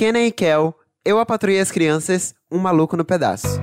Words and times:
Kenan 0.00 0.24
e 0.24 0.32
Kel, 0.32 0.74
Eu, 1.04 1.18
a 1.18 1.26
Patrulha 1.26 1.58
e 1.58 1.60
as 1.60 1.70
Crianças, 1.70 2.34
Um 2.50 2.56
Maluco 2.56 2.96
no 2.96 3.04
Pedaço. 3.04 3.60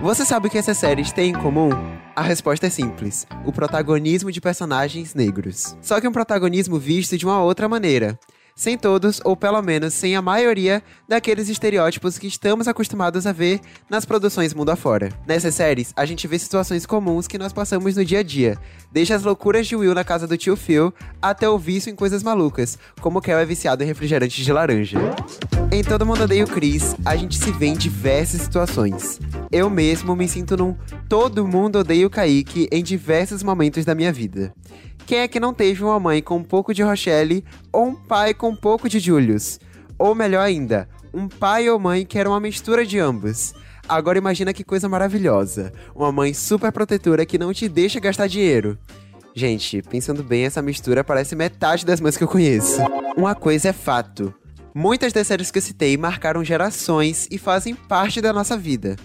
Você 0.00 0.24
sabe 0.24 0.46
o 0.46 0.50
que 0.50 0.56
essas 0.56 0.78
séries 0.78 1.12
têm 1.12 1.32
em 1.32 1.34
comum? 1.34 1.68
A 2.16 2.22
resposta 2.22 2.66
é 2.66 2.70
simples: 2.70 3.26
o 3.44 3.52
protagonismo 3.52 4.32
de 4.32 4.40
personagens 4.40 5.14
negros. 5.14 5.76
Só 5.82 6.00
que 6.00 6.08
um 6.08 6.12
protagonismo 6.12 6.78
visto 6.78 7.18
de 7.18 7.26
uma 7.26 7.42
outra 7.42 7.68
maneira 7.68 8.18
sem 8.54 8.78
todos, 8.78 9.20
ou 9.24 9.36
pelo 9.36 9.60
menos 9.60 9.94
sem 9.94 10.14
a 10.16 10.22
maioria, 10.22 10.82
daqueles 11.08 11.48
estereótipos 11.48 12.18
que 12.18 12.26
estamos 12.26 12.68
acostumados 12.68 13.26
a 13.26 13.32
ver 13.32 13.60
nas 13.90 14.04
produções 14.04 14.54
mundo 14.54 14.70
afora. 14.70 15.10
Nessas 15.26 15.54
séries, 15.54 15.92
a 15.96 16.04
gente 16.04 16.26
vê 16.28 16.38
situações 16.38 16.86
comuns 16.86 17.26
que 17.26 17.38
nós 17.38 17.52
passamos 17.52 17.96
no 17.96 18.04
dia 18.04 18.20
a 18.20 18.22
dia, 18.22 18.56
desde 18.92 19.12
as 19.12 19.22
loucuras 19.22 19.66
de 19.66 19.74
Will 19.74 19.94
na 19.94 20.04
casa 20.04 20.26
do 20.26 20.36
tio 20.36 20.56
Phil, 20.56 20.92
até 21.20 21.48
o 21.48 21.58
vício 21.58 21.90
em 21.90 21.96
coisas 21.96 22.22
malucas, 22.22 22.78
como 23.00 23.20
Kel 23.20 23.38
é 23.38 23.44
viciado 23.44 23.82
em 23.82 23.86
refrigerantes 23.86 24.44
de 24.44 24.52
laranja. 24.52 24.98
Em 25.72 25.82
Todo 25.82 26.06
Mundo 26.06 26.22
Odeia 26.22 26.44
o 26.44 26.48
Chris, 26.48 26.94
a 27.04 27.16
gente 27.16 27.36
se 27.36 27.50
vê 27.50 27.66
em 27.66 27.76
diversas 27.76 28.42
situações. 28.42 29.18
Eu 29.50 29.68
mesmo 29.68 30.14
me 30.14 30.28
sinto 30.28 30.56
num 30.56 30.76
Todo 31.08 31.48
Mundo 31.48 31.80
Odeia 31.80 32.06
o 32.06 32.10
Kaique 32.10 32.68
em 32.70 32.82
diversos 32.82 33.42
momentos 33.42 33.84
da 33.84 33.94
minha 33.94 34.12
vida. 34.12 34.54
Quem 35.06 35.18
é 35.18 35.28
que 35.28 35.38
não 35.38 35.52
teve 35.52 35.84
uma 35.84 36.00
mãe 36.00 36.22
com 36.22 36.36
um 36.36 36.42
pouco 36.42 36.72
de 36.72 36.82
Rochelle 36.82 37.44
ou 37.70 37.88
um 37.88 37.94
pai 37.94 38.32
com 38.32 38.50
um 38.50 38.56
pouco 38.56 38.88
de 38.88 38.98
Julius? 38.98 39.60
Ou 39.98 40.14
melhor 40.14 40.40
ainda, 40.40 40.88
um 41.12 41.28
pai 41.28 41.68
ou 41.68 41.78
mãe 41.78 42.06
que 42.06 42.18
era 42.18 42.28
uma 42.28 42.40
mistura 42.40 42.86
de 42.86 42.98
ambos. 42.98 43.54
Agora 43.86 44.16
imagina 44.16 44.54
que 44.54 44.64
coisa 44.64 44.88
maravilhosa. 44.88 45.72
Uma 45.94 46.10
mãe 46.10 46.32
super 46.32 46.72
protetora 46.72 47.26
que 47.26 47.38
não 47.38 47.52
te 47.52 47.68
deixa 47.68 48.00
gastar 48.00 48.26
dinheiro. 48.26 48.78
Gente, 49.34 49.82
pensando 49.82 50.22
bem, 50.22 50.44
essa 50.44 50.62
mistura 50.62 51.04
parece 51.04 51.36
metade 51.36 51.84
das 51.84 52.00
mães 52.00 52.16
que 52.16 52.24
eu 52.24 52.28
conheço. 52.28 52.80
Uma 53.14 53.34
coisa 53.34 53.68
é 53.68 53.72
fato. 53.72 54.32
Muitas 54.74 55.12
das 55.12 55.26
séries 55.26 55.50
que 55.50 55.58
eu 55.58 55.62
citei 55.62 55.96
marcaram 55.98 56.42
gerações 56.42 57.28
e 57.30 57.36
fazem 57.36 57.74
parte 57.74 58.20
da 58.20 58.32
nossa 58.32 58.56
vida. 58.56 58.96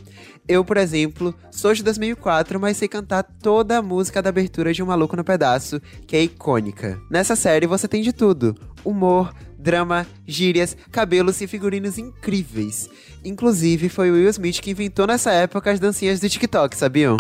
Eu, 0.50 0.66
por 0.66 0.78
exemplo, 0.78 1.36
sou 1.52 1.76
de 1.76 1.84
2004, 1.84 2.60
mas 2.60 2.76
sei 2.76 2.88
cantar 2.88 3.22
toda 3.22 3.78
a 3.78 3.84
música 3.84 4.20
da 4.20 4.30
abertura 4.30 4.74
de 4.74 4.82
Um 4.82 4.88
Maluco 4.88 5.16
no 5.16 5.24
Pedaço, 5.24 5.80
que 6.08 6.16
é 6.16 6.24
icônica. 6.24 7.00
Nessa 7.08 7.36
série 7.36 7.68
você 7.68 7.88
tem 7.88 8.02
de 8.02 8.12
tudo: 8.12 8.56
humor, 8.84 9.32
drama, 9.60 10.08
gírias, 10.26 10.76
cabelos 10.92 11.40
e 11.40 11.46
figurinos 11.46 12.00
incríveis. 12.00 12.90
Inclusive, 13.24 13.90
foi 13.90 14.10
o 14.10 14.16
Will 14.16 14.28
Smith 14.30 14.60
que 14.60 14.72
inventou 14.72 15.06
nessa 15.06 15.32
época 15.32 15.70
as 15.70 15.80
dancinhas 15.80 16.20
do 16.20 16.28
TikTok, 16.28 16.76
sabiam? 16.76 17.16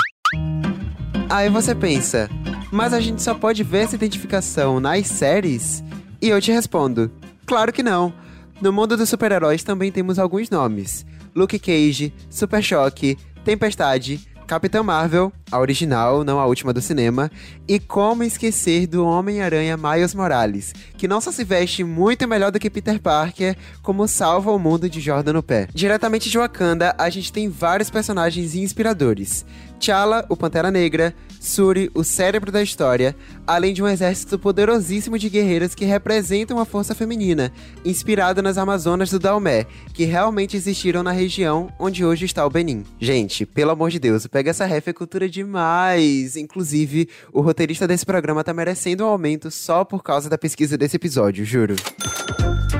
Aí 1.29 1.49
você 1.49 1.75
pensa, 1.75 2.27
mas 2.71 2.95
a 2.95 2.99
gente 2.99 3.21
só 3.21 3.35
pode 3.35 3.63
ver 3.63 3.83
essa 3.83 3.95
identificação 3.95 4.79
nas 4.79 5.05
séries? 5.05 5.83
E 6.19 6.29
eu 6.29 6.41
te 6.41 6.51
respondo: 6.51 7.11
claro 7.45 7.71
que 7.71 7.83
não. 7.83 8.11
No 8.59 8.73
mundo 8.73 8.97
dos 8.97 9.07
super-heróis 9.07 9.63
também 9.63 9.91
temos 9.91 10.17
alguns 10.17 10.49
nomes. 10.49 11.05
Luke 11.39 11.57
Cage, 11.57 12.13
Super 12.29 12.61
Choque, 12.61 13.17
Tempestade, 13.45 14.19
Capitão 14.45 14.83
Marvel, 14.83 15.31
a 15.49 15.57
original, 15.57 16.23
não 16.25 16.37
a 16.37 16.45
última 16.45 16.73
do 16.73 16.81
cinema, 16.81 17.31
e 17.65 17.79
como 17.79 18.23
esquecer 18.23 18.87
do 18.87 19.05
Homem-Aranha 19.05 19.77
Miles 19.77 20.13
Morales, 20.13 20.73
que 20.97 21.07
não 21.07 21.21
só 21.21 21.31
se 21.31 21.45
veste 21.45 21.81
muito 21.81 22.27
melhor 22.27 22.51
do 22.51 22.59
que 22.59 22.69
Peter 22.69 22.99
Parker, 22.99 23.55
como 23.81 24.05
salva 24.05 24.51
o 24.51 24.59
mundo 24.59 24.89
de 24.89 24.99
Jordan 24.99 25.33
no 25.33 25.43
pé. 25.43 25.69
Diretamente 25.73 26.29
de 26.29 26.37
Wakanda, 26.37 26.93
a 26.97 27.09
gente 27.09 27.31
tem 27.31 27.47
vários 27.47 27.89
personagens 27.89 28.53
inspiradores. 28.53 29.45
T'Challa, 29.79 30.25
o 30.27 30.35
Pantera 30.35 30.69
Negra, 30.69 31.15
Suri, 31.39 31.89
o 31.93 32.03
cérebro 32.03 32.51
da 32.51 32.61
história, 32.61 33.15
além 33.47 33.73
de 33.73 33.81
um 33.81 33.87
exército 33.87 34.37
poderosíssimo 34.37 35.17
de 35.17 35.29
guerreiras 35.29 35.73
que 35.73 35.85
representam 35.85 36.59
a 36.59 36.65
força 36.65 36.93
feminina, 36.93 37.51
inspirado 37.85 38.41
nas 38.41 38.57
Amazonas 38.57 39.09
do 39.09 39.19
Dalmé, 39.19 39.65
que 39.93 40.03
realmente 40.03 40.57
existiram 40.57 41.01
na 41.01 41.11
região 41.11 41.71
onde 41.79 42.03
hoje 42.03 42.25
está 42.25 42.45
o 42.45 42.49
Benin. 42.49 42.83
Gente, 42.99 43.45
pelo 43.45 43.71
amor 43.71 43.89
de 43.89 43.99
Deus, 43.99 44.27
pega 44.27 44.49
essa 44.49 44.65
ref 44.65 44.89
é 44.89 44.93
cultura 44.93 45.29
demais. 45.29 46.35
Inclusive, 46.35 47.07
o 47.31 47.41
roteirista 47.41 47.87
desse 47.87 48.05
programa 48.05 48.43
tá 48.43 48.53
merecendo 48.53 49.05
um 49.05 49.07
aumento 49.07 49.49
só 49.49 49.85
por 49.85 50.03
causa 50.03 50.29
da 50.29 50.37
pesquisa 50.37 50.77
desse 50.77 50.97
episódio, 50.97 51.45
juro. 51.45 51.75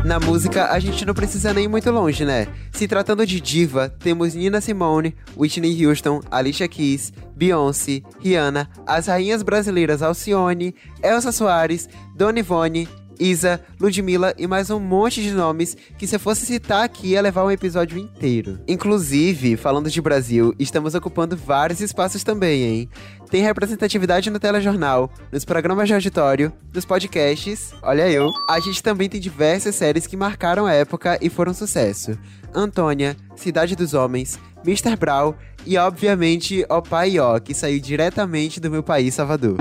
Na 0.05 0.19
música, 0.19 0.71
a 0.71 0.79
gente 0.79 1.05
não 1.05 1.13
precisa 1.13 1.53
nem 1.53 1.67
muito 1.67 1.91
longe, 1.91 2.25
né? 2.25 2.47
Se 2.71 2.87
tratando 2.87 3.25
de 3.25 3.39
diva, 3.39 3.89
temos 3.89 4.33
Nina 4.33 4.59
Simone, 4.59 5.15
Whitney 5.37 5.85
Houston, 5.85 6.21
Alicia 6.31 6.67
Keys, 6.67 7.13
Beyoncé, 7.35 8.01
Rihanna, 8.19 8.69
as 8.87 9.07
rainhas 9.07 9.43
brasileiras 9.43 10.01
Alcione, 10.01 10.73
Elsa 11.03 11.31
Soares, 11.31 11.87
Dona 12.15 12.39
Ivone, 12.39 12.87
Isa, 13.19 13.59
Ludmilla 13.79 14.33
e 14.37 14.47
mais 14.47 14.69
um 14.69 14.79
monte 14.79 15.21
de 15.21 15.31
nomes 15.31 15.75
que 15.97 16.07
se 16.07 16.15
eu 16.15 16.19
fosse 16.19 16.45
citar 16.45 16.85
aqui 16.85 17.09
ia 17.09 17.21
levar 17.21 17.43
um 17.43 17.51
episódio 17.51 17.97
inteiro. 17.97 18.59
Inclusive, 18.67 19.57
falando 19.57 19.89
de 19.89 20.01
Brasil, 20.01 20.55
estamos 20.57 20.95
ocupando 20.95 21.35
vários 21.35 21.81
espaços 21.81 22.23
também, 22.23 22.63
hein? 22.63 22.89
Tem 23.29 23.43
representatividade 23.43 24.29
no 24.29 24.39
telejornal, 24.39 25.11
nos 25.31 25.43
programas 25.43 25.87
de 25.87 25.93
auditório, 25.93 26.51
nos 26.73 26.85
podcasts, 26.85 27.73
olha 27.83 28.09
eu. 28.09 28.29
A 28.49 28.59
gente 28.59 28.81
também 28.81 29.09
tem 29.09 29.19
diversas 29.19 29.75
séries 29.75 30.07
que 30.07 30.17
marcaram 30.17 30.65
a 30.65 30.73
época 30.73 31.19
e 31.21 31.29
foram 31.29 31.53
sucesso. 31.53 32.17
Antônia, 32.53 33.15
Cidade 33.35 33.75
dos 33.75 33.93
Homens, 33.93 34.39
Mr. 34.65 34.95
Brown 34.95 35.35
e, 35.65 35.77
obviamente, 35.77 36.65
O 36.69 36.81
Pai 36.81 37.19
Ó, 37.19 37.37
que 37.39 37.53
saiu 37.53 37.79
diretamente 37.79 38.59
do 38.59 38.71
meu 38.71 38.81
país, 38.81 39.13
Salvador. 39.13 39.57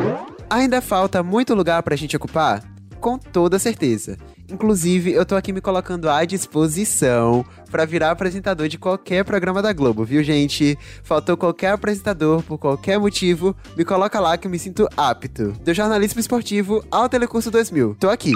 Ainda 0.49 0.81
falta 0.81 1.23
muito 1.23 1.55
lugar 1.55 1.83
pra 1.83 1.97
gente 1.97 2.17
ocupar? 2.17 2.63
Com 3.01 3.19
toda 3.19 3.59
certeza. 3.59 4.17
Inclusive, 4.51 5.13
eu 5.13 5.27
tô 5.27 5.37
aqui 5.37 5.53
me 5.53 5.61
colocando 5.61 6.09
à 6.09 6.25
disposição 6.25 7.45
para 7.71 7.85
virar 7.85 8.11
apresentador 8.11 8.67
de 8.67 8.79
qualquer 8.79 9.25
programa 9.25 9.61
da 9.61 9.73
Globo, 9.73 10.05
viu, 10.05 10.23
gente? 10.23 10.79
Faltou 11.03 11.37
qualquer 11.37 11.73
apresentador 11.73 12.43
por 12.43 12.59
qualquer 12.59 12.99
motivo, 12.99 13.55
me 13.77 13.85
coloca 13.85 14.19
lá 14.19 14.39
que 14.39 14.47
eu 14.47 14.51
me 14.51 14.59
sinto 14.59 14.89
apto. 14.97 15.53
Do 15.53 15.75
jornalismo 15.75 16.21
esportivo 16.21 16.83
ao 16.91 17.09
Telecurso 17.09 17.51
2000. 17.51 17.97
Tô 18.01 18.09
aqui. 18.09 18.33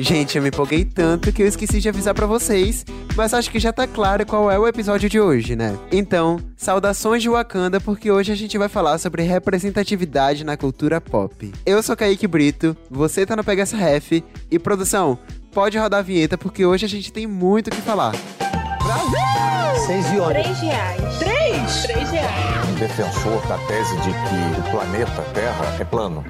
Gente, 0.00 0.36
eu 0.36 0.42
me 0.42 0.48
empolguei 0.48 0.84
tanto 0.84 1.32
que 1.32 1.42
eu 1.42 1.46
esqueci 1.48 1.80
de 1.80 1.88
avisar 1.88 2.14
para 2.14 2.24
vocês, 2.24 2.86
mas 3.16 3.34
acho 3.34 3.50
que 3.50 3.58
já 3.58 3.72
tá 3.72 3.84
claro 3.84 4.24
qual 4.24 4.48
é 4.48 4.56
o 4.56 4.68
episódio 4.68 5.08
de 5.08 5.18
hoje, 5.18 5.56
né? 5.56 5.76
Então, 5.90 6.38
saudações 6.56 7.20
de 7.20 7.28
Wakanda, 7.28 7.80
porque 7.80 8.08
hoje 8.08 8.30
a 8.30 8.36
gente 8.36 8.56
vai 8.56 8.68
falar 8.68 8.98
sobre 8.98 9.22
representatividade 9.22 10.44
na 10.44 10.56
cultura 10.56 11.00
pop. 11.00 11.52
Eu 11.66 11.82
sou 11.82 11.96
Kaique 11.96 12.28
Brito, 12.28 12.76
você 12.88 13.26
tá 13.26 13.34
no 13.34 13.42
Pega 13.42 13.62
essa 13.62 13.76
Ref, 13.76 14.22
e 14.48 14.58
produção, 14.60 15.18
pode 15.52 15.76
rodar 15.76 15.98
a 15.98 16.02
vinheta 16.02 16.38
porque 16.38 16.64
hoje 16.64 16.86
a 16.86 16.88
gente 16.88 17.12
tem 17.12 17.26
muito 17.26 17.66
o 17.66 17.70
que 17.72 17.82
falar. 17.82 18.12
Brasil! 18.80 19.84
Seis 19.84 20.06
e 20.12 20.28
Três 20.28 20.60
reais. 20.60 21.18
Três? 21.18 21.82
Três 21.82 22.10
reais. 22.10 22.78
Defensor 22.78 23.44
da 23.48 23.58
tese 23.66 23.96
de 23.96 24.10
que 24.10 24.60
o 24.60 24.70
planeta 24.70 25.22
Terra 25.34 25.76
é 25.80 25.84
plano. 25.84 26.24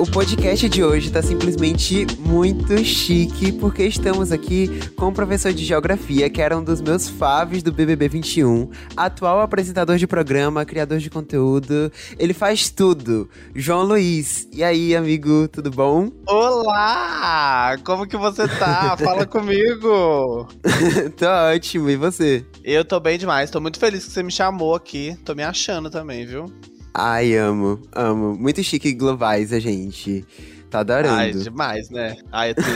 O 0.00 0.06
podcast 0.10 0.66
de 0.66 0.82
hoje 0.82 1.08
está 1.08 1.20
simplesmente 1.20 2.06
muito 2.18 2.82
chique, 2.82 3.52
porque 3.52 3.84
estamos 3.84 4.32
aqui 4.32 4.66
com 4.96 5.08
um 5.08 5.12
professor 5.12 5.52
de 5.52 5.62
geografia 5.62 6.30
que 6.30 6.40
era 6.40 6.56
um 6.56 6.64
dos 6.64 6.80
meus 6.80 7.06
faves 7.06 7.62
do 7.62 7.70
BBB 7.70 8.08
21, 8.08 8.70
atual 8.96 9.42
apresentador 9.42 9.98
de 9.98 10.06
programa, 10.06 10.64
criador 10.64 10.96
de 11.00 11.10
conteúdo. 11.10 11.92
Ele 12.18 12.32
faz 12.32 12.70
tudo. 12.70 13.28
João 13.54 13.82
Luiz. 13.82 14.48
E 14.50 14.64
aí, 14.64 14.96
amigo, 14.96 15.46
tudo 15.48 15.70
bom? 15.70 16.10
Olá! 16.26 17.76
Como 17.84 18.06
que 18.06 18.16
você 18.16 18.48
tá? 18.48 18.96
Fala 18.96 19.26
comigo! 19.28 20.48
tô 21.14 21.26
ótimo, 21.54 21.90
e 21.90 21.96
você? 21.96 22.42
Eu 22.64 22.86
tô 22.86 22.98
bem 23.00 23.18
demais, 23.18 23.50
tô 23.50 23.60
muito 23.60 23.78
feliz 23.78 24.06
que 24.06 24.12
você 24.12 24.22
me 24.22 24.32
chamou 24.32 24.74
aqui. 24.74 25.14
Tô 25.26 25.34
me 25.34 25.42
achando 25.42 25.90
também, 25.90 26.24
viu? 26.24 26.46
Ai, 26.94 27.36
amo, 27.36 27.80
amo. 27.94 28.36
Muito 28.36 28.62
chique 28.62 28.92
globais 28.92 29.52
a 29.52 29.60
gente. 29.60 30.24
Tá 30.70 30.80
adorando. 30.80 31.14
Ai, 31.14 31.32
demais, 31.32 31.90
né? 31.90 32.16
Ai, 32.30 32.50
é 32.50 32.54
tudo. 32.54 32.68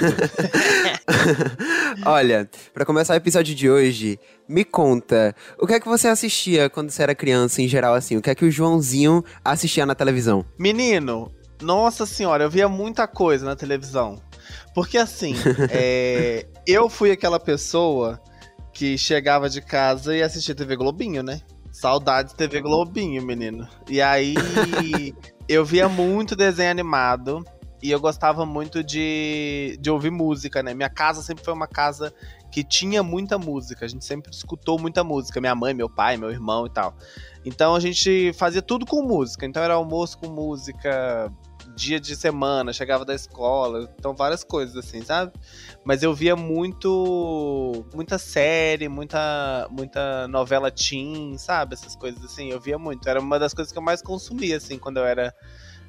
Olha, 2.06 2.50
para 2.72 2.84
começar 2.84 3.14
o 3.14 3.16
episódio 3.16 3.54
de 3.54 3.70
hoje, 3.70 4.18
me 4.48 4.64
conta, 4.64 5.34
o 5.58 5.66
que 5.66 5.74
é 5.74 5.80
que 5.80 5.86
você 5.86 6.08
assistia 6.08 6.68
quando 6.68 6.90
você 6.90 7.04
era 7.04 7.14
criança, 7.14 7.62
em 7.62 7.68
geral, 7.68 7.94
assim? 7.94 8.16
O 8.16 8.22
que 8.22 8.30
é 8.30 8.34
que 8.34 8.44
o 8.44 8.50
Joãozinho 8.50 9.24
assistia 9.44 9.86
na 9.86 9.94
televisão? 9.94 10.44
Menino, 10.58 11.32
nossa 11.62 12.04
senhora, 12.04 12.44
eu 12.44 12.50
via 12.50 12.68
muita 12.68 13.06
coisa 13.06 13.44
na 13.44 13.54
televisão. 13.54 14.20
Porque 14.74 14.98
assim, 14.98 15.34
é, 15.70 16.46
eu 16.66 16.88
fui 16.88 17.12
aquela 17.12 17.38
pessoa 17.38 18.20
que 18.72 18.98
chegava 18.98 19.48
de 19.48 19.60
casa 19.60 20.16
e 20.16 20.22
assistia 20.22 20.54
TV 20.54 20.74
Globinho, 20.74 21.22
né? 21.22 21.40
Saudades 21.74 22.32
TV 22.32 22.60
Globinho, 22.60 23.20
menino. 23.26 23.68
E 23.90 24.00
aí 24.00 24.34
eu 25.48 25.64
via 25.64 25.88
muito 25.88 26.36
desenho 26.36 26.70
animado 26.70 27.44
e 27.82 27.90
eu 27.90 27.98
gostava 27.98 28.46
muito 28.46 28.82
de, 28.84 29.76
de 29.80 29.90
ouvir 29.90 30.12
música, 30.12 30.62
né? 30.62 30.72
Minha 30.72 30.88
casa 30.88 31.20
sempre 31.20 31.44
foi 31.44 31.52
uma 31.52 31.66
casa 31.66 32.14
que 32.52 32.62
tinha 32.62 33.02
muita 33.02 33.36
música. 33.38 33.84
A 33.84 33.88
gente 33.88 34.04
sempre 34.04 34.30
escutou 34.30 34.78
muita 34.78 35.02
música, 35.02 35.40
minha 35.40 35.54
mãe, 35.56 35.74
meu 35.74 35.90
pai, 35.90 36.16
meu 36.16 36.30
irmão 36.30 36.64
e 36.64 36.70
tal. 36.70 36.94
Então 37.44 37.74
a 37.74 37.80
gente 37.80 38.32
fazia 38.34 38.62
tudo 38.62 38.86
com 38.86 39.02
música. 39.02 39.44
Então 39.44 39.60
era 39.60 39.74
almoço 39.74 40.16
com 40.18 40.28
música, 40.28 41.28
dia 41.74 41.98
de 41.98 42.14
semana, 42.16 42.72
chegava 42.72 43.04
da 43.04 43.14
escola, 43.14 43.90
então 43.98 44.14
várias 44.14 44.44
coisas 44.44 44.76
assim, 44.76 45.02
sabe? 45.02 45.32
Mas 45.84 46.02
eu 46.02 46.14
via 46.14 46.36
muito 46.36 47.84
muita 47.94 48.18
série, 48.18 48.88
muita 48.88 49.66
muita 49.70 50.28
novela 50.28 50.70
teen, 50.70 51.36
sabe? 51.38 51.74
Essas 51.74 51.96
coisas 51.96 52.24
assim, 52.24 52.50
eu 52.50 52.60
via 52.60 52.78
muito. 52.78 53.08
Era 53.08 53.20
uma 53.20 53.38
das 53.38 53.52
coisas 53.52 53.72
que 53.72 53.78
eu 53.78 53.82
mais 53.82 54.00
consumia 54.02 54.56
assim 54.56 54.78
quando 54.78 54.98
eu 54.98 55.04
era 55.04 55.34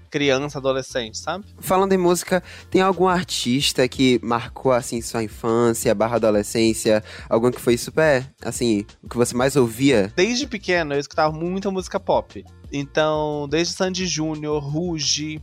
criança, 0.09 0.59
adolescente, 0.59 1.17
sabe? 1.17 1.45
Falando 1.59 1.91
em 1.91 1.97
música, 1.97 2.41
tem 2.69 2.81
algum 2.81 3.05
artista 3.05 3.85
que 3.85 4.17
marcou, 4.23 4.71
assim, 4.71 5.01
sua 5.01 5.21
infância, 5.21 5.93
barra 5.93 6.15
adolescência? 6.15 7.03
Algum 7.29 7.51
que 7.51 7.59
foi 7.59 7.77
super, 7.77 8.25
assim, 8.41 8.85
o 9.03 9.09
que 9.09 9.17
você 9.17 9.35
mais 9.35 9.57
ouvia? 9.57 10.13
Desde 10.15 10.47
pequeno, 10.47 10.93
eu 10.93 10.99
escutava 10.99 11.33
muita 11.35 11.69
música 11.69 11.99
pop. 11.99 12.45
Então, 12.71 13.45
desde 13.49 13.73
Sandy 13.73 14.07
Júnior, 14.07 14.63
Ruge, 14.63 15.41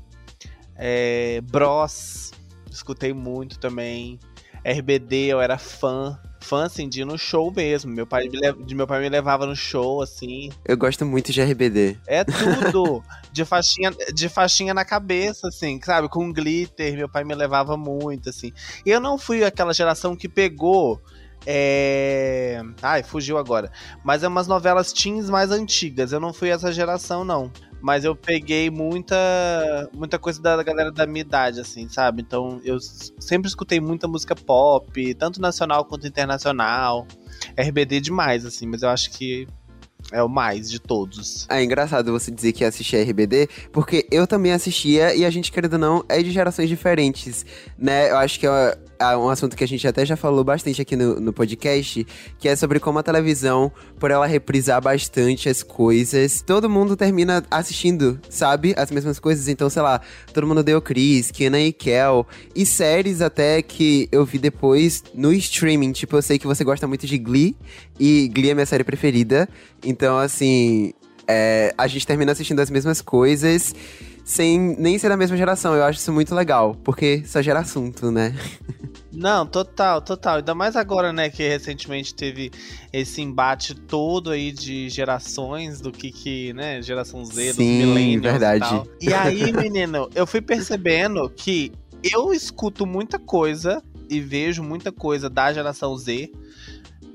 é, 0.84 1.40
Bros, 1.42 2.32
escutei 2.68 3.12
muito 3.12 3.56
também. 3.56 4.18
RBD, 4.64 5.26
eu 5.26 5.40
era 5.40 5.56
fã. 5.56 6.18
Fã, 6.40 6.64
assim, 6.64 6.88
de 6.88 7.02
ir 7.02 7.04
no 7.04 7.16
show 7.16 7.52
mesmo. 7.52 7.92
Meu 7.92 8.04
pai, 8.04 8.28
me 8.28 8.64
de 8.64 8.74
meu 8.74 8.84
pai 8.84 9.00
me 9.00 9.08
levava 9.08 9.46
no 9.46 9.54
show, 9.54 10.02
assim. 10.02 10.50
Eu 10.64 10.76
gosto 10.76 11.06
muito 11.06 11.32
de 11.32 11.40
RBD. 11.40 11.98
É 12.04 12.24
tudo. 12.24 13.00
de, 13.30 13.44
faixinha, 13.44 13.92
de 14.12 14.28
faixinha 14.28 14.74
na 14.74 14.84
cabeça, 14.84 15.46
assim, 15.46 15.80
sabe? 15.84 16.08
Com 16.08 16.32
glitter. 16.32 16.96
Meu 16.96 17.08
pai 17.08 17.22
me 17.22 17.34
levava 17.36 17.76
muito, 17.76 18.28
assim. 18.28 18.52
E 18.84 18.90
eu 18.90 18.98
não 18.98 19.16
fui 19.16 19.44
aquela 19.44 19.72
geração 19.72 20.16
que 20.16 20.28
pegou. 20.28 21.00
É... 21.46 22.60
Ai, 22.82 23.04
fugiu 23.04 23.38
agora. 23.38 23.70
Mas 24.02 24.24
é 24.24 24.28
umas 24.28 24.48
novelas 24.48 24.92
teens 24.92 25.30
mais 25.30 25.52
antigas. 25.52 26.10
Eu 26.10 26.18
não 26.18 26.32
fui 26.32 26.48
essa 26.48 26.72
geração, 26.72 27.24
não 27.24 27.52
mas 27.82 28.04
eu 28.04 28.14
peguei 28.14 28.70
muita 28.70 29.16
muita 29.92 30.18
coisa 30.18 30.40
da 30.40 30.62
galera 30.62 30.92
da 30.92 31.06
minha 31.06 31.20
idade, 31.20 31.60
assim, 31.60 31.88
sabe? 31.88 32.22
Então 32.22 32.60
eu 32.64 32.78
sempre 33.18 33.48
escutei 33.48 33.80
muita 33.80 34.06
música 34.06 34.36
pop, 34.36 35.14
tanto 35.14 35.40
nacional 35.40 35.84
quanto 35.84 36.06
internacional. 36.06 37.06
RBD 37.56 38.00
demais, 38.00 38.46
assim, 38.46 38.66
mas 38.66 38.82
eu 38.82 38.88
acho 38.88 39.10
que 39.10 39.48
é 40.12 40.22
o 40.22 40.28
mais 40.28 40.70
de 40.70 40.78
todos. 40.78 41.46
É 41.50 41.62
engraçado 41.62 42.12
você 42.12 42.30
dizer 42.30 42.52
que 42.52 42.64
assistia 42.64 43.02
RBD, 43.02 43.48
porque 43.72 44.06
eu 44.10 44.26
também 44.26 44.52
assistia 44.52 45.14
e 45.14 45.24
a 45.24 45.30
gente, 45.30 45.50
querendo 45.50 45.74
ou 45.74 45.78
não, 45.78 46.04
é 46.08 46.22
de 46.22 46.30
gerações 46.30 46.68
diferentes, 46.68 47.44
né? 47.78 48.10
Eu 48.10 48.16
acho 48.18 48.38
que 48.38 48.46
é 48.46 48.78
um 49.16 49.28
assunto 49.28 49.56
que 49.56 49.64
a 49.64 49.68
gente 49.68 49.86
até 49.86 50.04
já 50.04 50.16
falou 50.16 50.44
bastante 50.44 50.80
aqui 50.80 50.96
no, 50.96 51.20
no 51.20 51.32
podcast, 51.32 52.06
que 52.38 52.48
é 52.48 52.56
sobre 52.56 52.80
como 52.80 52.98
a 52.98 53.02
televisão, 53.02 53.70
por 53.98 54.10
ela 54.10 54.26
reprisar 54.26 54.80
bastante 54.80 55.48
as 55.48 55.62
coisas, 55.62 56.42
todo 56.42 56.68
mundo 56.68 56.96
termina 56.96 57.44
assistindo, 57.50 58.20
sabe? 58.28 58.74
As 58.76 58.90
mesmas 58.90 59.18
coisas. 59.18 59.48
Então, 59.48 59.68
sei 59.68 59.82
lá, 59.82 60.00
todo 60.32 60.46
mundo 60.46 60.62
deu 60.62 60.80
Chris, 60.80 61.30
Kenan 61.30 61.60
e 61.60 61.72
Kel, 61.72 62.26
e 62.54 62.64
séries 62.64 63.20
até 63.20 63.60
que 63.62 64.08
eu 64.12 64.24
vi 64.24 64.38
depois 64.38 65.02
no 65.14 65.32
streaming. 65.32 65.92
Tipo, 65.92 66.16
eu 66.16 66.22
sei 66.22 66.38
que 66.38 66.46
você 66.46 66.64
gosta 66.64 66.86
muito 66.86 67.06
de 67.06 67.18
Glee, 67.18 67.56
e 67.98 68.28
Glee 68.28 68.50
é 68.50 68.54
minha 68.54 68.66
série 68.66 68.84
preferida. 68.84 69.48
Então, 69.84 70.18
assim, 70.18 70.92
é, 71.26 71.74
a 71.76 71.86
gente 71.86 72.06
termina 72.06 72.32
assistindo 72.32 72.60
as 72.60 72.70
mesmas 72.70 73.00
coisas 73.00 73.74
sem 74.24 74.58
nem 74.78 74.98
ser 74.98 75.08
da 75.08 75.16
mesma 75.16 75.36
geração. 75.36 75.74
Eu 75.74 75.84
acho 75.84 75.98
isso 75.98 76.12
muito 76.12 76.34
legal, 76.34 76.74
porque 76.82 77.22
só 77.24 77.42
gera 77.42 77.60
assunto, 77.60 78.10
né? 78.10 78.34
Não, 79.12 79.46
total, 79.46 80.00
total. 80.00 80.36
Ainda 80.36 80.54
mais 80.54 80.74
agora, 80.74 81.12
né, 81.12 81.28
que 81.28 81.46
recentemente 81.46 82.14
teve 82.14 82.50
esse 82.92 83.20
embate 83.20 83.74
todo 83.74 84.30
aí 84.30 84.50
de 84.50 84.88
gerações, 84.88 85.80
do 85.80 85.92
que 85.92 86.10
que, 86.10 86.52
né, 86.54 86.80
geração 86.80 87.22
Z, 87.24 87.52
Sim, 87.52 87.78
dos 87.78 87.86
millennials 87.88 88.22
verdade. 88.22 88.64
e 88.64 88.68
tal. 88.68 88.86
E 89.00 89.12
aí, 89.12 89.52
menino, 89.52 90.08
eu 90.14 90.26
fui 90.26 90.40
percebendo 90.40 91.28
que 91.28 91.72
eu 92.02 92.32
escuto 92.32 92.86
muita 92.86 93.18
coisa 93.18 93.82
e 94.08 94.18
vejo 94.20 94.62
muita 94.62 94.90
coisa 94.90 95.28
da 95.28 95.52
geração 95.52 95.96
Z, 95.96 96.30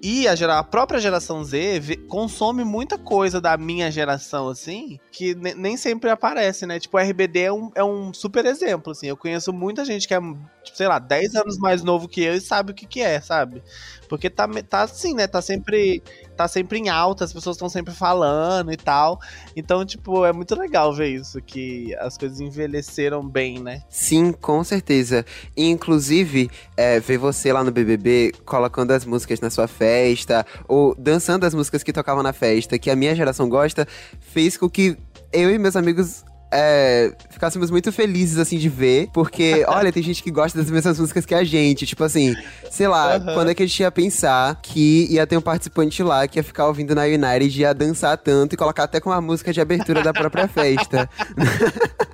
e 0.01 0.27
a, 0.27 0.35
gera, 0.35 0.59
a 0.59 0.63
própria 0.63 0.99
geração 0.99 1.44
Z 1.44 1.79
vê, 1.79 1.97
consome 1.97 2.63
muita 2.63 2.97
coisa 2.97 3.41
da 3.41 3.57
minha 3.57 3.89
geração, 3.91 4.47
assim, 4.47 4.99
que 5.11 5.33
nem 5.35 5.75
sempre 5.75 6.09
aparece, 6.09 6.65
né? 6.65 6.79
Tipo, 6.79 6.97
o 6.97 6.99
RBD 6.99 7.39
é 7.39 7.51
um, 7.51 7.71
é 7.75 7.83
um 7.83 8.13
super 8.13 8.45
exemplo, 8.45 8.91
assim. 8.91 9.07
Eu 9.07 9.17
conheço 9.17 9.51
muita 9.51 9.83
gente 9.83 10.07
que 10.07 10.13
é, 10.13 10.19
tipo, 10.19 10.77
sei 10.77 10.88
lá, 10.88 10.99
10 10.99 11.35
anos 11.35 11.57
mais 11.57 11.83
novo 11.83 12.07
que 12.07 12.21
eu 12.21 12.35
e 12.35 12.41
sabe 12.41 12.71
o 12.71 12.75
que 12.75 12.85
que 12.85 13.01
é, 13.01 13.19
sabe? 13.19 13.63
Porque 14.07 14.30
tá, 14.30 14.48
tá 14.69 14.81
assim, 14.83 15.13
né? 15.13 15.27
Tá 15.27 15.42
sempre, 15.42 16.01
tá 16.36 16.48
sempre 16.48 16.80
em 16.80 16.89
alta, 16.89 17.24
as 17.24 17.33
pessoas 17.33 17.56
estão 17.56 17.69
sempre 17.69 17.94
falando 17.94 18.71
e 18.71 18.77
tal. 18.77 19.19
Então, 19.56 19.86
tipo, 19.86 20.25
é 20.25 20.33
muito 20.33 20.56
legal 20.56 20.94
ver 20.94 21.09
isso, 21.09 21.42
que 21.42 21.95
as 21.95 22.18
coisas 22.18 22.39
envelheceram 22.39 23.27
bem, 23.27 23.59
né? 23.59 23.83
Sim, 23.89 24.31
com 24.31 24.63
certeza. 24.63 25.25
Inclusive, 25.56 26.50
é, 26.75 27.00
ver 27.00 27.18
você 27.18 27.51
lá 27.51 27.63
no 27.63 27.71
BBB 27.71 28.33
colocando 28.45 28.92
as 28.92 29.06
músicas 29.06 29.39
na 29.39 29.50
sua 29.50 29.68
festa, 29.68 30.45
ou 30.68 30.95
dançando 30.95 31.45
as 31.45 31.54
músicas 31.54 31.83
que 31.83 31.94
tocavam 31.94 32.24
na 32.24 32.33
festa, 32.33 32.77
que 32.80 32.89
a 32.89 32.95
minha 32.95 33.15
geração 33.15 33.50
gosta, 33.50 33.88
fez 34.19 34.57
com 34.57 34.69
que 34.69 34.98
eu 35.31 35.51
e 35.51 35.57
meus 35.57 35.75
amigos 35.75 36.24
é, 36.51 37.11
ficássemos 37.29 37.69
muito 37.69 37.91
felizes, 37.91 38.38
assim, 38.38 38.57
de 38.57 38.69
ver. 38.69 39.09
Porque, 39.13 39.65
olha, 39.69 39.91
tem 39.91 40.01
gente 40.01 40.23
que 40.23 40.31
gosta 40.31 40.57
das 40.57 40.69
mesmas 40.69 40.99
músicas 40.99 41.25
que 41.25 41.35
a 41.35 41.44
gente. 41.44 41.85
Tipo 41.85 42.03
assim, 42.03 42.35
sei 42.71 42.88
lá, 42.88 43.17
uhum. 43.17 43.33
quando 43.33 43.51
é 43.51 43.55
que 43.55 43.63
a 43.63 43.65
gente 43.65 43.79
ia 43.79 43.91
pensar 43.91 44.59
que 44.61 45.07
ia 45.09 45.27
ter 45.27 45.38
um 45.38 45.41
participante 45.41 46.01
lá 46.03 46.27
que 46.27 46.39
ia 46.39 46.44
ficar 46.44 46.67
ouvindo 46.67 46.95
na 46.95 47.03
United, 47.03 47.59
ia 47.59 47.73
dançar 47.73 48.17
tanto 48.17 48.53
e 48.53 48.57
colocar 48.57 48.83
até 48.83 48.99
com 48.99 49.11
a 49.11 49.21
música 49.21 49.51
de 49.51 49.61
abertura 49.61 50.01
da 50.01 50.13
própria 50.13 50.47
festa. 50.47 51.09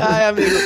Ai, 0.00 0.26
amigo, 0.26 0.56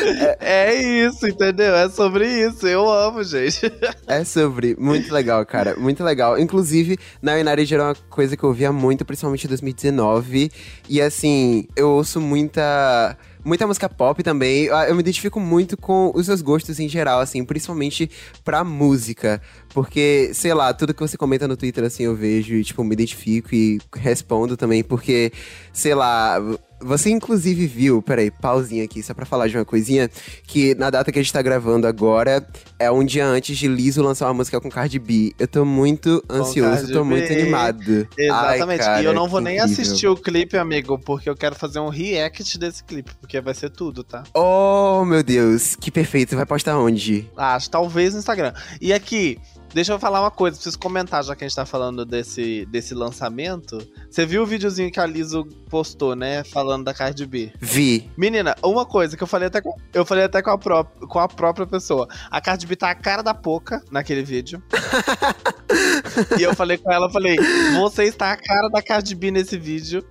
é, 0.41 0.75
é, 0.75 1.07
isso, 1.07 1.27
entendeu? 1.27 1.75
É 1.75 1.89
sobre 1.89 2.27
isso. 2.27 2.67
Eu 2.67 2.91
amo, 2.91 3.23
gente. 3.23 3.61
É 4.09 4.25
sobre. 4.25 4.77
Muito 4.79 5.13
legal, 5.13 5.45
cara. 5.45 5.75
Muito 5.77 6.05
legal. 6.05 6.39
Inclusive, 6.39 6.97
na 7.21 7.35
United 7.35 7.75
era 7.75 7.85
uma 7.85 7.95
coisa 8.09 8.37
que 8.37 8.45
eu 8.45 8.49
ouvia 8.51 8.71
muito, 8.73 9.05
principalmente 9.05 9.45
em 9.45 9.49
2019. 9.49 10.51
E 10.89 11.01
assim, 11.01 11.67
eu 11.75 12.05
ouço 12.07 12.21
muita 12.21 13.19
muita 13.45 13.67
música 13.67 13.89
pop 13.89 14.23
também. 14.23 14.67
Eu 14.67 14.95
me 14.95 15.01
identifico 15.01 15.39
muito 15.39 15.77
com 15.77 16.11
os 16.15 16.27
seus 16.27 16.41
gostos 16.41 16.81
em 16.81 16.89
geral, 16.89 17.21
assim, 17.21 17.45
principalmente 17.45 18.11
pra 18.45 18.65
música. 18.65 19.41
Porque, 19.73 20.31
sei 20.33 20.55
lá, 20.55 20.73
tudo 20.73 20.95
que 20.95 21.01
você 21.01 21.17
comenta 21.17 21.47
no 21.47 21.57
Twitter, 21.57 21.85
assim, 21.85 22.05
eu 22.05 22.17
vejo 22.17 22.55
e, 22.55 22.65
tipo, 22.65 22.83
me 22.83 22.93
identifico 22.93 23.55
e 23.55 23.79
respondo 23.95 24.57
também, 24.57 24.83
porque, 24.83 25.33
sei 25.73 25.95
lá, 25.95 26.39
você 26.81 27.11
inclusive 27.11 27.67
viu, 27.67 28.03
peraí, 28.03 28.31
pausinha 28.31 28.85
aqui, 28.85 29.03
só 29.03 29.15
pra 29.15 29.25
falar 29.27 29.49
de 29.49 29.57
uma 29.57 29.65
coisinha, 29.65 30.11
que 30.47 30.75
na 30.75 30.91
data 30.91 31.11
que 31.11 31.19
a 31.19 31.23
gente 31.23 31.33
tá 31.33 31.43
gravando 31.43 31.87
agora, 31.87 32.47
é 32.79 32.91
um 32.91 33.05
dia 33.05 33.27
antes 33.27 33.57
de 33.57 33.67
Liso 33.69 34.03
lançar 34.03 34.27
uma 34.27 34.35
música 34.35 34.61
com 34.61 34.69
Cardi 34.71 34.99
B. 34.99 35.33
Eu 35.39 35.49
tô 35.49 35.65
muito 35.65 36.23
ansioso, 36.31 36.93
tô 36.93 37.05
muito 37.05 37.33
animado. 37.33 38.09
Exatamente, 38.19 38.81
Ai, 38.83 38.87
cara, 38.87 39.03
e 39.03 39.05
eu 39.05 39.15
não 39.15 39.29
vou 39.29 39.41
nem 39.41 39.57
incrível. 39.57 39.83
assistir 39.83 40.07
o 40.07 40.17
clipe, 40.17 40.57
amigo, 40.57 40.99
porque 40.99 41.29
eu 41.29 41.37
quero 41.37 41.55
fazer 41.55 41.79
um 41.81 41.89
react 41.89 42.59
desse 42.59 42.85
clipe, 42.85 43.13
porque 43.21 43.41
vai 43.41 43.55
ser 43.55 43.71
tudo, 43.71 44.05
tá? 44.05 44.25
Oh, 44.35 45.05
meu 45.05 45.23
Deus, 45.23 45.75
que 45.77 45.91
perfeito, 45.91 46.37
vai 46.37 46.47
postar 46.47 46.79
onde? 46.79 47.29
Acho, 47.37 47.71
talvez 47.71 48.13
no 48.13 48.19
Instagram. 48.21 48.53
E 48.81 48.93
aqui, 48.93 49.39
Deixa 49.73 49.93
eu 49.93 49.99
falar 49.99 50.21
uma 50.21 50.31
coisa, 50.31 50.57
preciso 50.57 50.79
comentar, 50.79 51.23
já 51.23 51.37
que 51.37 51.45
a 51.45 51.49
gente 51.49 51.57
tá 51.57 51.67
falando 51.67 52.05
desse, 52.05 52.67
desse 52.67 52.95
lançamento. 52.95 53.79
Você 54.11 54.25
viu 54.25 54.43
o 54.43 54.47
videozinho 54.47 54.91
que 54.91 54.99
a 54.99 55.07
Liso 55.07 55.45
postou, 55.69 56.17
né? 56.17 56.43
Falando 56.45 56.85
da 56.85 56.95
Cardi 56.95 57.27
B? 57.27 57.53
Vi. 57.61 58.11
Menina, 58.17 58.57
uma 58.63 58.87
coisa 58.87 59.17
que 59.17 59.23
eu 59.23 59.27
falei 59.27 59.49
até 59.49 59.61
com, 59.61 59.75
eu 59.93 60.05
falei 60.05 60.25
até 60.25 60.41
com 60.41 60.51
a, 60.51 60.59
pró 60.59 60.85
com 60.85 61.19
a 61.19 61.29
própria 61.29 61.67
pessoa. 61.67 62.09
A 62.31 62.41
Cardi 62.41 62.67
B 62.67 62.77
tá 62.77 62.91
a 62.91 62.95
cara 62.95 63.23
da 63.23 63.35
pouca 63.35 63.83
naquele 63.91 64.23
vídeo. 64.23 64.63
e 66.39 66.43
eu 66.43 66.55
falei 66.55 66.79
com 66.79 66.91
ela, 66.91 67.11
falei, 67.11 67.37
você 67.79 68.05
está 68.05 68.33
a 68.33 68.37
cara 68.37 68.69
da 68.69 68.83
Cardi 68.83 69.15
B 69.15 69.31
nesse 69.31 69.59
vídeo. 69.59 70.05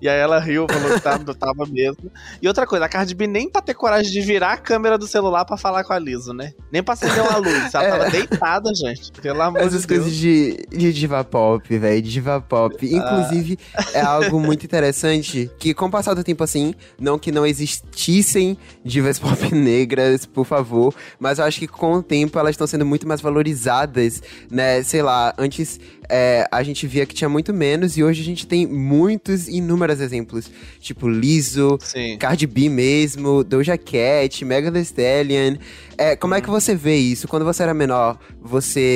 E 0.00 0.08
aí 0.08 0.18
ela 0.18 0.38
riu, 0.38 0.66
falou 0.70 0.94
que 0.94 1.00
tava, 1.00 1.34
tava 1.34 1.66
mesmo. 1.66 2.10
E 2.40 2.48
outra 2.48 2.66
coisa, 2.66 2.86
a 2.86 2.88
Cardi 2.88 3.14
B 3.14 3.26
nem 3.26 3.50
pra 3.50 3.60
ter 3.60 3.74
coragem 3.74 4.10
de 4.10 4.20
virar 4.20 4.52
a 4.52 4.56
câmera 4.56 4.96
do 4.96 5.06
celular 5.06 5.44
pra 5.44 5.56
falar 5.56 5.84
com 5.84 5.92
a 5.92 5.98
Liso, 5.98 6.32
né? 6.32 6.54
Nem 6.72 6.82
pra 6.82 6.94
acender 6.94 7.20
uma 7.20 7.36
luz. 7.36 7.74
Ela 7.74 7.84
é. 7.84 7.90
tava 7.90 8.10
deitada, 8.10 8.74
gente. 8.74 8.99
Pelo 9.20 9.42
amor 9.42 9.60
Essas 9.60 9.82
de 9.82 9.88
coisas 9.88 10.12
de, 10.12 10.66
de 10.70 10.92
diva 10.92 11.22
pop, 11.24 11.78
velho, 11.78 12.02
diva 12.02 12.40
pop. 12.40 12.76
Ah. 12.80 12.96
Inclusive, 12.96 13.58
ah. 13.74 13.84
é 13.94 14.00
algo 14.00 14.40
muito 14.40 14.64
interessante 14.64 15.50
que, 15.58 15.74
com 15.74 15.86
o 15.86 15.90
passar 15.90 16.14
do 16.14 16.24
tempo, 16.24 16.42
assim, 16.42 16.74
não 16.98 17.18
que 17.18 17.30
não 17.30 17.46
existissem 17.46 18.56
divas 18.84 19.18
pop 19.20 19.54
negras, 19.54 20.26
por 20.26 20.44
favor, 20.44 20.94
mas 21.18 21.38
eu 21.38 21.44
acho 21.44 21.58
que 21.58 21.68
com 21.68 21.94
o 21.94 22.02
tempo 22.02 22.38
elas 22.38 22.52
estão 22.52 22.66
sendo 22.66 22.86
muito 22.86 23.06
mais 23.06 23.20
valorizadas, 23.20 24.22
né? 24.50 24.82
Sei 24.82 25.02
lá, 25.02 25.34
antes 25.38 25.78
é, 26.10 26.46
a 26.50 26.62
gente 26.62 26.86
via 26.86 27.06
que 27.06 27.14
tinha 27.14 27.28
muito 27.28 27.54
menos 27.54 27.96
e 27.96 28.02
hoje 28.02 28.20
a 28.20 28.24
gente 28.24 28.46
tem 28.46 28.66
muitos, 28.66 29.48
inúmeros 29.48 30.00
exemplos. 30.00 30.50
Tipo 30.80 31.08
Lizzo, 31.08 31.78
Sim. 31.80 32.18
Cardi 32.18 32.46
B 32.46 32.68
mesmo, 32.68 33.44
Doja 33.44 33.78
Cat, 33.78 34.44
Mega 34.44 34.72
Thee 34.72 34.82
Stallion. 34.82 35.56
É, 35.96 36.16
como 36.16 36.34
é 36.34 36.40
que 36.40 36.50
você 36.50 36.74
vê 36.74 36.96
isso? 36.96 37.28
Quando 37.28 37.44
você 37.44 37.62
era 37.62 37.74
menor, 37.74 38.18
você 38.40 38.89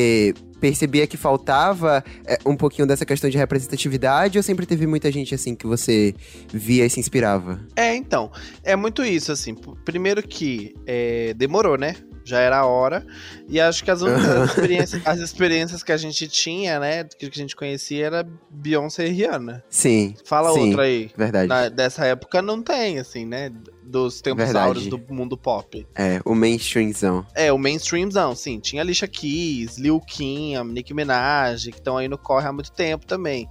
percebia 0.60 1.06
que 1.06 1.16
faltava 1.16 2.02
é, 2.26 2.38
um 2.46 2.56
pouquinho 2.56 2.86
dessa 2.88 3.04
questão 3.04 3.28
de 3.28 3.36
representatividade 3.36 4.38
ou 4.38 4.42
sempre 4.42 4.64
teve 4.64 4.86
muita 4.86 5.12
gente 5.12 5.34
assim 5.34 5.54
que 5.54 5.66
você 5.66 6.14
via 6.52 6.86
e 6.86 6.90
se 6.90 6.98
inspirava? 6.98 7.60
É, 7.76 7.94
então, 7.94 8.30
é 8.62 8.74
muito 8.74 9.04
isso, 9.04 9.30
assim. 9.30 9.54
Primeiro 9.84 10.22
que 10.22 10.74
é, 10.86 11.34
demorou, 11.34 11.76
né? 11.76 11.96
Já 12.24 12.40
era 12.40 12.60
a 12.60 12.66
hora. 12.66 13.04
E 13.46 13.60
acho 13.60 13.84
que 13.84 13.90
as 13.90 14.00
únicas 14.02 14.48
experiências, 14.50 15.02
as 15.04 15.18
experiências 15.18 15.82
que 15.82 15.92
a 15.92 15.96
gente 15.98 16.26
tinha, 16.28 16.80
né? 16.80 17.04
Que 17.04 17.28
que 17.28 17.38
a 17.38 17.42
gente 17.42 17.54
conhecia 17.54 18.06
era 18.06 18.26
Beyoncé 18.50 19.06
e 19.06 19.10
Rihanna. 19.10 19.62
Sim. 19.68 20.14
Fala 20.24 20.50
sim, 20.54 20.68
outra 20.68 20.84
aí. 20.84 21.10
Verdade. 21.14 21.48
Na- 21.48 21.68
dessa 21.68 22.06
época 22.06 22.40
não 22.40 22.62
tem, 22.62 22.98
assim, 22.98 23.26
né? 23.26 23.52
Dos 23.87 24.21
tempos 24.21 24.45
Verdade. 24.45 24.67
áureos 24.67 24.87
do 24.87 24.99
mundo 25.12 25.37
pop. 25.37 25.87
É, 25.95 26.21
o 26.25 26.35
mainstreamzão. 26.35 27.26
É, 27.35 27.53
o 27.53 27.59
mainstreamzão, 27.59 28.35
sim. 28.35 28.59
Tinha 28.59 28.83
Alicia 28.83 29.07
Keys, 29.07 29.76
Lil 29.76 30.00
Kim, 30.00 30.57
a 30.57 30.64
Nicki 30.64 30.95
Minaj, 30.95 31.71
que 31.71 31.79
estão 31.79 31.97
aí 31.97 32.09
no 32.09 32.19
corre 32.19 32.49
há 32.49 32.53
muito 32.53 32.73
tempo 32.73 33.07
também. 33.07 33.49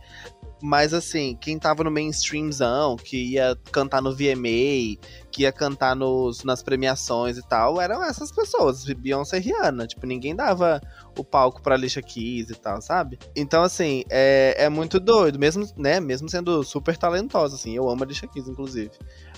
Mas 0.66 0.94
assim, 0.94 1.38
quem 1.42 1.60
tava 1.60 1.84
no 1.84 1.92
mainstreamzão, 1.92 2.96
que 2.96 3.34
ia 3.34 3.54
cantar 3.70 4.02
no 4.02 4.16
VMA, 4.16 4.98
que 5.30 5.42
ia 5.42 5.52
cantar 5.52 5.94
nos, 5.94 6.46
nas 6.46 6.64
premiações 6.64 7.38
e 7.38 7.46
tal, 7.46 7.82
eram 7.82 8.02
essas 8.02 8.32
pessoas, 8.32 8.86
Beyoncé 8.86 9.40
e 9.40 9.42
Rihanna. 9.42 9.86
Tipo, 9.86 10.06
ninguém 10.06 10.34
dava 10.34 10.80
o 11.18 11.24
palco 11.24 11.62
pra 11.62 11.76
Alicia 11.76 12.02
Keys 12.02 12.50
e 12.50 12.56
tal, 12.56 12.82
sabe? 12.82 13.20
Então, 13.36 13.62
assim, 13.62 14.06
é, 14.10 14.56
é 14.58 14.70
muito 14.70 15.02
doido, 15.02 15.38
mesmo, 15.38 15.68
né, 15.76 16.00
mesmo 16.00 16.30
sendo 16.30 16.64
super 16.64 16.96
talentosa, 16.96 17.56
assim. 17.56 17.76
Eu 17.76 17.90
amo 17.90 18.02
a 18.02 18.06
Alicia 18.06 18.30
Keys, 18.30 18.48
inclusive. 18.48 18.92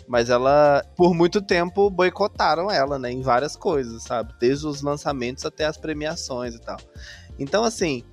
Mas 0.07 0.29
ela, 0.29 0.83
por 0.95 1.15
muito 1.15 1.41
tempo, 1.41 1.89
boicotaram 1.89 2.69
ela, 2.69 2.99
né, 2.99 3.11
em 3.11 3.21
várias 3.21 3.55
coisas, 3.55 4.03
sabe? 4.03 4.33
Desde 4.39 4.67
os 4.67 4.81
lançamentos 4.81 5.45
até 5.45 5.65
as 5.65 5.77
premiações 5.77 6.53
e 6.53 6.61
tal. 6.61 6.77
Então, 7.39 7.63
assim, 7.63 8.03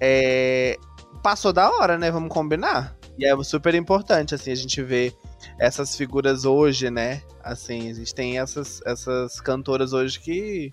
é, 0.00 0.78
passou 1.22 1.52
da 1.52 1.70
hora, 1.70 1.98
né? 1.98 2.10
Vamos 2.10 2.30
combinar. 2.30 2.96
E 3.18 3.26
é 3.26 3.44
super 3.44 3.74
importante, 3.74 4.34
assim, 4.34 4.50
a 4.50 4.54
gente 4.54 4.82
ver 4.82 5.14
essas 5.58 5.94
figuras 5.96 6.44
hoje, 6.44 6.90
né? 6.90 7.22
Assim, 7.42 7.90
a 7.90 7.94
gente 7.94 8.14
tem 8.14 8.38
essas, 8.38 8.80
essas 8.86 9.40
cantoras 9.40 9.92
hoje 9.92 10.18
que 10.18 10.72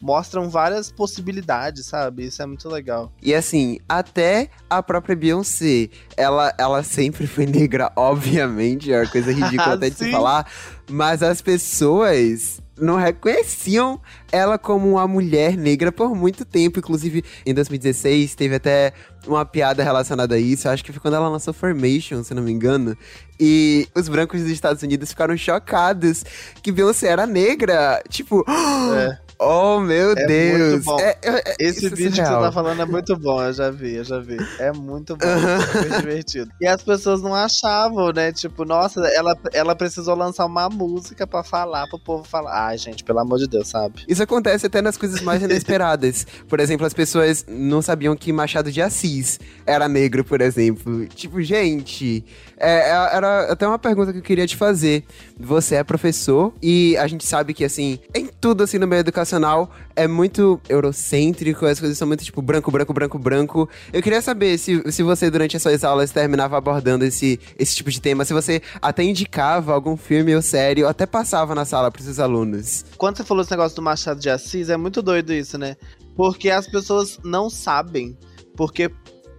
mostram 0.00 0.48
várias 0.48 0.90
possibilidades, 0.90 1.86
sabe? 1.86 2.26
Isso 2.26 2.42
é 2.42 2.46
muito 2.46 2.68
legal. 2.68 3.12
E 3.22 3.34
assim, 3.34 3.78
até 3.88 4.50
a 4.68 4.82
própria 4.82 5.16
Beyoncé, 5.16 5.88
ela, 6.16 6.54
ela 6.58 6.82
sempre 6.82 7.26
foi 7.26 7.46
negra, 7.46 7.92
obviamente, 7.96 8.92
é 8.92 9.00
uma 9.00 9.10
coisa 9.10 9.32
ridícula 9.32 9.74
até 9.74 9.90
de 9.90 9.96
se 9.96 10.10
falar, 10.10 10.50
mas 10.88 11.22
as 11.22 11.40
pessoas 11.40 12.60
não 12.80 12.96
reconheciam 12.96 14.00
ela 14.30 14.58
como 14.58 14.88
uma 14.88 15.06
mulher 15.06 15.56
negra 15.56 15.90
por 15.90 16.14
muito 16.14 16.44
tempo. 16.44 16.78
Inclusive, 16.78 17.24
em 17.44 17.52
2016, 17.52 18.34
teve 18.34 18.54
até 18.54 18.92
uma 19.26 19.44
piada 19.44 19.82
relacionada 19.82 20.34
a 20.34 20.38
isso. 20.38 20.68
Acho 20.68 20.84
que 20.84 20.92
foi 20.92 21.00
quando 21.00 21.14
ela 21.14 21.28
lançou 21.28 21.52
Formation, 21.52 22.22
se 22.22 22.34
não 22.34 22.42
me 22.42 22.52
engano. 22.52 22.96
E 23.38 23.88
os 23.94 24.08
brancos 24.08 24.42
dos 24.42 24.50
Estados 24.50 24.82
Unidos 24.82 25.10
ficaram 25.10 25.36
chocados 25.36 26.24
que 26.62 26.72
Beyoncé 26.72 27.08
era 27.08 27.26
negra. 27.26 28.02
Tipo, 28.08 28.44
É. 28.96 29.27
oh 29.38 29.80
meu 29.80 30.12
É 30.12 30.26
Deus. 30.26 30.70
muito 30.72 30.84
bom. 30.84 31.00
É- 31.00 31.16
é- 31.22 31.56
Esse 31.58 31.86
é 31.86 31.90
vídeo 31.90 32.10
que 32.12 32.16
você 32.16 32.22
tá 32.40 32.52
falando 32.52 32.82
é 32.82 32.84
muito 32.84 33.16
bom, 33.18 33.42
eu 33.42 33.52
já 33.52 33.70
vi, 33.70 33.94
eu 33.94 34.04
já 34.04 34.18
vi. 34.18 34.36
É 34.58 34.72
muito 34.72 35.16
bom, 35.16 35.26
é 35.26 35.60
super 35.60 36.00
divertido. 36.00 36.50
E 36.60 36.66
as 36.66 36.82
pessoas 36.82 37.22
não 37.22 37.34
achavam, 37.34 38.12
né? 38.12 38.32
Tipo, 38.32 38.64
nossa, 38.64 39.00
ela, 39.08 39.36
ela 39.52 39.74
precisou 39.74 40.14
lançar 40.14 40.46
uma 40.46 40.68
música 40.68 41.26
pra 41.26 41.42
falar, 41.44 41.86
pro 41.88 41.98
povo 41.98 42.24
falar. 42.24 42.68
Ai, 42.68 42.78
gente, 42.78 43.04
pelo 43.04 43.18
amor 43.20 43.38
de 43.38 43.46
Deus, 43.46 43.68
sabe? 43.68 44.04
Isso 44.08 44.22
acontece 44.22 44.66
até 44.66 44.82
nas 44.82 44.96
coisas 44.96 45.20
mais 45.20 45.42
inesperadas. 45.42 46.26
Por 46.48 46.60
exemplo, 46.60 46.86
as 46.86 46.94
pessoas 46.94 47.44
não 47.48 47.80
sabiam 47.82 48.16
que 48.16 48.32
Machado 48.32 48.70
de 48.72 48.80
Assis 48.82 49.38
era 49.66 49.88
negro, 49.88 50.24
por 50.24 50.40
exemplo. 50.40 51.06
Tipo, 51.06 51.40
gente, 51.42 52.24
é, 52.60 52.90
é- 52.90 53.16
era 53.16 53.52
até 53.52 53.66
uma 53.66 53.78
pergunta 53.78 54.12
que 54.12 54.18
eu 54.18 54.22
queria 54.22 54.46
te 54.46 54.56
fazer. 54.56 55.04
Você 55.38 55.76
é 55.76 55.84
professor 55.84 56.52
e 56.62 56.96
a 56.96 57.06
gente 57.06 57.24
sabe 57.26 57.54
que, 57.54 57.64
assim, 57.64 57.98
em 58.14 58.26
tudo, 58.26 58.64
assim, 58.64 58.78
no 58.78 58.86
meio 58.86 59.00
educacional 59.00 59.70
é 59.94 60.06
muito 60.06 60.60
eurocêntrico, 60.68 61.66
as 61.66 61.80
coisas 61.80 61.98
são 61.98 62.06
muito, 62.06 62.24
tipo, 62.24 62.40
branco, 62.42 62.70
branco, 62.70 62.92
branco, 62.92 63.18
branco. 63.18 63.68
Eu 63.92 64.02
queria 64.02 64.22
saber 64.22 64.58
se, 64.58 64.82
se 64.92 65.02
você, 65.02 65.30
durante 65.30 65.56
as 65.56 65.62
suas 65.62 65.82
aulas, 65.84 66.10
terminava 66.10 66.56
abordando 66.56 67.04
esse, 67.04 67.38
esse 67.58 67.74
tipo 67.74 67.90
de 67.90 68.00
tema, 68.00 68.24
se 68.24 68.32
você 68.32 68.62
até 68.80 69.02
indicava 69.02 69.72
algum 69.72 69.96
filme 69.96 70.34
ou 70.34 70.42
série, 70.42 70.82
ou 70.82 70.88
até 70.88 71.06
passava 71.06 71.54
na 71.54 71.64
sala 71.64 71.90
pros 71.90 72.04
seus 72.04 72.18
alunos. 72.18 72.84
Quando 72.96 73.16
você 73.16 73.24
falou 73.24 73.42
esse 73.42 73.50
negócio 73.50 73.76
do 73.76 73.82
Machado 73.82 74.20
de 74.20 74.30
Assis, 74.30 74.68
é 74.68 74.76
muito 74.76 75.02
doido 75.02 75.32
isso, 75.32 75.58
né? 75.58 75.76
Porque 76.16 76.50
as 76.50 76.66
pessoas 76.66 77.18
não 77.24 77.48
sabem. 77.48 78.16
Porque 78.56 78.90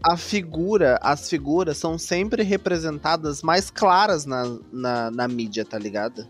a 0.04 0.16
figura, 0.18 0.98
as 1.02 1.30
figuras 1.30 1.78
são 1.78 1.98
sempre 1.98 2.44
representadas 2.44 3.42
mais 3.42 3.70
claras 3.70 4.26
na, 4.26 4.58
na, 4.72 5.12
na 5.12 5.28
mídia, 5.28 5.66
tá 5.66 5.78
ligado? 5.78 6.28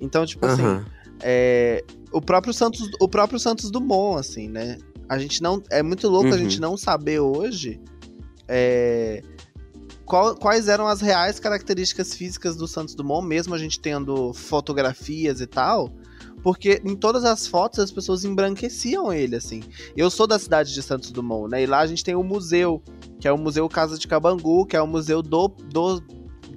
Então, 0.00 0.24
tipo 0.26 0.46
assim, 0.46 0.62
Aham. 0.62 0.84
é, 1.22 1.84
o 2.12 2.20
próprio 2.20 2.52
Santos, 2.52 2.90
o 3.00 3.08
próprio 3.08 3.38
Santos 3.38 3.70
Dumont, 3.70 4.18
assim, 4.20 4.48
né? 4.48 4.78
A 5.08 5.18
gente 5.18 5.42
não 5.42 5.62
é 5.70 5.82
muito 5.82 6.08
louco 6.08 6.28
a 6.28 6.32
Uhum. 6.32 6.38
gente 6.38 6.60
não 6.60 6.76
saber 6.76 7.20
hoje 7.20 7.80
é, 8.48 9.22
qual- 10.04 10.34
quais 10.36 10.68
eram 10.68 10.86
as 10.86 11.00
reais 11.00 11.38
características 11.40 12.14
físicas 12.14 12.56
do 12.56 12.66
Santos 12.68 12.94
Dumont, 12.94 13.26
mesmo 13.26 13.54
a 13.54 13.58
gente 13.58 13.80
tendo 13.80 14.32
fotografias 14.32 15.40
e 15.40 15.46
tal. 15.46 15.90
Porque 16.42 16.80
em 16.84 16.96
todas 16.96 17.24
as 17.24 17.46
fotos 17.46 17.78
as 17.78 17.90
pessoas 17.90 18.24
embranqueciam 18.24 19.12
ele, 19.12 19.36
assim. 19.36 19.62
Eu 19.96 20.10
sou 20.10 20.26
da 20.26 20.38
cidade 20.38 20.72
de 20.72 20.82
Santos 20.82 21.10
Dumont, 21.10 21.50
né? 21.50 21.62
E 21.62 21.66
lá 21.66 21.80
a 21.80 21.86
gente 21.86 22.04
tem 22.04 22.14
o 22.14 22.22
museu, 22.22 22.82
que 23.18 23.28
é 23.28 23.32
o 23.32 23.38
Museu 23.38 23.68
Casa 23.68 23.98
de 23.98 24.08
Cabangu, 24.08 24.66
que 24.66 24.76
é 24.76 24.82
o 24.82 24.86
museu 24.86 25.22
do, 25.22 25.48
do, 25.48 26.00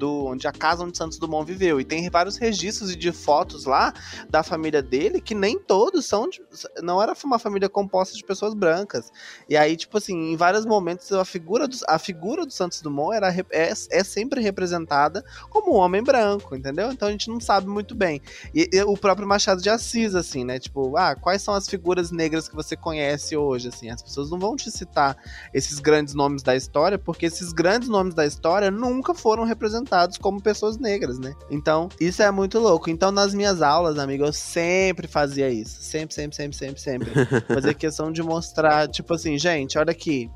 do 0.03 0.25
onde 0.25 0.45
a 0.45 0.51
casa 0.51 0.83
onde 0.83 0.98
Santos 0.98 1.17
Dumont 1.17 1.50
viveu. 1.50 1.79
E 1.79 1.86
tem 1.86 2.10
vários 2.10 2.36
registros 2.36 2.95
de 2.95 3.12
fotos 3.13 3.63
lá 3.63 3.93
da 4.29 4.43
família 4.43 4.81
dele 4.81 5.22
que 5.22 5.33
nem 5.33 5.57
todos 5.57 6.05
são 6.05 6.27
de, 6.27 6.41
não 6.81 7.01
era 7.01 7.13
uma 7.24 7.39
família 7.39 7.69
composta 7.69 8.13
de 8.13 8.24
pessoas 8.24 8.53
brancas. 8.53 9.10
E 9.48 9.55
aí, 9.55 9.77
tipo 9.77 9.98
assim, 9.98 10.33
em 10.33 10.36
vários 10.36 10.65
momentos 10.65 11.10
a 11.13 11.24
figura 11.24 11.69
do, 11.69 11.77
a 11.88 11.98
figura 11.98 12.45
do 12.45 12.51
Santos 12.51 12.81
Dumont 12.81 13.15
era, 13.15 13.33
é, 13.50 13.74
é 13.91 14.03
sempre 14.03 14.41
representada 14.41 15.24
como 15.50 15.74
um 15.74 15.77
homem 15.77 16.03
branco, 16.03 16.53
entendeu? 16.53 16.91
Então 16.91 17.07
a 17.07 17.12
gente 17.12 17.29
não 17.29 17.39
sabe 17.39 17.67
muito 17.67 17.95
bem. 17.95 18.22
E, 18.53 18.69
e 18.74 18.83
o 18.83 18.98
próprio 18.98 19.25
Machado 19.25 19.62
de 19.62 19.69
Assis, 19.69 20.15
assim, 20.15 20.43
né? 20.43 20.60
Tipo, 20.60 20.98
ah, 20.98 21.15
quais 21.15 21.41
são 21.41 21.53
as 21.53 21.69
figuras 21.69 22.12
negras 22.12 22.50
que 22.50 22.55
você 22.55 22.75
conhece 22.75 23.38
hoje, 23.38 23.69
assim? 23.69 23.89
As 23.89 24.01
pessoas 24.01 24.29
não 24.29 24.38
vão 24.38 24.57
te 24.57 24.69
citar 24.69 25.15
esses 25.53 25.79
grandes 25.79 26.13
nomes 26.13 26.43
da 26.43 26.55
história, 26.57 27.00
porque 27.00 27.27
esses 27.27 27.53
grandes 27.53 27.88
nomes 27.88 28.13
da 28.13 28.25
história 28.25 28.69
nunca 28.69 29.13
foram 29.13 29.45
representados 29.45 29.92
como 30.19 30.41
pessoas 30.41 30.77
negras, 30.77 31.19
né? 31.19 31.33
Então, 31.50 31.89
isso 32.00 32.21
é 32.21 32.31
muito 32.31 32.59
louco. 32.59 32.89
Então, 32.89 33.12
nas 33.12 33.33
minhas 33.33 33.62
aulas, 33.62 33.97
amigo, 33.97 34.25
eu 34.25 34.33
sempre 34.33 35.07
fazia 35.07 35.50
isso. 35.50 35.81
Sempre, 35.81 36.13
sempre, 36.13 36.35
sempre, 36.35 36.57
sempre, 36.57 36.81
sempre. 36.81 37.12
Fazer 37.53 37.73
questão 37.75 38.12
de 38.12 38.21
mostrar, 38.23 38.88
tipo 38.88 39.13
assim, 39.13 39.38
gente, 39.38 39.77
olha 39.77 39.91
aqui. 39.91 40.29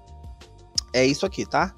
É 0.93 1.05
isso 1.05 1.25
aqui, 1.25 1.45
tá? 1.45 1.73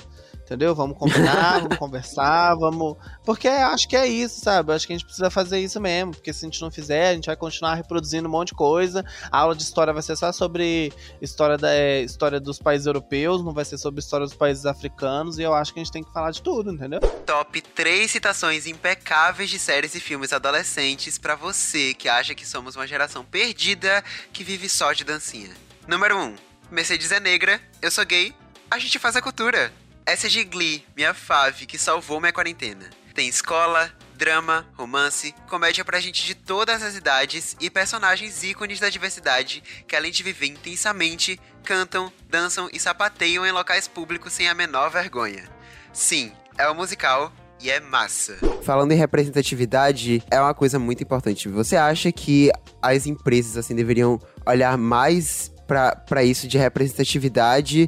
Entendeu? 0.50 0.74
Vamos 0.74 0.98
combinar, 0.98 1.60
vamos 1.60 1.78
conversar, 1.78 2.56
vamos. 2.58 2.98
Porque 3.24 3.48
acho 3.48 3.88
que 3.88 3.96
é 3.96 4.08
isso, 4.08 4.42
sabe? 4.42 4.74
Acho 4.74 4.88
que 4.88 4.94
a 4.94 4.98
gente 4.98 5.06
precisa 5.06 5.30
fazer 5.30 5.60
isso 5.60 5.80
mesmo. 5.80 6.12
Porque 6.12 6.34
se 6.34 6.44
a 6.44 6.50
gente 6.50 6.60
não 6.60 6.72
fizer, 6.72 7.10
a 7.10 7.14
gente 7.14 7.28
vai 7.28 7.36
continuar 7.36 7.76
reproduzindo 7.76 8.28
um 8.28 8.32
monte 8.32 8.48
de 8.48 8.56
coisa. 8.56 9.06
A 9.32 9.38
aula 9.38 9.56
de 9.56 9.62
história 9.62 9.94
vai 9.94 10.02
ser 10.02 10.16
só 10.16 10.32
sobre 10.32 10.92
história, 11.22 11.56
da, 11.56 11.72
é, 11.72 12.02
história 12.02 12.40
dos 12.40 12.58
países 12.58 12.88
europeus, 12.88 13.46
não 13.46 13.54
vai 13.54 13.64
ser 13.64 13.78
sobre 13.78 14.00
história 14.00 14.26
dos 14.26 14.36
países 14.36 14.66
africanos. 14.66 15.38
E 15.38 15.44
eu 15.44 15.54
acho 15.54 15.72
que 15.72 15.80
a 15.80 15.84
gente 15.84 15.94
tem 15.94 16.04
que 16.04 16.12
falar 16.12 16.32
de 16.32 16.42
tudo, 16.42 16.72
entendeu? 16.72 17.00
Top 17.28 17.62
3 17.62 18.10
citações 18.10 18.66
impecáveis 18.66 19.52
de 19.52 19.60
séries 19.60 19.94
e 19.94 20.00
filmes 20.00 20.34
adolescentes 20.34 21.20
pra 21.20 21.36
você 21.36 21.94
que 21.94 22.10
acha 22.10 22.34
que 22.34 22.48
somos 22.48 22.76
uma 22.76 22.88
geração 22.88 23.24
perdida 23.24 24.04
que 24.34 24.44
vive 24.44 24.68
só 24.68 24.94
de 24.94 25.04
dancinha. 25.04 25.52
Número 25.88 26.18
1. 26.18 26.36
Mercedes 26.72 27.12
é 27.12 27.20
negra, 27.20 27.62
eu 27.84 27.92
sou 27.92 28.04
gay, 28.04 28.34
a 28.72 28.80
gente 28.80 28.98
faz 28.98 29.16
a 29.16 29.22
cultura. 29.22 29.72
Essa 30.10 30.26
é 30.26 30.30
de 30.32 30.44
Glee, 30.44 30.84
minha 30.98 31.14
fave, 31.14 31.68
que 31.68 31.78
salvou 31.78 32.20
minha 32.20 32.34
quarentena. 32.34 32.90
Tem 33.14 33.28
escola, 33.28 33.92
drama, 34.16 34.66
romance, 34.76 35.36
comédia 35.48 35.86
pra 35.86 36.00
gente 36.00 36.26
de 36.26 36.34
todas 36.34 36.82
as 36.82 36.96
idades 36.96 37.56
e 37.62 37.70
personagens 37.70 38.44
ícones 38.44 38.80
da 38.80 38.90
diversidade 38.90 39.62
que, 39.88 39.96
além 39.96 40.12
de 40.12 40.24
viver 40.24 40.48
intensamente, 40.48 41.40
cantam, 41.64 42.12
dançam 42.28 42.68
e 42.74 42.80
sapateiam 42.80 43.46
em 43.46 43.52
locais 43.52 43.88
públicos 43.88 44.34
sem 44.34 44.50
a 44.50 44.56
menor 44.56 44.90
vergonha. 44.90 45.48
Sim, 45.94 46.32
é 46.58 46.68
um 46.72 46.74
musical 46.74 47.32
e 47.62 47.70
é 47.70 47.80
massa. 47.80 48.40
Falando 48.64 48.92
em 48.94 48.98
representatividade, 48.98 50.24
é 50.32 50.42
uma 50.42 50.56
coisa 50.56 50.80
muito 50.80 51.04
importante. 51.04 51.48
Você 51.50 51.76
acha 51.76 52.12
que 52.12 52.50
as 52.82 53.06
empresas 53.06 53.58
assim 53.58 53.76
deveriam 53.76 54.20
olhar 54.44 54.76
mais 54.76 55.52
pra 55.68 56.24
isso 56.24 56.48
de 56.48 56.58
representatividade 56.58 57.88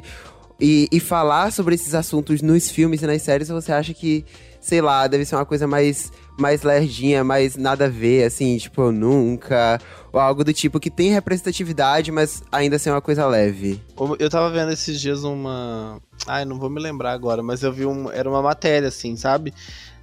E, 0.64 0.88
e 0.92 1.00
falar 1.00 1.50
sobre 1.50 1.74
esses 1.74 1.92
assuntos 1.92 2.40
nos 2.40 2.70
filmes 2.70 3.02
e 3.02 3.06
nas 3.06 3.20
séries, 3.22 3.50
ou 3.50 3.60
você 3.60 3.72
acha 3.72 3.92
que, 3.92 4.24
sei 4.60 4.80
lá, 4.80 5.08
deve 5.08 5.24
ser 5.24 5.34
uma 5.34 5.44
coisa 5.44 5.66
mais, 5.66 6.12
mais 6.38 6.62
lerdinha, 6.62 7.24
mais 7.24 7.56
nada 7.56 7.86
a 7.86 7.88
ver, 7.88 8.24
assim, 8.24 8.56
tipo, 8.58 8.92
nunca. 8.92 9.80
Ou 10.12 10.20
algo 10.20 10.44
do 10.44 10.52
tipo 10.52 10.78
que 10.78 10.88
tem 10.88 11.10
representatividade, 11.10 12.12
mas 12.12 12.44
ainda 12.52 12.76
assim 12.76 12.90
é 12.90 12.92
uma 12.92 13.00
coisa 13.00 13.26
leve. 13.26 13.82
Eu 14.20 14.30
tava 14.30 14.50
vendo 14.50 14.70
esses 14.70 15.00
dias 15.00 15.24
uma. 15.24 16.00
Ai, 16.28 16.44
não 16.44 16.60
vou 16.60 16.70
me 16.70 16.80
lembrar 16.80 17.10
agora, 17.10 17.42
mas 17.42 17.64
eu 17.64 17.72
vi 17.72 17.84
um. 17.84 18.08
Era 18.08 18.30
uma 18.30 18.40
matéria, 18.40 18.86
assim, 18.86 19.16
sabe? 19.16 19.52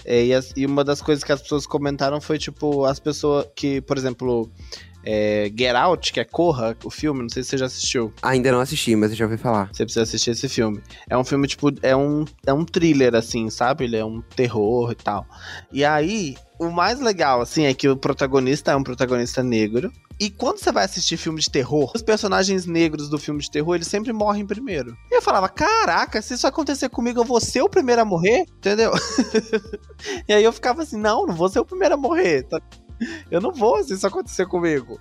É, 0.03 0.25
e, 0.25 0.33
as, 0.33 0.51
e, 0.57 0.65
uma 0.65 0.83
das 0.83 1.01
coisas 1.01 1.23
que 1.23 1.31
as 1.31 1.41
pessoas 1.41 1.65
comentaram 1.65 2.19
foi, 2.19 2.37
tipo, 2.37 2.83
as 2.83 2.99
pessoas 2.99 3.45
que, 3.55 3.79
por 3.81 3.97
exemplo, 3.97 4.49
é, 5.03 5.51
Get 5.55 5.75
Out, 5.75 6.13
que 6.13 6.19
é 6.19 6.23
Corra, 6.23 6.75
o 6.83 6.89
filme, 6.89 7.21
não 7.21 7.29
sei 7.29 7.43
se 7.43 7.49
você 7.49 7.57
já 7.57 7.65
assistiu. 7.65 8.13
Ainda 8.21 8.51
não 8.51 8.59
assisti, 8.59 8.95
mas 8.95 9.11
eu 9.11 9.17
já 9.17 9.25
ouvi 9.25 9.37
falar. 9.37 9.69
Você 9.71 9.83
precisa 9.83 10.03
assistir 10.03 10.31
esse 10.31 10.49
filme. 10.49 10.81
É 11.09 11.17
um 11.17 11.23
filme, 11.23 11.47
tipo, 11.47 11.69
é 11.81 11.95
um, 11.95 12.25
é 12.45 12.53
um 12.53 12.65
thriller, 12.65 13.15
assim, 13.15 13.49
sabe? 13.49 13.85
Ele 13.85 13.97
é 13.97 14.05
um 14.05 14.21
terror 14.21 14.91
e 14.91 14.95
tal. 14.95 15.25
E 15.71 15.85
aí, 15.85 16.35
o 16.59 16.69
mais 16.69 16.99
legal, 16.99 17.41
assim, 17.41 17.65
é 17.65 17.73
que 17.73 17.87
o 17.87 17.95
protagonista 17.95 18.71
é 18.71 18.75
um 18.75 18.83
protagonista 18.83 19.41
negro. 19.41 19.91
E 20.19 20.29
quando 20.29 20.57
você 20.57 20.69
vai 20.69 20.83
assistir 20.83 21.15
filme 21.15 21.39
de 21.39 21.49
terror, 21.49 21.89
os 21.95 22.01
personagens 22.01 22.65
negros 22.65 23.07
do 23.07 23.17
filme 23.17 23.39
de 23.39 23.49
terror, 23.49 23.75
eles 23.75 23.87
sempre 23.87 24.11
morrem 24.11 24.45
primeiro. 24.45 24.97
E 25.09 25.15
eu 25.15 25.21
falava, 25.21 25.47
caraca, 25.47 26.21
se 26.21 26.33
isso 26.33 26.45
acontecer 26.45 26.89
comigo, 26.89 27.21
eu 27.21 27.23
vou 27.23 27.39
ser 27.39 27.61
o 27.61 27.69
primeiro 27.69 28.01
a 28.01 28.05
morrer? 28.05 28.43
Entendeu? 28.57 28.91
e 30.27 30.33
aí 30.33 30.43
eu 30.43 30.51
ficava 30.51 30.81
assim, 30.81 30.97
não, 30.97 31.25
não 31.25 31.33
vou 31.33 31.47
ser 31.47 31.59
o 31.59 31.65
primeiro 31.65 31.93
a 31.93 31.97
morrer. 31.97 32.43
Tá? 32.43 32.59
Eu 33.29 33.41
não 33.41 33.51
vou 33.51 33.83
se 33.83 33.93
isso 33.93 34.07
acontecer 34.07 34.45
comigo. 34.45 34.99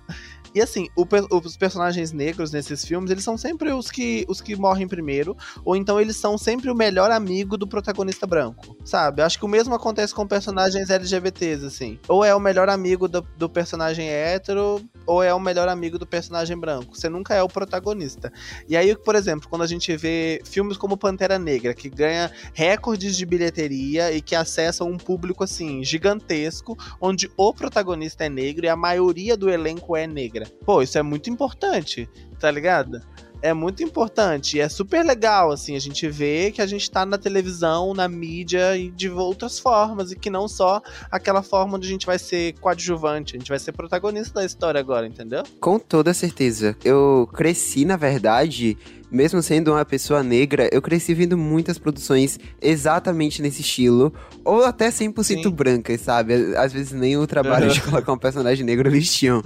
E 0.53 0.61
assim, 0.61 0.87
o, 0.95 1.05
os 1.45 1.57
personagens 1.57 2.11
negros 2.11 2.51
nesses 2.51 2.83
filmes, 2.83 3.11
eles 3.11 3.23
são 3.23 3.37
sempre 3.37 3.71
os 3.71 3.91
que, 3.91 4.25
os 4.27 4.41
que 4.41 4.55
morrem 4.55 4.87
primeiro, 4.87 5.37
ou 5.63 5.75
então 5.75 5.99
eles 5.99 6.15
são 6.15 6.37
sempre 6.37 6.71
o 6.71 6.75
melhor 6.75 7.11
amigo 7.11 7.57
do 7.57 7.67
protagonista 7.67 8.25
branco, 8.25 8.75
sabe? 8.83 9.21
Acho 9.21 9.37
que 9.37 9.45
o 9.45 9.49
mesmo 9.49 9.75
acontece 9.75 10.13
com 10.13 10.25
personagens 10.27 10.89
LGBTs, 10.89 11.65
assim. 11.65 11.99
Ou 12.07 12.23
é 12.23 12.33
o 12.33 12.39
melhor 12.39 12.69
amigo 12.69 13.07
do, 13.07 13.21
do 13.37 13.49
personagem 13.49 14.09
hétero, 14.09 14.81
ou 15.05 15.21
é 15.21 15.33
o 15.33 15.39
melhor 15.39 15.67
amigo 15.67 15.99
do 15.99 16.07
personagem 16.07 16.57
branco. 16.57 16.95
Você 16.95 17.09
nunca 17.09 17.35
é 17.35 17.43
o 17.43 17.47
protagonista. 17.47 18.31
E 18.67 18.75
aí, 18.75 18.95
por 18.95 19.15
exemplo, 19.15 19.47
quando 19.49 19.63
a 19.63 19.67
gente 19.67 19.95
vê 19.95 20.41
filmes 20.45 20.77
como 20.77 20.97
Pantera 20.97 21.37
Negra, 21.37 21.73
que 21.73 21.89
ganha 21.89 22.31
recordes 22.53 23.15
de 23.15 23.25
bilheteria 23.25 24.11
e 24.11 24.21
que 24.21 24.35
acessam 24.35 24.89
um 24.89 24.97
público, 24.97 25.43
assim, 25.43 25.83
gigantesco, 25.83 26.77
onde 26.99 27.29
o 27.37 27.53
protagonista 27.53 28.25
é 28.25 28.29
negro 28.29 28.65
e 28.65 28.69
a 28.69 28.75
maioria 28.75 29.37
do 29.37 29.49
elenco 29.49 29.95
é 29.95 30.07
negra 30.07 30.38
negra. 30.39 30.51
Pô, 30.65 30.81
isso 30.81 30.97
é 30.97 31.03
muito 31.03 31.29
importante, 31.29 32.09
tá 32.39 32.49
ligado? 32.49 33.01
É 33.41 33.53
muito 33.53 33.81
importante 33.81 34.57
e 34.57 34.59
é 34.59 34.67
super 34.67 35.01
legal, 35.01 35.49
assim, 35.49 35.73
a 35.73 35.79
gente 35.79 36.09
vê 36.09 36.51
que 36.51 36.61
a 36.61 36.67
gente 36.67 36.91
tá 36.91 37.05
na 37.05 37.17
televisão, 37.17 37.93
na 37.93 38.05
mídia 38.05 38.75
e 38.75 38.91
de 38.91 39.09
outras 39.09 39.57
formas, 39.57 40.11
e 40.11 40.15
que 40.17 40.29
não 40.29 40.45
só 40.45 40.81
aquela 41.09 41.41
forma 41.41 41.77
onde 41.77 41.87
a 41.87 41.89
gente 41.89 42.05
vai 42.05 42.19
ser 42.19 42.59
coadjuvante, 42.59 43.37
a 43.37 43.39
gente 43.39 43.47
vai 43.47 43.57
ser 43.57 43.71
protagonista 43.71 44.41
da 44.41 44.45
história 44.45 44.77
agora, 44.77 45.07
entendeu? 45.07 45.43
Com 45.61 45.79
toda 45.79 46.13
certeza. 46.13 46.75
Eu 46.83 47.29
cresci, 47.33 47.85
na 47.85 47.95
verdade, 47.95 48.77
mesmo 49.11 49.41
sendo 49.41 49.71
uma 49.71 49.85
pessoa 49.85 50.23
negra, 50.23 50.69
eu 50.71 50.81
cresci 50.81 51.13
vendo 51.13 51.37
muitas 51.37 51.77
produções 51.77 52.39
exatamente 52.61 53.41
nesse 53.41 53.61
estilo, 53.61 54.13
ou 54.43 54.65
até 54.65 54.89
100% 54.89 55.23
Sim. 55.23 55.49
brancas, 55.49 56.01
sabe? 56.01 56.55
Às 56.55 56.73
vezes 56.73 56.91
nem 56.91 57.17
o 57.17 57.25
trabalho 57.25 57.67
uhum. 57.67 57.73
de 57.73 57.81
colocar 57.81 58.13
um 58.13 58.17
personagem 58.17 58.65
negro 58.65 58.89
eles 58.89 59.11
tinham. 59.11 59.41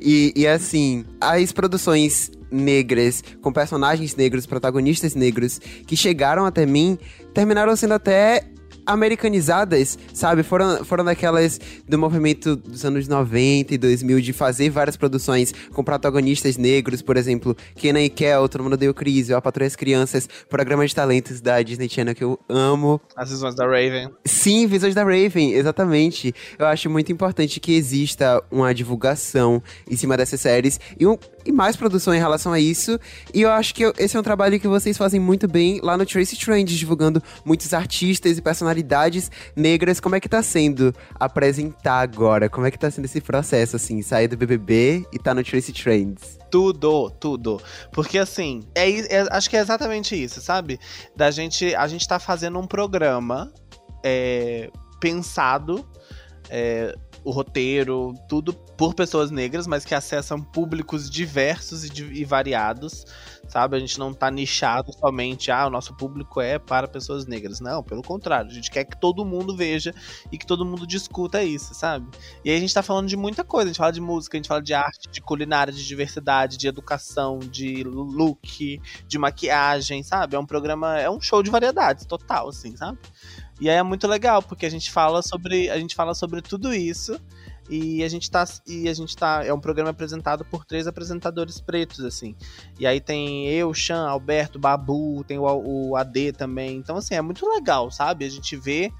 E, 0.00 0.32
e 0.36 0.46
assim, 0.46 1.04
as 1.20 1.52
produções 1.52 2.30
negras, 2.50 3.22
com 3.42 3.52
personagens 3.52 4.16
negros, 4.16 4.46
protagonistas 4.46 5.14
negros, 5.14 5.60
que 5.86 5.96
chegaram 5.96 6.46
até 6.46 6.64
mim, 6.64 6.98
terminaram 7.34 7.74
sendo 7.76 7.94
até 7.94 8.44
americanizadas, 8.88 9.98
sabe? 10.14 10.42
Foram, 10.42 10.84
foram 10.84 11.04
daquelas 11.04 11.60
do 11.86 11.98
movimento 11.98 12.56
dos 12.56 12.84
anos 12.84 13.06
90 13.06 13.74
e 13.74 13.78
2000 13.78 14.20
de 14.20 14.32
fazer 14.32 14.70
várias 14.70 14.96
produções 14.96 15.52
com 15.72 15.84
protagonistas 15.84 16.56
negros, 16.56 17.02
por 17.02 17.16
exemplo, 17.16 17.56
Kenan 17.76 18.02
e 18.02 18.08
Kel, 18.08 18.48
Todo 18.48 18.64
Mundo 18.64 18.76
Deu 18.76 18.94
Crise, 18.94 19.34
A 19.34 19.40
Patrulha 19.40 19.66
as 19.66 19.76
Crianças, 19.76 20.28
Programa 20.48 20.86
de 20.86 20.94
Talentos 20.94 21.40
da 21.40 21.60
Disney 21.60 21.88
Channel 21.88 22.14
que 22.14 22.24
eu 22.24 22.38
amo. 22.48 23.00
As 23.14 23.30
visões 23.30 23.54
da 23.54 23.66
Raven. 23.66 24.10
Sim, 24.24 24.66
visões 24.66 24.94
da 24.94 25.04
Raven, 25.04 25.52
exatamente. 25.52 26.34
Eu 26.58 26.66
acho 26.66 26.88
muito 26.88 27.12
importante 27.12 27.60
que 27.60 27.74
exista 27.74 28.42
uma 28.50 28.74
divulgação 28.74 29.62
em 29.88 29.96
cima 29.96 30.16
dessas 30.16 30.40
séries 30.40 30.80
e 30.98 31.06
um 31.06 31.18
e 31.48 31.52
mais 31.52 31.76
produção 31.76 32.14
em 32.14 32.18
relação 32.18 32.52
a 32.52 32.60
isso. 32.60 33.00
E 33.32 33.40
eu 33.40 33.50
acho 33.50 33.74
que 33.74 33.82
esse 33.96 34.14
é 34.14 34.20
um 34.20 34.22
trabalho 34.22 34.60
que 34.60 34.68
vocês 34.68 34.98
fazem 34.98 35.18
muito 35.18 35.48
bem 35.48 35.80
lá 35.82 35.96
no 35.96 36.04
Tracy 36.04 36.36
Trends, 36.36 36.78
divulgando 36.78 37.22
muitos 37.42 37.72
artistas 37.72 38.36
e 38.36 38.42
personalidades 38.42 39.30
negras. 39.56 39.98
Como 39.98 40.14
é 40.14 40.20
que 40.20 40.28
tá 40.28 40.42
sendo 40.42 40.94
apresentar 41.18 42.00
agora? 42.00 42.50
Como 42.50 42.66
é 42.66 42.70
que 42.70 42.78
tá 42.78 42.90
sendo 42.90 43.06
esse 43.06 43.22
processo, 43.22 43.76
assim, 43.76 44.02
sair 44.02 44.28
do 44.28 44.36
BBB 44.36 45.06
e 45.10 45.18
tá 45.18 45.34
no 45.34 45.42
Tracy 45.42 45.72
Trends? 45.72 46.38
Tudo, 46.50 47.10
tudo. 47.12 47.58
Porque 47.92 48.18
assim, 48.18 48.62
é, 48.74 49.16
é, 49.16 49.26
acho 49.30 49.48
que 49.48 49.56
é 49.56 49.60
exatamente 49.60 50.22
isso, 50.22 50.42
sabe? 50.42 50.78
Da 51.16 51.30
gente, 51.30 51.74
a 51.74 51.88
gente 51.88 52.06
tá 52.06 52.18
fazendo 52.18 52.58
um 52.58 52.66
programa 52.66 53.50
é, 54.04 54.70
pensado 55.00 55.88
é, 56.50 56.94
o 57.24 57.30
roteiro, 57.30 58.14
tudo 58.28 58.52
por 58.52 58.94
pessoas 58.94 59.30
negras, 59.30 59.66
mas 59.66 59.84
que 59.84 59.94
acessam 59.94 60.40
públicos 60.40 61.10
diversos 61.10 61.84
e, 61.84 61.90
e, 62.12 62.24
variados, 62.24 63.04
sabe? 63.48 63.76
A 63.76 63.80
gente 63.80 63.98
não 63.98 64.14
tá 64.14 64.30
nichado 64.30 64.92
somente, 64.92 65.50
ah, 65.50 65.66
o 65.66 65.70
nosso 65.70 65.96
público 65.96 66.40
é 66.40 66.58
para 66.58 66.86
pessoas 66.86 67.26
negras. 67.26 67.60
Não, 67.60 67.82
pelo 67.82 68.02
contrário, 68.02 68.50
a 68.50 68.54
gente 68.54 68.70
quer 68.70 68.84
que 68.84 68.98
todo 68.98 69.24
mundo 69.24 69.56
veja 69.56 69.94
e 70.30 70.38
que 70.38 70.46
todo 70.46 70.64
mundo 70.64 70.86
discuta 70.86 71.42
isso, 71.42 71.74
sabe? 71.74 72.08
E 72.44 72.50
aí 72.50 72.56
a 72.56 72.60
gente 72.60 72.72
tá 72.72 72.82
falando 72.82 73.08
de 73.08 73.16
muita 73.16 73.42
coisa, 73.42 73.66
a 73.66 73.68
gente 73.68 73.78
fala 73.78 73.92
de 73.92 74.00
música, 74.00 74.36
a 74.36 74.38
gente 74.38 74.48
fala 74.48 74.62
de 74.62 74.74
arte, 74.74 75.08
de 75.10 75.20
culinária, 75.20 75.72
de 75.72 75.86
diversidade, 75.86 76.56
de 76.56 76.68
educação, 76.68 77.38
de 77.38 77.82
look, 77.84 78.80
de 79.06 79.18
maquiagem, 79.18 80.02
sabe? 80.02 80.36
É 80.36 80.38
um 80.38 80.46
programa, 80.46 80.98
é 80.98 81.10
um 81.10 81.20
show 81.20 81.42
de 81.42 81.50
variedades 81.50 82.06
total, 82.06 82.48
assim, 82.48 82.76
sabe? 82.76 82.98
E 83.60 83.68
aí 83.68 83.76
é 83.76 83.82
muito 83.82 84.06
legal, 84.06 84.42
porque 84.42 84.66
a 84.66 84.70
gente 84.70 84.90
fala 84.90 85.22
sobre, 85.22 85.68
a 85.68 85.78
gente 85.78 85.94
fala 85.94 86.14
sobre 86.14 86.40
tudo 86.40 86.72
isso. 86.72 87.20
E 87.68 88.02
a 88.02 88.08
gente 88.08 88.30
tá. 88.30 88.44
E 88.66 88.88
a 88.88 88.94
gente 88.94 89.14
tá. 89.16 89.44
É 89.44 89.52
um 89.52 89.60
programa 89.60 89.90
apresentado 89.90 90.44
por 90.44 90.64
três 90.64 90.86
apresentadores 90.86 91.60
pretos, 91.60 92.00
assim. 92.04 92.34
E 92.78 92.86
aí 92.86 93.00
tem 93.00 93.48
eu, 93.48 93.74
Chan, 93.74 94.08
Alberto, 94.08 94.58
Babu, 94.58 95.22
tem 95.24 95.38
o, 95.38 95.44
o 95.44 95.96
AD 95.96 96.32
também. 96.32 96.76
Então, 96.76 96.96
assim, 96.96 97.14
é 97.14 97.20
muito 97.20 97.46
legal, 97.46 97.90
sabe? 97.90 98.24
A 98.24 98.30
gente 98.30 98.56
vê 98.56 98.90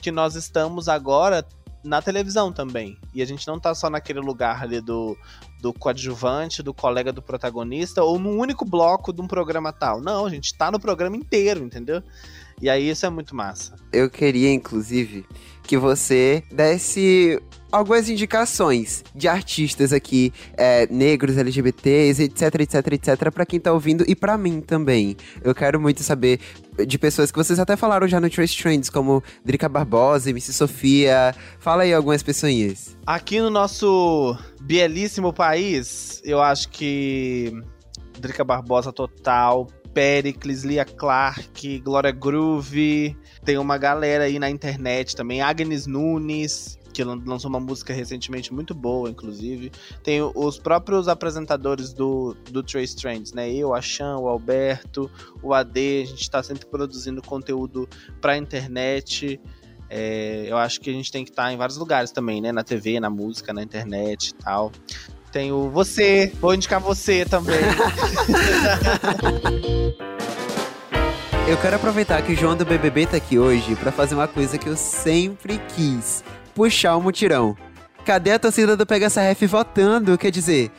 que 0.00 0.10
nós 0.10 0.36
estamos 0.36 0.88
agora 0.88 1.46
na 1.84 2.00
televisão 2.00 2.50
também. 2.50 2.98
E 3.12 3.20
a 3.20 3.26
gente 3.26 3.46
não 3.46 3.60
tá 3.60 3.74
só 3.74 3.90
naquele 3.90 4.20
lugar 4.20 4.62
ali 4.62 4.80
do, 4.80 5.16
do 5.60 5.72
coadjuvante, 5.72 6.62
do 6.62 6.72
colega 6.72 7.12
do 7.12 7.20
protagonista, 7.20 8.02
ou 8.02 8.18
no 8.18 8.30
único 8.30 8.64
bloco 8.64 9.12
de 9.12 9.20
um 9.20 9.26
programa 9.26 9.70
tal. 9.70 10.00
Não, 10.00 10.24
a 10.24 10.30
gente 10.30 10.56
tá 10.56 10.70
no 10.70 10.80
programa 10.80 11.16
inteiro, 11.16 11.62
entendeu? 11.62 12.02
E 12.60 12.68
aí 12.68 12.88
isso 12.88 13.04
é 13.04 13.10
muito 13.10 13.34
massa. 13.34 13.74
Eu 13.92 14.08
queria, 14.08 14.52
inclusive, 14.52 15.26
que 15.62 15.76
você 15.76 16.42
desse 16.50 17.40
algumas 17.74 18.08
indicações 18.08 19.02
de 19.14 19.26
artistas 19.26 19.92
aqui, 19.92 20.32
é, 20.56 20.86
negros, 20.86 21.36
LGBTs, 21.36 22.22
etc, 22.22 22.60
etc, 22.60 22.92
etc, 22.92 23.32
para 23.32 23.44
quem 23.44 23.58
tá 23.58 23.72
ouvindo 23.72 24.04
e 24.06 24.14
para 24.14 24.38
mim 24.38 24.60
também. 24.60 25.16
Eu 25.42 25.52
quero 25.54 25.80
muito 25.80 26.02
saber 26.04 26.38
de 26.86 26.98
pessoas 26.98 27.32
que 27.32 27.36
vocês 27.36 27.58
até 27.58 27.74
falaram 27.76 28.06
já 28.06 28.20
no 28.20 28.30
Trace 28.30 28.56
Trends, 28.56 28.88
como 28.88 29.22
Drica 29.44 29.68
Barbosa, 29.68 30.30
MC 30.30 30.52
Sofia. 30.52 31.34
Fala 31.58 31.82
aí 31.82 31.92
algumas 31.92 32.22
pessoinhas. 32.22 32.96
Aqui 33.04 33.40
no 33.40 33.50
nosso 33.50 34.38
belíssimo 34.62 35.32
país, 35.32 36.22
eu 36.24 36.40
acho 36.40 36.68
que 36.68 37.52
Drica 38.20 38.44
Barbosa 38.44 38.92
total, 38.92 39.66
Pericles, 39.94 40.64
Lia 40.64 40.84
Clark, 40.84 41.78
Glória 41.78 42.10
Groove. 42.10 43.16
Tem 43.44 43.56
uma 43.56 43.78
galera 43.78 44.24
aí 44.24 44.38
na 44.40 44.50
internet 44.50 45.14
também, 45.14 45.40
Agnes 45.40 45.86
Nunes, 45.86 46.76
que 46.92 47.04
lançou 47.04 47.48
uma 47.48 47.60
música 47.60 47.94
recentemente 47.94 48.52
muito 48.52 48.74
boa, 48.74 49.08
inclusive. 49.08 49.70
Tem 50.02 50.20
os 50.22 50.58
próprios 50.58 51.06
apresentadores 51.06 51.92
do, 51.92 52.36
do 52.50 52.62
Trace 52.62 52.96
Trends, 52.96 53.32
né? 53.32 53.52
Eu, 53.52 53.72
a 53.72 53.80
Chan, 53.80 54.16
o 54.16 54.28
Alberto, 54.28 55.10
o 55.42 55.54
AD, 55.54 56.02
a 56.02 56.06
gente 56.06 56.22
está 56.22 56.42
sempre 56.42 56.66
produzindo 56.66 57.22
conteúdo 57.22 57.88
pra 58.20 58.36
internet. 58.36 59.40
É, 59.88 60.46
eu 60.48 60.56
acho 60.56 60.80
que 60.80 60.90
a 60.90 60.92
gente 60.92 61.12
tem 61.12 61.24
que 61.24 61.30
estar 61.30 61.44
tá 61.44 61.52
em 61.52 61.56
vários 61.56 61.76
lugares 61.76 62.10
também, 62.10 62.40
né? 62.40 62.50
Na 62.50 62.64
TV, 62.64 62.98
na 62.98 63.10
música, 63.10 63.52
na 63.52 63.62
internet 63.62 64.30
e 64.30 64.34
tal. 64.34 64.72
Tem 65.34 65.50
o 65.50 65.68
você, 65.68 66.32
vou 66.40 66.54
indicar 66.54 66.78
você 66.78 67.24
também. 67.24 67.58
Eu 71.48 71.56
quero 71.56 71.74
aproveitar 71.74 72.22
que 72.22 72.32
o 72.32 72.36
João 72.36 72.56
do 72.56 72.64
BBB 72.64 73.06
tá 73.06 73.16
aqui 73.16 73.36
hoje 73.36 73.74
para 73.74 73.90
fazer 73.90 74.14
uma 74.14 74.28
coisa 74.28 74.56
que 74.56 74.68
eu 74.68 74.76
sempre 74.76 75.60
quis: 75.74 76.22
puxar 76.54 76.94
o 76.94 77.00
um 77.00 77.02
mutirão. 77.02 77.56
Cadê 78.04 78.30
a 78.30 78.38
torcida 78.38 78.76
do 78.76 78.86
Pega 78.86 79.06
essa 79.06 79.22
Ref 79.22 79.42
votando? 79.42 80.16
Quer 80.16 80.30
dizer, 80.30 80.70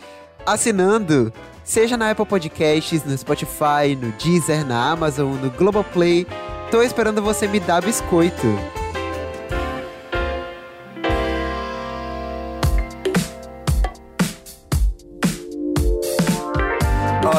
assinando 0.46 1.34
seja 1.62 1.98
na 1.98 2.12
Apple 2.12 2.26
Podcasts, 2.26 3.04
no 3.04 3.18
Spotify, 3.18 3.94
no 4.02 4.14
Deezer, 4.14 4.66
na 4.66 4.90
Amazon, 4.92 5.36
no 5.36 5.52
Globoplay. 5.52 6.26
Tô 6.72 6.82
esperando 6.82 7.22
você 7.22 7.46
me 7.46 7.60
dar 7.60 7.82
biscoito. 7.82 8.58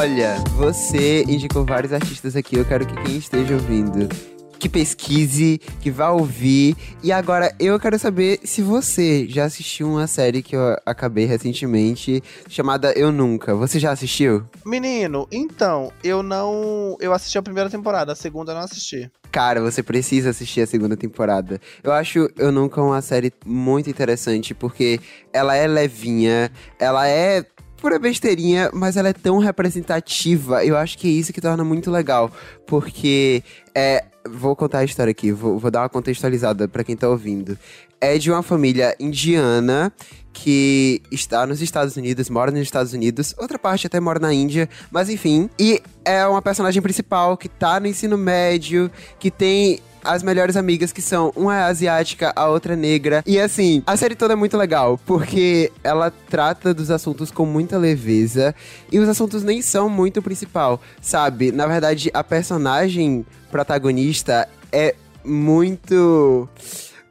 Olha, 0.07 0.37
você 0.57 1.25
indicou 1.25 1.65
vários 1.65 1.93
artistas 1.93 2.37
aqui. 2.37 2.57
Eu 2.57 2.65
quero 2.65 2.87
que 2.87 2.95
quem 3.03 3.17
esteja 3.17 3.55
ouvindo 3.55 4.09
que 4.57 4.69
pesquise, 4.69 5.59
que 5.81 5.91
vá 5.91 6.11
ouvir. 6.11 6.77
E 7.03 7.11
agora 7.11 7.53
eu 7.59 7.77
quero 7.81 7.99
saber 7.99 8.39
se 8.45 8.63
você 8.63 9.27
já 9.29 9.45
assistiu 9.45 9.89
uma 9.89 10.07
série 10.07 10.45
que 10.45 10.55
eu 10.55 10.77
acabei 10.87 11.25
recentemente 11.25 12.23
chamada 12.49 12.93
Eu 12.93 13.11
Nunca. 13.11 13.53
Você 13.57 13.81
já 13.81 13.91
assistiu? 13.91 14.45
Menino, 14.65 15.27
então, 15.33 15.93
eu 16.05 16.23
não. 16.23 16.97
Eu 17.01 17.13
assisti 17.13 17.37
a 17.37 17.43
primeira 17.43 17.69
temporada, 17.69 18.13
a 18.13 18.17
segunda 18.17 18.53
eu 18.53 18.57
não 18.57 18.63
assisti. 18.63 19.11
Cara, 19.33 19.61
você 19.61 19.83
precisa 19.83 20.31
assistir 20.31 20.61
a 20.61 20.67
segunda 20.69 20.97
temporada. 20.97 21.61
Eu 21.83 21.91
acho 21.91 22.31
Eu 22.39 22.53
Nunca 22.53 22.81
uma 22.81 23.03
série 23.03 23.33
muito 23.45 23.91
interessante 23.91 24.55
porque 24.55 25.01
ela 25.33 25.57
é 25.57 25.67
levinha, 25.67 26.49
ela 26.79 27.09
é 27.09 27.45
pura 27.77 27.99
besteirinha, 27.99 28.71
mas 28.73 28.97
ela 28.97 29.09
é 29.09 29.13
tão 29.13 29.39
representativa. 29.39 30.65
Eu 30.65 30.77
acho 30.77 30.99
que 30.99 31.09
é 31.09 31.11
isso 31.11 31.33
que 31.33 31.41
torna 31.41 31.65
muito 31.65 31.91
legal. 31.91 32.31
Porque 32.67 33.43
é. 33.75 34.05
Vou 34.29 34.57
contar 34.57 34.81
a 34.81 34.85
história 34.85 35.13
aqui, 35.13 35.31
vou, 35.31 35.57
vou 35.57 35.71
dar 35.71 35.83
uma 35.83 35.89
contextualizada 35.89 36.67
para 36.67 36.83
quem 36.83 36.97
tá 36.97 37.09
ouvindo. 37.09 37.57
É 38.01 38.19
de 38.19 38.29
uma 38.29 38.43
família 38.43 38.97
indiana 38.99 39.93
que 40.33 41.01
está 41.13 41.47
nos 41.47 41.63
Estados 41.63 41.97
Unidos, 41.97 42.29
mora 42.29 42.51
nos 42.51 42.61
Estados 42.61 42.93
Unidos, 42.93 43.35
outra 43.39 43.57
parte 43.57 43.87
até 43.87 44.01
mora 44.01 44.19
na 44.19 44.35
Índia, 44.35 44.69
mas 44.91 45.09
enfim. 45.09 45.49
E 45.59 45.81
é 46.05 46.27
uma 46.27 46.43
personagem 46.43 46.83
principal 46.83 47.37
que 47.37 47.49
tá 47.49 47.79
no 47.79 47.87
ensino 47.87 48.19
médio, 48.19 48.91
que 49.19 49.31
tem 49.31 49.81
as 50.07 50.23
melhores 50.23 50.57
amigas, 50.57 50.93
que 50.93 51.03
são 51.03 51.33
uma 51.35 51.57
é 51.57 51.63
asiática, 51.63 52.33
a 52.35 52.49
outra 52.49 52.75
é 52.75 52.77
negra. 52.77 53.23
E 53.27 53.39
assim, 53.39 53.83
a 53.87 53.97
série 53.97 54.15
toda 54.15 54.33
é 54.33 54.37
muito 54.37 54.57
legal, 54.57 54.99
porque 55.05 55.73
ela 55.83 56.11
trata 56.11 56.73
dos 56.73 56.91
assuntos 56.91 57.31
com 57.31 57.45
muita 57.45 57.77
leveza 57.77 58.55
e 58.91 58.99
os 58.99 59.09
assuntos 59.09 59.43
nem 59.43 59.61
são 59.61 59.89
muito 59.89 60.21
o 60.21 60.23
principal, 60.23 60.81
sabe? 61.01 61.51
Na 61.53 61.67
verdade, 61.67 62.11
a 62.15 62.23
personagem 62.23 63.27
protagonista 63.51 64.49
é 64.73 64.95
muito 65.25 66.49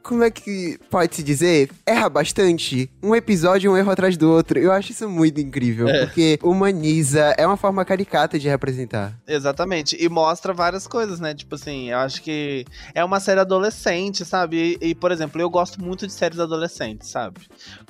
como 0.06 0.22
é 0.22 0.30
que 0.30 0.78
pode 0.88 1.16
se 1.16 1.22
dizer? 1.22 1.68
Erra 1.84 2.08
bastante. 2.08 2.88
Um 3.02 3.14
episódio, 3.14 3.72
um 3.72 3.76
erro 3.76 3.90
atrás 3.90 4.16
do 4.16 4.30
outro. 4.30 4.56
Eu 4.56 4.70
acho 4.70 4.92
isso 4.92 5.08
muito 5.08 5.40
incrível, 5.40 5.88
é. 5.88 6.06
porque 6.06 6.38
humaniza, 6.42 7.34
é 7.36 7.44
uma 7.44 7.56
forma 7.56 7.84
caricata 7.84 8.38
de 8.38 8.48
representar. 8.48 9.18
Exatamente. 9.26 9.96
E 10.00 10.08
mostra 10.08 10.54
várias 10.54 10.86
coisas, 10.86 11.18
né? 11.18 11.34
Tipo 11.34 11.56
assim, 11.56 11.90
eu 11.90 11.98
acho 11.98 12.22
que 12.22 12.64
é 12.94 13.04
uma 13.04 13.18
série 13.18 13.40
adolescente, 13.40 14.24
sabe? 14.24 14.78
E, 14.80 14.90
e 14.90 14.94
por 14.94 15.10
exemplo, 15.10 15.40
eu 15.40 15.50
gosto 15.50 15.82
muito 15.82 16.06
de 16.06 16.12
séries 16.12 16.38
adolescentes, 16.38 17.08
sabe? 17.08 17.40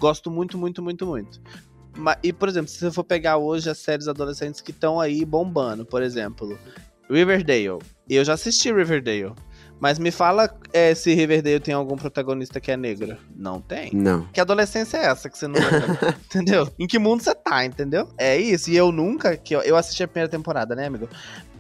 Gosto 0.00 0.30
muito, 0.30 0.56
muito, 0.56 0.82
muito, 0.82 1.06
muito. 1.06 1.38
E, 2.22 2.32
por 2.32 2.48
exemplo, 2.48 2.68
se 2.68 2.78
você 2.78 2.90
for 2.90 3.04
pegar 3.04 3.36
hoje 3.36 3.68
as 3.68 3.78
séries 3.78 4.08
adolescentes 4.08 4.62
que 4.62 4.70
estão 4.70 4.98
aí 4.98 5.22
bombando, 5.22 5.84
por 5.84 6.02
exemplo, 6.02 6.58
Riverdale. 7.10 7.78
Eu 8.08 8.24
já 8.24 8.34
assisti 8.34 8.72
Riverdale. 8.72 9.34
Mas 9.78 9.98
me 9.98 10.10
fala 10.10 10.50
é, 10.72 10.94
se 10.94 11.14
Riverdale 11.14 11.60
tem 11.60 11.74
algum 11.74 11.96
protagonista 11.96 12.60
que 12.60 12.70
é 12.70 12.76
negro. 12.76 13.16
Não 13.34 13.60
tem. 13.60 13.90
Não. 13.92 14.26
Que 14.28 14.40
adolescência 14.40 14.96
é 14.96 15.06
essa 15.06 15.28
que 15.28 15.36
você 15.36 15.46
não 15.46 15.60
vai 15.60 16.14
Entendeu? 16.26 16.72
Em 16.78 16.86
que 16.86 16.98
mundo 16.98 17.22
você 17.22 17.34
tá, 17.34 17.64
entendeu? 17.64 18.08
É 18.16 18.36
isso. 18.38 18.70
E 18.70 18.76
eu 18.76 18.90
nunca, 18.90 19.36
que 19.36 19.54
eu, 19.54 19.60
eu 19.60 19.76
assisti 19.76 20.02
a 20.02 20.08
primeira 20.08 20.30
temporada, 20.30 20.74
né, 20.74 20.86
amigo? 20.86 21.08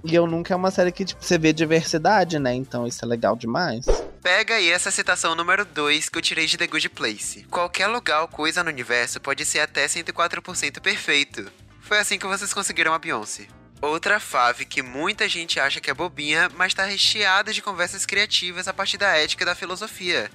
E 0.02 0.14
eu 0.14 0.26
nunca 0.26 0.54
é 0.54 0.56
uma 0.56 0.70
série 0.70 0.92
que 0.92 1.04
tipo, 1.04 1.22
você 1.22 1.36
vê 1.36 1.52
diversidade, 1.52 2.38
né? 2.38 2.54
Então 2.54 2.86
isso 2.86 3.04
é 3.04 3.08
legal 3.08 3.36
demais. 3.36 3.86
Pega 4.22 4.54
aí 4.54 4.70
essa 4.70 4.90
citação 4.90 5.34
número 5.34 5.64
2 5.64 6.08
que 6.08 6.18
eu 6.18 6.22
tirei 6.22 6.46
de 6.46 6.56
The 6.56 6.66
Good 6.66 6.88
Place. 6.90 7.44
Qualquer 7.50 7.88
lugar 7.88 8.22
ou 8.22 8.28
coisa 8.28 8.62
no 8.62 8.70
universo 8.70 9.20
pode 9.20 9.44
ser 9.44 9.60
até 9.60 9.86
104% 9.86 10.80
perfeito. 10.80 11.50
Foi 11.80 11.98
assim 11.98 12.18
que 12.18 12.26
vocês 12.26 12.52
conseguiram 12.52 12.92
a 12.92 12.98
Beyoncé. 12.98 13.46
Outra 13.80 14.18
fave 14.18 14.64
que 14.64 14.82
muita 14.82 15.28
gente 15.28 15.60
acha 15.60 15.80
que 15.80 15.90
é 15.90 15.94
bobinha, 15.94 16.50
mas 16.56 16.68
está 16.68 16.84
recheada 16.84 17.52
de 17.52 17.60
conversas 17.60 18.06
criativas 18.06 18.66
a 18.66 18.72
partir 18.72 18.96
da 18.96 19.14
ética 19.16 19.42
e 19.42 19.46
da 19.46 19.54
filosofia. 19.54 20.30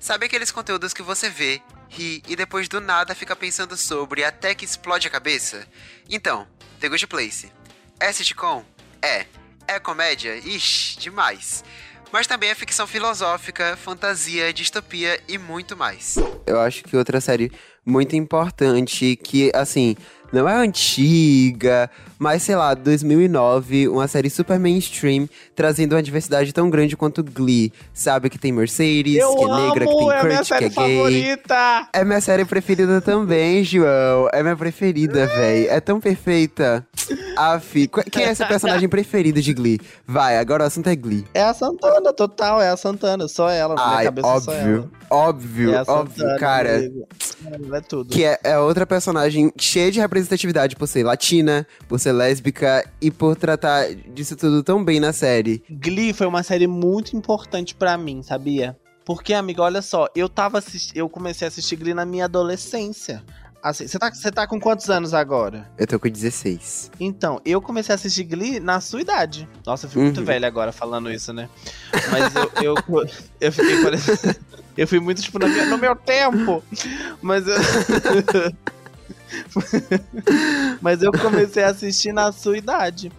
Sabe 0.00 0.26
aqueles 0.26 0.50
conteúdos 0.50 0.94
que 0.94 1.02
você 1.02 1.28
vê, 1.28 1.60
ri 1.90 2.22
e 2.26 2.34
depois 2.34 2.68
do 2.68 2.80
nada 2.80 3.14
fica 3.14 3.36
pensando 3.36 3.76
sobre 3.76 4.24
até 4.24 4.54
que 4.54 4.64
explode 4.64 5.06
a 5.06 5.10
cabeça? 5.10 5.66
Então, 6.08 6.46
The 6.80 6.88
Good 6.88 7.06
Place. 7.06 7.52
É 8.00 8.10
sitcom? 8.12 8.64
É. 9.02 9.26
É 9.68 9.78
comédia? 9.78 10.36
Ixi, 10.36 10.98
demais. 10.98 11.64
Mas 12.12 12.26
também 12.26 12.50
é 12.50 12.54
ficção 12.54 12.86
filosófica, 12.86 13.76
fantasia, 13.76 14.52
distopia 14.52 15.20
e 15.28 15.36
muito 15.36 15.76
mais. 15.76 16.16
Eu 16.46 16.60
acho 16.60 16.84
que 16.84 16.96
outra 16.96 17.20
série 17.20 17.50
muito 17.84 18.16
importante 18.16 19.16
que, 19.16 19.50
assim, 19.54 19.96
não 20.32 20.48
é 20.48 20.54
antiga, 20.54 21.90
mas 22.18 22.42
sei 22.42 22.56
lá, 22.56 22.74
2009, 22.74 23.88
uma 23.88 24.08
série 24.08 24.30
super 24.30 24.58
mainstream, 24.58 25.28
trazendo 25.54 25.94
uma 25.94 26.02
diversidade 26.02 26.52
tão 26.52 26.70
grande 26.70 26.96
quanto 26.96 27.22
Glee. 27.22 27.72
Sabe 27.92 28.30
que 28.30 28.38
tem 28.38 28.52
Mercedes, 28.52 29.16
Eu 29.16 29.34
que 29.34 29.44
é 29.44 29.48
negra, 29.48 29.86
que 29.86 29.96
tem 29.96 30.10
é 30.10 30.20
Kurt, 30.20 30.48
que 30.48 30.54
é 30.54 30.60
gay. 30.60 30.70
Favorita. 30.70 31.88
É 31.92 32.04
minha 32.04 32.20
série 32.20 32.44
preferida 32.44 33.00
também, 33.00 33.62
João. 33.62 34.28
É 34.32 34.42
minha 34.42 34.56
preferida, 34.56 35.26
véi. 35.26 35.66
É 35.68 35.80
tão 35.80 36.00
perfeita. 36.00 36.86
Aff, 37.36 37.88
quem 38.10 38.24
é 38.24 38.28
essa 38.28 38.46
personagem 38.46 38.88
preferida 38.88 39.40
de 39.42 39.52
Glee? 39.52 39.78
Vai, 40.06 40.38
agora 40.38 40.64
o 40.64 40.66
assunto 40.66 40.88
é 40.88 40.96
Glee. 40.96 41.24
É 41.34 41.42
a 41.42 41.52
Santana, 41.52 42.12
total, 42.12 42.60
é 42.60 42.70
a 42.70 42.76
Santana, 42.76 43.28
só 43.28 43.50
ela, 43.50 43.74
Ai, 43.78 43.90
minha 43.90 44.04
cabeça 44.04 44.28
óbvio, 44.28 44.90
óbvio, 45.10 45.74
é 45.74 45.82
óbvio, 45.86 46.16
Santana, 46.16 46.38
cara. 46.38 46.90
É 47.72 47.80
tudo. 47.80 48.10
Que 48.10 48.24
é, 48.24 48.38
é 48.42 48.58
outra 48.58 48.86
personagem 48.86 49.52
cheia 49.58 49.92
de 49.92 50.00
representatividade 50.16 50.76
por 50.76 50.86
ser 50.86 51.04
latina, 51.04 51.66
por 51.86 52.00
ser 52.00 52.12
lésbica 52.12 52.84
e 53.00 53.10
por 53.10 53.36
tratar 53.36 53.94
disso 53.94 54.36
tudo 54.36 54.62
tão 54.62 54.82
bem 54.82 54.98
na 54.98 55.12
série. 55.12 55.62
Glee 55.70 56.12
foi 56.12 56.26
uma 56.26 56.42
série 56.42 56.66
muito 56.66 57.16
importante 57.16 57.74
para 57.74 57.96
mim, 57.98 58.22
sabia? 58.22 58.76
Porque, 59.04 59.34
amiga, 59.34 59.62
olha 59.62 59.82
só, 59.82 60.08
eu 60.16 60.28
tava 60.28 60.62
eu 60.94 61.08
comecei 61.08 61.46
a 61.46 61.48
assistir 61.48 61.76
Glee 61.76 61.94
na 61.94 62.04
minha 62.04 62.24
adolescência. 62.24 63.22
Assim, 63.62 63.86
você 63.86 63.98
tá, 63.98 64.12
você 64.12 64.30
tá 64.30 64.46
com 64.46 64.60
quantos 64.60 64.88
anos 64.90 65.14
agora? 65.14 65.70
Eu 65.78 65.86
tô 65.86 65.98
com 65.98 66.08
16. 66.08 66.92
Então, 66.98 67.40
eu 67.44 67.60
comecei 67.60 67.92
a 67.92 67.96
assistir 67.96 68.24
Glee 68.24 68.58
na 68.58 68.80
sua 68.80 69.00
idade. 69.00 69.48
Nossa, 69.64 69.86
eu 69.86 69.90
fico 69.90 70.00
uhum. 70.00 70.06
muito 70.06 70.24
velho 70.24 70.46
agora 70.46 70.72
falando 70.72 71.10
isso, 71.10 71.32
né? 71.32 71.48
Mas 72.10 72.34
eu, 72.34 72.74
eu, 72.74 72.74
eu 73.40 73.52
fiquei 73.52 73.82
parecendo. 73.82 74.36
Eu 74.76 74.86
fui 74.86 75.00
muito, 75.00 75.22
tipo, 75.22 75.38
no 75.38 75.48
meu, 75.48 75.70
no 75.70 75.78
meu 75.78 75.96
tempo. 75.96 76.62
Mas 77.22 77.46
eu. 77.48 77.54
Mas 80.80 81.02
eu 81.02 81.12
comecei 81.12 81.64
a 81.64 81.70
assistir 81.70 82.12
na 82.12 82.32
sua 82.32 82.56
idade. 82.58 83.10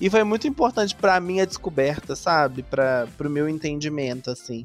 E 0.00 0.08
foi 0.08 0.22
muito 0.24 0.46
importante 0.46 0.94
para 0.94 1.20
minha 1.20 1.46
descoberta, 1.46 2.14
sabe? 2.14 2.62
Para 2.62 3.08
pro 3.16 3.28
meu 3.28 3.48
entendimento, 3.48 4.30
assim. 4.30 4.64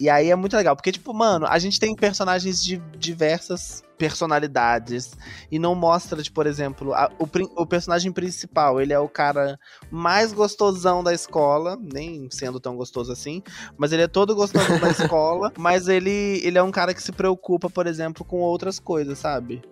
E 0.00 0.08
aí 0.08 0.30
é 0.30 0.36
muito 0.36 0.56
legal, 0.56 0.74
porque, 0.74 0.92
tipo, 0.92 1.12
mano, 1.12 1.46
a 1.46 1.58
gente 1.58 1.78
tem 1.78 1.94
personagens 1.94 2.62
de 2.62 2.78
diversas 2.98 3.84
personalidades 3.98 5.12
e 5.50 5.58
não 5.58 5.74
mostra, 5.74 6.20
tipo, 6.22 6.34
por 6.34 6.46
exemplo, 6.46 6.92
a, 6.92 7.08
o, 7.18 7.28
o 7.62 7.66
personagem 7.66 8.10
principal, 8.10 8.80
ele 8.80 8.92
é 8.92 8.98
o 8.98 9.08
cara 9.08 9.58
mais 9.90 10.32
gostosão 10.32 11.04
da 11.04 11.14
escola, 11.14 11.78
nem 11.80 12.28
sendo 12.30 12.58
tão 12.58 12.74
gostoso 12.74 13.12
assim, 13.12 13.42
mas 13.76 13.92
ele 13.92 14.02
é 14.02 14.08
todo 14.08 14.34
gostoso 14.34 14.80
da 14.80 14.90
escola, 14.90 15.52
mas 15.56 15.86
ele, 15.86 16.40
ele 16.42 16.58
é 16.58 16.62
um 16.62 16.72
cara 16.72 16.94
que 16.94 17.02
se 17.02 17.12
preocupa, 17.12 17.70
por 17.70 17.86
exemplo, 17.86 18.24
com 18.24 18.40
outras 18.40 18.80
coisas, 18.80 19.18
sabe? 19.18 19.62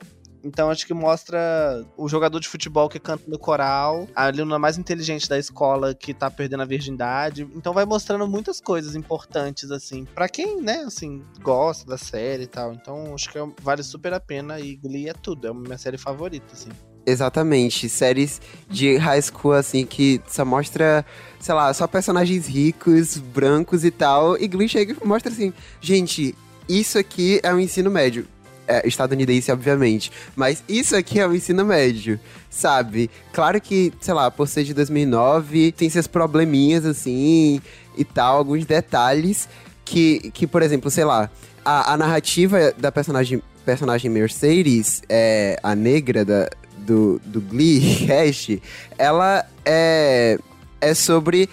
Então 0.42 0.70
acho 0.70 0.86
que 0.86 0.94
mostra 0.94 1.84
o 1.96 2.08
jogador 2.08 2.40
de 2.40 2.48
futebol 2.48 2.88
que 2.88 2.98
canta 2.98 3.24
no 3.28 3.38
coral, 3.38 4.08
a 4.14 4.26
aluna 4.26 4.58
mais 4.58 4.78
inteligente 4.78 5.28
da 5.28 5.38
escola 5.38 5.94
que 5.94 6.14
tá 6.14 6.30
perdendo 6.30 6.62
a 6.62 6.66
virgindade. 6.66 7.46
Então 7.54 7.72
vai 7.72 7.84
mostrando 7.84 8.26
muitas 8.26 8.60
coisas 8.60 8.94
importantes, 8.94 9.70
assim, 9.70 10.04
para 10.04 10.28
quem, 10.28 10.60
né, 10.60 10.82
assim, 10.86 11.22
gosta 11.42 11.86
da 11.86 11.98
série 11.98 12.44
e 12.44 12.46
tal. 12.46 12.72
Então 12.72 13.14
acho 13.14 13.30
que 13.30 13.38
é 13.38 13.46
vale 13.62 13.82
super 13.82 14.12
a 14.12 14.20
pena 14.20 14.58
e 14.58 14.76
Glee 14.76 15.08
é 15.08 15.12
tudo, 15.12 15.46
é 15.46 15.50
a 15.50 15.54
minha 15.54 15.78
série 15.78 15.98
favorita, 15.98 16.54
assim. 16.54 16.70
Exatamente, 17.06 17.88
séries 17.88 18.40
de 18.68 18.96
high 18.96 19.22
school, 19.22 19.52
assim, 19.52 19.86
que 19.86 20.20
só 20.28 20.44
mostra, 20.44 21.04
sei 21.38 21.54
lá, 21.54 21.72
só 21.72 21.86
personagens 21.86 22.46
ricos, 22.46 23.16
brancos 23.16 23.84
e 23.84 23.90
tal. 23.90 24.36
E 24.36 24.46
Glee 24.46 24.68
chega 24.68 24.94
e 25.02 25.06
mostra 25.06 25.32
assim, 25.32 25.52
gente, 25.80 26.34
isso 26.68 26.98
aqui 26.98 27.40
é 27.42 27.52
o 27.52 27.56
um 27.56 27.60
ensino 27.60 27.90
médio 27.90 28.28
é, 28.70 28.86
estadunidense, 28.86 29.50
obviamente. 29.50 30.12
Mas 30.36 30.62
isso 30.68 30.94
aqui 30.94 31.18
é 31.18 31.26
o 31.26 31.34
ensino 31.34 31.64
médio, 31.64 32.20
sabe? 32.48 33.10
Claro 33.32 33.60
que, 33.60 33.92
sei 34.00 34.14
lá, 34.14 34.30
por 34.30 34.46
ser 34.46 34.62
de 34.62 34.72
2009, 34.72 35.72
tem 35.72 35.90
seus 35.90 36.06
probleminhas, 36.06 36.86
assim, 36.86 37.60
e 37.96 38.04
tal, 38.04 38.36
alguns 38.36 38.64
detalhes 38.64 39.48
que, 39.84 40.30
que 40.30 40.46
por 40.46 40.62
exemplo, 40.62 40.88
sei 40.88 41.04
lá, 41.04 41.28
a, 41.64 41.94
a 41.94 41.96
narrativa 41.96 42.72
da 42.78 42.92
personagem, 42.92 43.42
personagem 43.64 44.08
Mercedes, 44.08 45.02
é, 45.08 45.58
a 45.64 45.74
negra 45.74 46.24
da, 46.24 46.48
do, 46.78 47.20
do 47.24 47.40
Glee 47.40 48.06
Cast, 48.06 48.62
ela 48.96 49.44
é, 49.64 50.38
é 50.80 50.94
sobre 50.94 51.48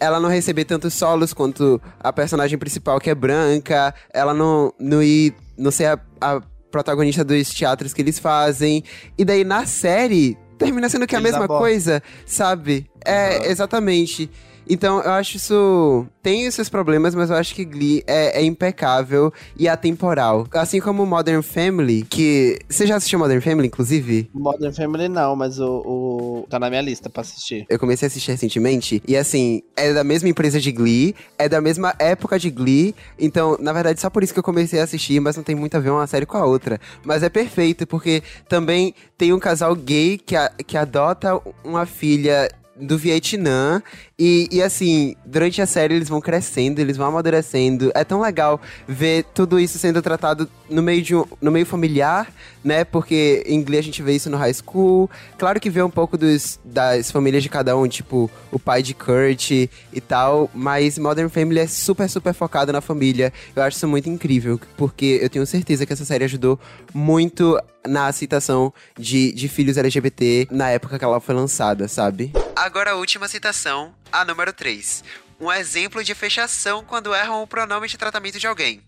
ela 0.00 0.20
não 0.20 0.28
receber 0.28 0.64
tantos 0.64 0.94
solos 0.94 1.32
quanto 1.32 1.80
a 1.98 2.12
personagem 2.12 2.58
principal, 2.58 3.00
que 3.00 3.10
é 3.10 3.14
branca, 3.14 3.94
ela 4.12 4.32
não, 4.32 4.72
não 4.78 5.02
ir, 5.02 5.34
não 5.56 5.70
ser 5.70 5.86
a, 5.86 5.98
a 6.20 6.42
protagonista 6.70 7.24
dos 7.24 7.50
teatros 7.50 7.92
que 7.94 8.02
eles 8.02 8.18
fazem. 8.18 8.82
E 9.16 9.24
daí 9.24 9.44
na 9.44 9.66
série, 9.66 10.36
termina 10.58 10.88
sendo 10.88 11.06
que 11.06 11.14
é 11.14 11.18
a 11.18 11.20
Eles 11.20 11.32
mesma 11.32 11.44
abordam. 11.44 11.58
coisa, 11.62 12.02
sabe? 12.26 12.86
É, 13.04 13.38
Uhum. 13.38 13.44
exatamente. 13.44 14.30
Então, 14.68 15.00
eu 15.02 15.10
acho 15.12 15.36
isso. 15.36 16.06
Tem 16.22 16.46
os 16.46 16.54
seus 16.54 16.68
problemas, 16.68 17.14
mas 17.14 17.30
eu 17.30 17.36
acho 17.36 17.54
que 17.54 17.64
Glee 17.64 18.02
é, 18.06 18.40
é 18.40 18.44
impecável 18.44 19.32
e 19.56 19.66
atemporal. 19.68 20.46
Assim 20.52 20.80
como 20.80 21.06
Modern 21.06 21.42
Family, 21.42 22.02
que. 22.02 22.58
Você 22.68 22.86
já 22.86 22.96
assistiu 22.96 23.18
Modern 23.18 23.40
Family, 23.40 23.68
inclusive? 23.68 24.28
Modern 24.34 24.72
Family 24.74 25.08
não, 25.08 25.34
mas 25.34 25.58
o, 25.58 25.82
o- 25.86 26.46
tá 26.50 26.58
na 26.58 26.68
minha 26.68 26.82
lista 26.82 27.08
pra 27.08 27.22
assistir. 27.22 27.64
Eu 27.68 27.78
comecei 27.78 28.06
a 28.06 28.08
assistir 28.08 28.30
recentemente. 28.32 29.02
E 29.08 29.16
assim, 29.16 29.62
é 29.76 29.92
da 29.94 30.04
mesma 30.04 30.28
empresa 30.28 30.60
de 30.60 30.70
Glee, 30.70 31.14
é 31.38 31.48
da 31.48 31.60
mesma 31.60 31.94
época 31.98 32.38
de 32.38 32.50
Glee. 32.50 32.94
Então, 33.18 33.56
na 33.60 33.72
verdade, 33.72 34.00
só 34.00 34.10
por 34.10 34.22
isso 34.22 34.32
que 34.34 34.38
eu 34.38 34.42
comecei 34.44 34.80
a 34.80 34.84
assistir, 34.84 35.18
mas 35.20 35.36
não 35.36 35.42
tem 35.42 35.54
muito 35.54 35.76
a 35.76 35.80
ver 35.80 35.90
uma 35.90 36.06
série 36.06 36.26
com 36.26 36.36
a 36.36 36.44
outra. 36.44 36.78
Mas 37.04 37.22
é 37.22 37.28
perfeito, 37.30 37.86
porque 37.86 38.22
também 38.48 38.94
tem 39.16 39.32
um 39.32 39.38
casal 39.38 39.74
gay 39.74 40.18
que, 40.18 40.36
a- 40.36 40.50
que 40.66 40.76
adota 40.76 41.40
uma 41.64 41.86
filha 41.86 42.50
do 42.80 42.96
Vietnã. 42.96 43.82
E, 44.20 44.48
e 44.50 44.60
assim, 44.60 45.14
durante 45.24 45.62
a 45.62 45.66
série 45.66 45.94
eles 45.94 46.08
vão 46.08 46.20
crescendo, 46.20 46.80
eles 46.80 46.96
vão 46.96 47.06
amadurecendo. 47.06 47.92
É 47.94 48.02
tão 48.02 48.20
legal 48.20 48.60
ver 48.86 49.24
tudo 49.32 49.60
isso 49.60 49.78
sendo 49.78 50.02
tratado 50.02 50.50
no 50.68 50.82
meio, 50.82 51.00
de 51.02 51.14
um, 51.14 51.24
no 51.40 51.52
meio 51.52 51.64
familiar, 51.64 52.26
né? 52.64 52.84
Porque 52.84 53.44
em 53.46 53.62
Glee 53.62 53.78
a 53.78 53.82
gente 53.82 54.02
vê 54.02 54.16
isso 54.16 54.28
no 54.28 54.36
high 54.36 54.52
school. 54.52 55.08
Claro 55.38 55.60
que 55.60 55.70
vê 55.70 55.84
um 55.84 55.90
pouco 55.90 56.18
dos, 56.18 56.58
das 56.64 57.12
famílias 57.12 57.44
de 57.44 57.48
cada 57.48 57.76
um, 57.76 57.86
tipo 57.86 58.28
o 58.50 58.58
pai 58.58 58.82
de 58.82 58.92
Kurt 58.92 59.52
e 59.52 60.00
tal. 60.00 60.50
Mas 60.52 60.98
Modern 60.98 61.28
Family 61.28 61.60
é 61.60 61.68
super, 61.68 62.10
super 62.10 62.34
focado 62.34 62.72
na 62.72 62.80
família. 62.80 63.32
Eu 63.54 63.62
acho 63.62 63.76
isso 63.76 63.86
muito 63.86 64.08
incrível, 64.08 64.60
porque 64.76 65.20
eu 65.22 65.30
tenho 65.30 65.46
certeza 65.46 65.86
que 65.86 65.92
essa 65.92 66.04
série 66.04 66.24
ajudou 66.24 66.58
muito 66.92 67.56
na 67.86 68.10
citação 68.12 68.72
de, 68.98 69.32
de 69.32 69.48
filhos 69.48 69.76
LGBT 69.76 70.48
na 70.50 70.70
época 70.70 70.98
que 70.98 71.04
ela 71.04 71.20
foi 71.20 71.36
lançada, 71.36 71.86
sabe? 71.86 72.32
Agora 72.56 72.90
a 72.90 72.94
última 72.96 73.28
citação, 73.28 73.94
a 74.12 74.24
número 74.24 74.52
3. 74.52 75.04
Um 75.40 75.52
exemplo 75.52 76.02
de 76.02 76.14
fechação 76.14 76.84
quando 76.84 77.14
erram 77.14 77.42
o 77.42 77.46
pronome 77.46 77.88
de 77.88 77.96
tratamento 77.96 78.38
de 78.38 78.46
alguém. 78.46 78.82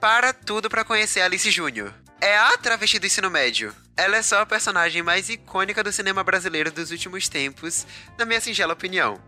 Para 0.00 0.32
tudo 0.32 0.68
pra 0.68 0.84
conhecer 0.84 1.20
Alice 1.20 1.50
Júnior. 1.50 1.94
É 2.20 2.36
a 2.36 2.56
travesti 2.56 2.98
do 2.98 3.06
ensino 3.06 3.30
médio. 3.30 3.74
Ela 3.96 4.16
é 4.16 4.22
só 4.22 4.40
a 4.40 4.46
personagem 4.46 5.02
mais 5.02 5.28
icônica 5.28 5.82
do 5.82 5.92
cinema 5.92 6.24
brasileiro 6.24 6.70
dos 6.70 6.90
últimos 6.90 7.28
tempos, 7.28 7.86
na 8.18 8.24
minha 8.24 8.40
singela 8.40 8.72
opinião. 8.72 9.20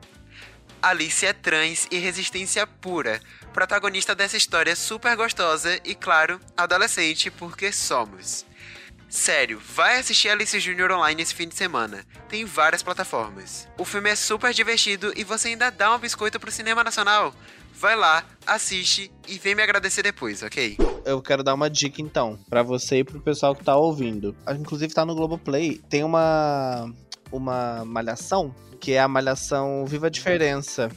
Alice 0.81 1.25
é 1.25 1.33
trans 1.33 1.87
e 1.91 1.99
resistência 1.99 2.67
pura, 2.67 3.21
protagonista 3.53 4.15
dessa 4.15 4.37
história 4.37 4.77
super 4.77 5.17
gostosa 5.17 5.81
e, 5.85 5.95
claro, 5.95 6.41
adolescente, 6.57 7.31
porque 7.31 7.73
somos. 7.73 8.45
Sério, 9.15 9.63
vai 9.77 10.01
assistir 10.01 10.29
Alice 10.29 10.59
Júnior 10.59 10.91
online 10.91 11.23
esse 11.23 11.33
fim 11.33 11.47
de 11.47 11.55
semana. 11.55 12.05
Tem 12.29 12.45
várias 12.45 12.83
plataformas. 12.83 13.69
O 13.79 13.85
filme 13.85 14.11
é 14.11 14.17
super 14.17 14.53
divertido 14.53 15.13
e 15.17 15.23
você 15.23 15.49
ainda 15.49 15.71
dá 15.71 15.95
um 15.95 16.01
biscoito 16.01 16.41
pro 16.41 16.51
cinema 16.51 16.83
nacional. 16.83 17.33
Vai 17.73 17.95
lá, 17.95 18.25
assiste 18.45 19.13
e 19.29 19.39
vem 19.39 19.55
me 19.55 19.63
agradecer 19.63 20.03
depois, 20.03 20.43
ok? 20.43 20.77
Eu 21.05 21.23
quero 21.23 21.45
dar 21.45 21.55
uma 21.55 21.71
dica 21.71 22.03
então, 22.03 22.37
pra 22.51 22.65
você 22.65 22.99
e 22.99 23.05
pro 23.05 23.21
pessoal 23.21 23.55
que 23.55 23.63
tá 23.63 23.77
ouvindo. 23.77 24.35
Ah, 24.45 24.53
Inclusive 24.53 24.93
tá 24.93 25.07
no 25.07 25.15
Globoplay, 25.15 25.81
tem 25.89 26.03
uma 26.03 26.93
uma 27.31 27.85
malhação, 27.85 28.53
que 28.81 28.95
é 28.95 29.01
a 29.01 29.07
malhação 29.07 29.87
Viva 29.87 30.09
a 30.09 30.11
Diferença, 30.11 30.91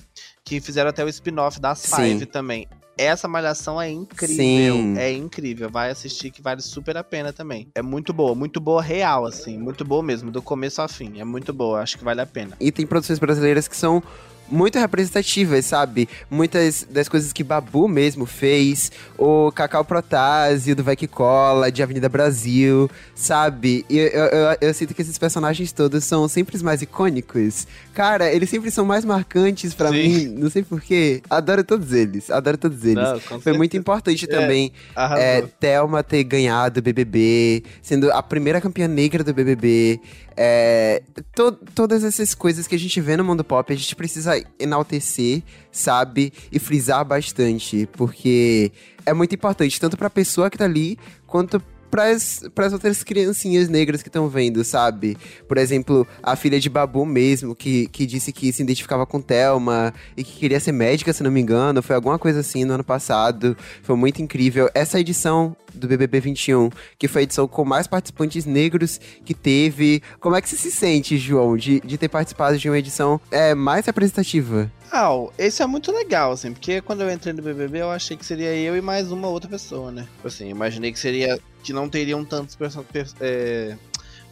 que 0.44 0.60
fizeram 0.60 0.90
até 0.90 1.06
o 1.06 1.08
spin-off 1.08 1.62
das 1.62 1.80
Sim. 1.80 1.96
Five 1.96 2.26
também. 2.26 2.68
Essa 2.98 3.28
malhação 3.28 3.80
é 3.82 3.90
incrível, 3.90 4.36
Sim. 4.76 4.98
é 4.98 5.12
incrível. 5.12 5.70
Vai 5.70 5.92
assistir 5.92 6.32
que 6.32 6.42
vale 6.42 6.62
super 6.62 6.98
a 6.98 7.04
pena 7.04 7.32
também. 7.32 7.68
É 7.76 7.82
muito 7.82 8.12
boa, 8.12 8.34
muito 8.34 8.60
boa 8.60 8.82
real 8.82 9.26
assim, 9.26 9.58
muito 9.58 9.86
boa 9.86 10.02
mesmo, 10.02 10.32
do 10.32 10.42
começo 10.42 10.82
ao 10.82 10.90
fim. 10.90 11.20
É 11.20 11.24
muito 11.24 11.54
boa, 11.54 11.82
acho 11.82 11.98
que 11.98 12.04
vale 12.04 12.22
a 12.22 12.26
pena. 12.26 12.56
E 12.60 12.72
tem 12.72 12.86
produções 12.86 13.20
brasileiras 13.20 13.68
que 13.68 13.76
são 13.76 14.02
muito 14.50 14.78
representativas, 14.80 15.66
sabe? 15.66 16.08
Muitas 16.30 16.86
das 16.90 17.08
coisas 17.10 17.34
que 17.34 17.44
Babu 17.44 17.88
mesmo 17.88 18.26
fez, 18.26 18.92
o 19.18 19.52
Cacau 19.52 19.84
Protásio, 19.84 20.76
do 20.76 20.84
Vai 20.84 20.96
Que 20.96 21.08
Cola, 21.08 21.72
de 21.72 21.82
Avenida 21.84 22.08
Brasil, 22.10 22.90
sabe? 23.16 23.86
E 23.90 23.98
eu, 23.98 24.08
eu, 24.08 24.58
eu- 24.62 24.74
sinto 24.74 24.94
que 24.94 25.02
esses 25.02 25.18
personagens 25.18 25.72
todos 25.72 26.04
são 26.04 26.28
sempre 26.28 26.56
os 26.56 26.62
mais 26.62 26.82
icônicos. 26.82 27.66
Cara, 27.94 28.32
eles 28.32 28.50
sempre 28.50 28.70
são 28.72 28.86
mais 28.86 29.04
marcantes 29.04 29.74
pra 29.74 29.90
Sim. 29.90 29.96
mim, 30.08 30.26
não 30.38 30.50
sei 30.50 30.64
porquê. 30.64 31.22
Adoro 31.30 31.64
todos 31.64 31.92
eles, 31.94 32.30
adoro 32.30 32.58
todos 32.58 32.84
eles. 32.84 32.96
Não, 32.96 33.20
Foi 33.20 33.38
certeza. 33.40 33.58
muito 33.58 33.76
importante 33.78 34.26
É, 34.26 34.28
também 34.28 34.72
Arrasou. 34.96 35.24
é, 35.24 35.42
Thelma 35.60 36.04
ter 36.04 36.24
ganhado 36.24 36.80
o 36.80 36.84
BBB, 36.84 37.64
sendo 37.82 38.12
a 38.12 38.22
primeira 38.22 38.62
campeã 38.62 38.88
negra 38.88 39.24
do 39.24 39.34
BBB. 39.34 40.00
É, 40.40 41.02
to- 41.34 41.58
todas 41.74 42.04
essas 42.04 42.36
coisas 42.36 42.68
que 42.68 42.76
a 42.76 42.80
gente 42.80 43.02
vê 43.02 43.18
no 43.18 43.24
mundo 43.24 43.44
pop, 43.44 43.74
a 43.74 43.76
gente 43.76 43.96
precisa 43.96 44.40
enaltecer, 44.60 45.42
sabe? 45.72 46.32
E 46.52 46.60
frisar 46.60 47.04
bastante, 47.04 47.90
porque 47.94 48.72
é 49.06 49.14
muito 49.14 49.34
importante, 49.34 49.80
tanto 49.80 49.98
pra 49.98 50.10
pessoa 50.12 50.50
que 50.50 50.58
tá 50.58 50.66
ali, 50.66 50.96
quanto 51.26 51.60
pras, 51.90 52.42
pras 52.54 52.74
outras 52.74 53.04
criancinhas 53.04 53.68
negras 53.70 54.04
que 54.04 54.10
estão 54.10 54.28
vendo, 54.30 54.64
sabe? 54.64 55.18
Por 55.48 55.58
exemplo, 55.58 56.06
a 56.22 56.36
filha 56.36 56.60
de 56.60 56.70
Babu 56.70 57.06
mesmo, 57.06 57.56
que, 57.56 57.88
que 57.88 58.06
disse 58.06 58.32
que 58.32 58.52
se 58.54 58.62
identificava 58.62 59.06
com 59.06 59.20
Thelma 59.22 59.94
e 60.16 60.24
que 60.24 60.34
queria 60.38 60.60
ser 60.60 60.72
médica, 60.74 61.14
se 61.14 61.24
não 61.24 61.32
me 61.32 61.42
engano. 61.42 61.82
Foi 61.82 61.96
alguma 61.96 62.20
coisa 62.20 62.42
assim 62.42 62.66
no 62.66 62.74
ano 62.74 62.84
passado. 62.84 63.58
Foi 63.82 63.96
muito 63.96 64.22
incrível. 64.22 64.70
Essa 64.76 65.00
edição 65.00 65.56
do 65.78 65.88
BBB 65.88 66.20
21, 66.20 66.70
que 66.98 67.08
foi 67.08 67.22
a 67.22 67.24
edição 67.24 67.48
com 67.48 67.64
mais 67.64 67.88
participantes 67.88 68.46
negros 68.46 69.00
que 69.24 69.34
teve. 69.34 70.02
Como 70.20 70.36
é 70.36 70.42
que 70.42 70.50
você 70.50 70.58
se 70.58 70.72
sente, 70.72 71.18
João, 71.18 71.56
de, 71.56 71.80
de 71.82 71.98
ter 71.98 72.10
participado 72.10 72.58
de 72.58 72.70
uma 72.70 72.78
edição 72.78 73.20
é, 73.32 73.54
mais 73.56 73.86
representativa? 73.86 74.72
Ah, 74.92 75.10
esse 75.38 75.62
é 75.62 75.68
muito 75.68 75.92
legal, 75.92 76.32
assim, 76.32 76.54
porque 76.54 76.82
quando 76.82 77.02
eu 77.02 77.12
entrei 77.12 77.34
no 77.34 77.42
BBB 77.42 77.82
eu 77.82 77.92
achei 77.92 78.16
que 78.16 78.26
seria 78.26 78.54
eu 78.56 78.76
e 78.78 78.82
mais 78.82 79.12
uma 79.12 79.28
outra 79.28 79.50
pessoa, 79.50 79.92
né? 79.92 80.08
Assim, 80.24 80.50
imaginei 80.50 80.92
que 80.94 81.00
seria. 81.00 81.38
que 81.62 81.74
não 81.74 81.90
teriam 81.90 82.24
tantos 82.24 82.56
perso- 82.56 82.82
per- 82.84 83.12
é, 83.20 83.76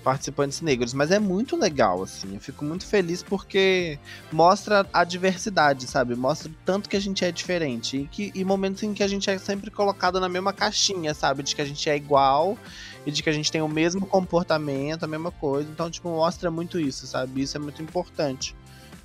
participantes 0.06 0.62
negros, 0.62 0.94
mas 0.94 1.10
é 1.10 1.18
muito 1.18 1.58
legal, 1.58 2.04
assim. 2.04 2.36
Eu 2.36 2.40
fico 2.40 2.64
muito 2.64 2.86
feliz 2.86 3.24
porque 3.24 3.98
mostra 4.32 4.86
a 4.94 5.04
diversidade, 5.04 5.88
sabe? 5.88 6.16
Mostra 6.16 6.52
tanto 6.64 6.88
que 6.88 6.96
a 6.96 7.00
gente 7.00 7.26
é 7.26 7.32
diferente 7.32 7.98
e, 7.98 8.06
que, 8.06 8.32
e 8.36 8.46
momentos 8.46 8.84
em 8.84 8.94
que 8.94 9.02
a 9.02 9.08
gente 9.08 9.28
é 9.32 9.40
sempre 9.40 9.72
colocado 9.72 10.20
na 10.20 10.30
mesma 10.30 10.54
caixinha, 10.54 11.16
sabe? 11.16 11.42
De 11.42 11.56
que 11.56 11.62
a 11.62 11.66
gente 11.66 11.90
é 11.90 11.96
igual 11.96 12.56
e 13.04 13.10
de 13.10 13.24
que 13.24 13.30
a 13.32 13.34
gente 13.34 13.52
tem 13.52 13.64
o 13.64 13.68
mesmo 13.68 14.06
comportamento, 14.06 15.04
a 15.04 15.08
mesma 15.08 15.32
coisa. 15.32 15.68
Então, 15.72 15.90
tipo, 15.90 16.08
mostra 16.08 16.52
muito 16.52 16.80
isso, 16.80 17.08
sabe? 17.08 17.42
Isso 17.42 17.58
é 17.58 17.60
muito 17.60 17.82
importante 17.82 18.56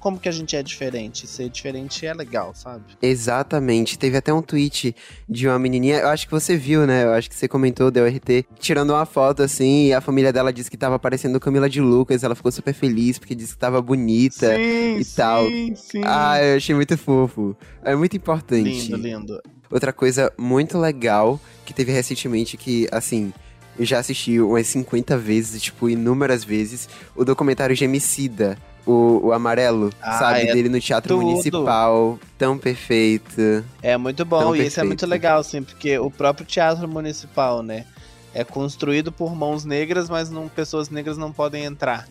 como 0.00 0.18
que 0.18 0.28
a 0.28 0.32
gente 0.32 0.56
é 0.56 0.62
diferente. 0.62 1.26
Ser 1.26 1.48
diferente 1.50 2.06
é 2.06 2.14
legal, 2.14 2.52
sabe? 2.54 2.82
Exatamente. 3.00 3.98
Teve 3.98 4.16
até 4.16 4.32
um 4.32 4.42
tweet 4.42 4.96
de 5.28 5.46
uma 5.46 5.58
menininha, 5.58 5.98
eu 5.98 6.08
acho 6.08 6.26
que 6.26 6.32
você 6.32 6.56
viu, 6.56 6.86
né? 6.86 7.04
Eu 7.04 7.12
acho 7.12 7.28
que 7.28 7.36
você 7.36 7.46
comentou, 7.46 7.90
deu 7.90 8.06
RT, 8.06 8.46
tirando 8.58 8.90
uma 8.90 9.04
foto 9.04 9.42
assim, 9.42 9.88
e 9.88 9.92
a 9.92 10.00
família 10.00 10.32
dela 10.32 10.52
disse 10.52 10.70
que 10.70 10.76
tava 10.76 10.98
parecendo 10.98 11.38
Camila 11.38 11.68
de 11.68 11.80
Lucas, 11.80 12.24
ela 12.24 12.34
ficou 12.34 12.50
super 12.50 12.72
feliz 12.72 13.18
porque 13.18 13.34
disse 13.34 13.52
que 13.52 13.58
tava 13.58 13.80
bonita. 13.82 14.56
sim, 14.56 14.98
e 14.98 15.04
tal. 15.04 15.44
sim. 15.76 16.00
Ah, 16.04 16.42
eu 16.42 16.56
achei 16.56 16.74
muito 16.74 16.96
fofo. 16.96 17.54
É 17.84 17.94
muito 17.94 18.16
importante. 18.16 18.90
lindo, 18.90 18.96
lindo. 18.96 19.42
Outra 19.70 19.92
coisa 19.92 20.32
muito 20.36 20.78
legal 20.78 21.38
que 21.64 21.74
teve 21.74 21.92
recentemente 21.92 22.56
que, 22.56 22.88
assim, 22.90 23.32
eu 23.78 23.84
já 23.84 23.98
assisti 23.98 24.40
umas 24.40 24.66
50 24.66 25.16
vezes, 25.16 25.62
tipo, 25.62 25.88
inúmeras 25.88 26.42
vezes, 26.42 26.88
o 27.14 27.24
documentário 27.24 27.76
Gemicida, 27.76 28.58
o, 28.87 29.21
o 29.29 29.33
amarelo, 29.33 29.90
Ah, 30.01 30.19
sabe? 30.19 30.40
é 30.43 30.53
dele 30.53 30.69
no 30.69 30.81
Teatro 30.81 31.14
tudo. 31.16 31.27
Municipal. 31.27 32.19
Tão 32.38 32.57
perfeito. 32.59 33.64
É 33.83 33.97
muito 33.97 34.25
bom 34.25 34.55
e 34.57 34.66
isso 34.66 34.81
é 34.81 34.85
muito 34.85 35.07
legal, 35.07 35.40
assim, 35.40 35.62
porque 35.62 35.99
o 35.99 36.11
próprio 36.11 36.47
teatro 36.47 36.88
municipal, 36.88 37.62
né? 37.62 37.85
É 38.33 38.45
construído 38.45 39.11
por 39.11 39.35
mãos 39.35 39.64
negras, 39.64 40.09
mas 40.09 40.31
não, 40.31 40.49
pessoas 40.49 40.88
negras 40.88 41.19
não 41.19 41.33
podem 41.33 41.64
entrar. 41.64 42.07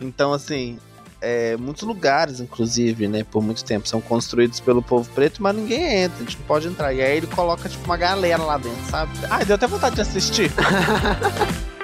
Então, 0.00 0.32
assim, 0.32 0.78
é, 1.20 1.56
muitos 1.56 1.82
lugares, 1.82 2.38
inclusive, 2.40 3.08
né, 3.08 3.24
por 3.28 3.42
muito 3.42 3.64
tempo, 3.64 3.88
são 3.88 4.00
construídos 4.00 4.60
pelo 4.60 4.80
povo 4.80 5.10
preto, 5.12 5.42
mas 5.42 5.56
ninguém 5.56 6.02
entra, 6.04 6.18
a 6.18 6.20
gente 6.20 6.38
não 6.38 6.46
pode 6.46 6.68
entrar. 6.68 6.92
E 6.92 7.02
aí 7.02 7.16
ele 7.16 7.26
coloca, 7.26 7.68
tipo, 7.68 7.84
uma 7.84 7.96
galera 7.96 8.42
lá 8.44 8.58
dentro, 8.58 8.84
sabe? 8.88 9.10
Ai, 9.28 9.44
deu 9.44 9.56
até 9.56 9.66
vontade 9.66 9.96
de 9.96 10.02
assistir. 10.02 10.52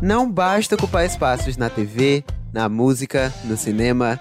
Não 0.00 0.30
basta 0.30 0.76
ocupar 0.76 1.04
espaços 1.04 1.58
na 1.58 1.68
TV, 1.68 2.24
na 2.52 2.68
música, 2.68 3.32
no 3.44 3.56
cinema. 3.56 4.20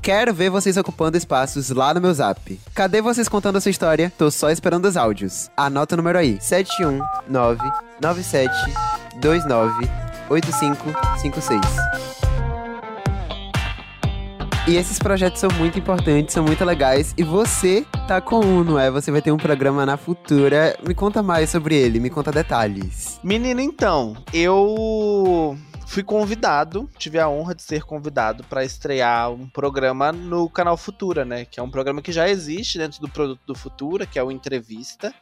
Quero 0.00 0.32
ver 0.32 0.48
vocês 0.48 0.76
ocupando 0.76 1.18
espaços 1.18 1.70
lá 1.70 1.92
no 1.92 2.00
meu 2.00 2.14
zap. 2.14 2.60
Cadê 2.74 3.02
vocês 3.02 3.28
contando 3.28 3.56
a 3.56 3.60
sua 3.60 3.70
história? 3.70 4.12
Tô 4.16 4.30
só 4.30 4.48
esperando 4.50 4.84
os 4.86 4.96
áudios. 4.96 5.50
Anota 5.56 5.94
o 5.94 5.96
número 5.98 6.18
aí: 6.18 6.38
71997 6.40 8.50
298556. 9.20 12.07
E 14.68 14.76
esses 14.76 14.98
projetos 14.98 15.40
são 15.40 15.48
muito 15.52 15.78
importantes, 15.78 16.34
são 16.34 16.44
muito 16.44 16.62
legais. 16.62 17.14
E 17.16 17.22
você 17.22 17.86
tá 18.06 18.20
com 18.20 18.40
um, 18.40 18.62
não 18.62 18.78
é? 18.78 18.90
Você 18.90 19.10
vai 19.10 19.22
ter 19.22 19.32
um 19.32 19.38
programa 19.38 19.86
na 19.86 19.96
Futura. 19.96 20.78
Me 20.86 20.94
conta 20.94 21.22
mais 21.22 21.48
sobre 21.48 21.74
ele, 21.74 21.98
me 21.98 22.10
conta 22.10 22.30
detalhes. 22.30 23.18
Menino, 23.24 23.62
então, 23.62 24.14
eu 24.30 25.56
fui 25.86 26.02
convidado, 26.02 26.86
tive 26.98 27.18
a 27.18 27.30
honra 27.30 27.54
de 27.54 27.62
ser 27.62 27.82
convidado 27.82 28.44
para 28.44 28.62
estrear 28.62 29.30
um 29.32 29.48
programa 29.48 30.12
no 30.12 30.50
canal 30.50 30.76
Futura, 30.76 31.24
né? 31.24 31.46
Que 31.46 31.58
é 31.58 31.62
um 31.62 31.70
programa 31.70 32.02
que 32.02 32.12
já 32.12 32.28
existe 32.28 32.76
dentro 32.76 33.00
do 33.00 33.08
produto 33.08 33.40
do 33.46 33.54
Futura, 33.54 34.04
que 34.04 34.18
é 34.18 34.22
o 34.22 34.30
Entrevista. 34.30 35.14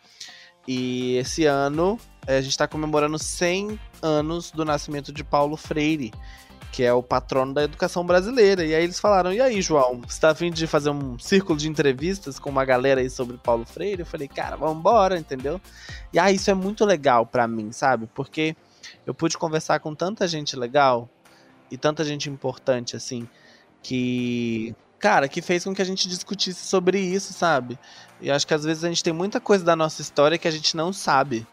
E 0.66 1.18
esse 1.18 1.44
ano 1.44 2.00
eh, 2.26 2.38
a 2.38 2.40
gente 2.40 2.50
está 2.50 2.66
comemorando 2.66 3.16
100 3.16 3.78
anos 4.02 4.50
do 4.50 4.64
nascimento 4.64 5.12
de 5.12 5.22
Paulo 5.22 5.56
Freire, 5.56 6.10
que 6.76 6.82
é 6.82 6.92
o 6.92 7.02
patrono 7.02 7.54
da 7.54 7.62
educação 7.64 8.04
brasileira. 8.04 8.62
E 8.62 8.74
aí 8.74 8.84
eles 8.84 9.00
falaram: 9.00 9.32
e 9.32 9.40
aí, 9.40 9.62
João, 9.62 10.02
você 10.06 10.20
tá 10.20 10.28
afim 10.32 10.50
de 10.50 10.66
fazer 10.66 10.90
um 10.90 11.18
círculo 11.18 11.58
de 11.58 11.70
entrevistas 11.70 12.38
com 12.38 12.50
uma 12.50 12.66
galera 12.66 13.00
aí 13.00 13.08
sobre 13.08 13.38
Paulo 13.38 13.64
Freire? 13.64 14.00
Eu 14.00 14.06
falei, 14.06 14.28
cara, 14.28 14.56
vamos 14.56 14.76
embora, 14.76 15.18
entendeu? 15.18 15.58
E 16.12 16.18
aí, 16.18 16.34
isso 16.34 16.50
é 16.50 16.54
muito 16.54 16.84
legal 16.84 17.24
para 17.24 17.48
mim, 17.48 17.72
sabe? 17.72 18.06
Porque 18.14 18.54
eu 19.06 19.14
pude 19.14 19.38
conversar 19.38 19.80
com 19.80 19.94
tanta 19.94 20.28
gente 20.28 20.54
legal 20.54 21.08
e 21.70 21.78
tanta 21.78 22.04
gente 22.04 22.28
importante, 22.28 22.94
assim, 22.94 23.26
que. 23.82 24.74
Cara, 24.98 25.28
que 25.28 25.40
fez 25.40 25.64
com 25.64 25.74
que 25.74 25.80
a 25.80 25.84
gente 25.84 26.06
discutisse 26.06 26.66
sobre 26.66 27.00
isso, 27.00 27.32
sabe? 27.32 27.78
E 28.20 28.30
acho 28.30 28.46
que 28.46 28.52
às 28.52 28.64
vezes 28.64 28.84
a 28.84 28.88
gente 28.88 29.02
tem 29.02 29.14
muita 29.14 29.40
coisa 29.40 29.64
da 29.64 29.74
nossa 29.74 30.02
história 30.02 30.36
que 30.36 30.48
a 30.48 30.50
gente 30.50 30.76
não 30.76 30.92
sabe. 30.92 31.46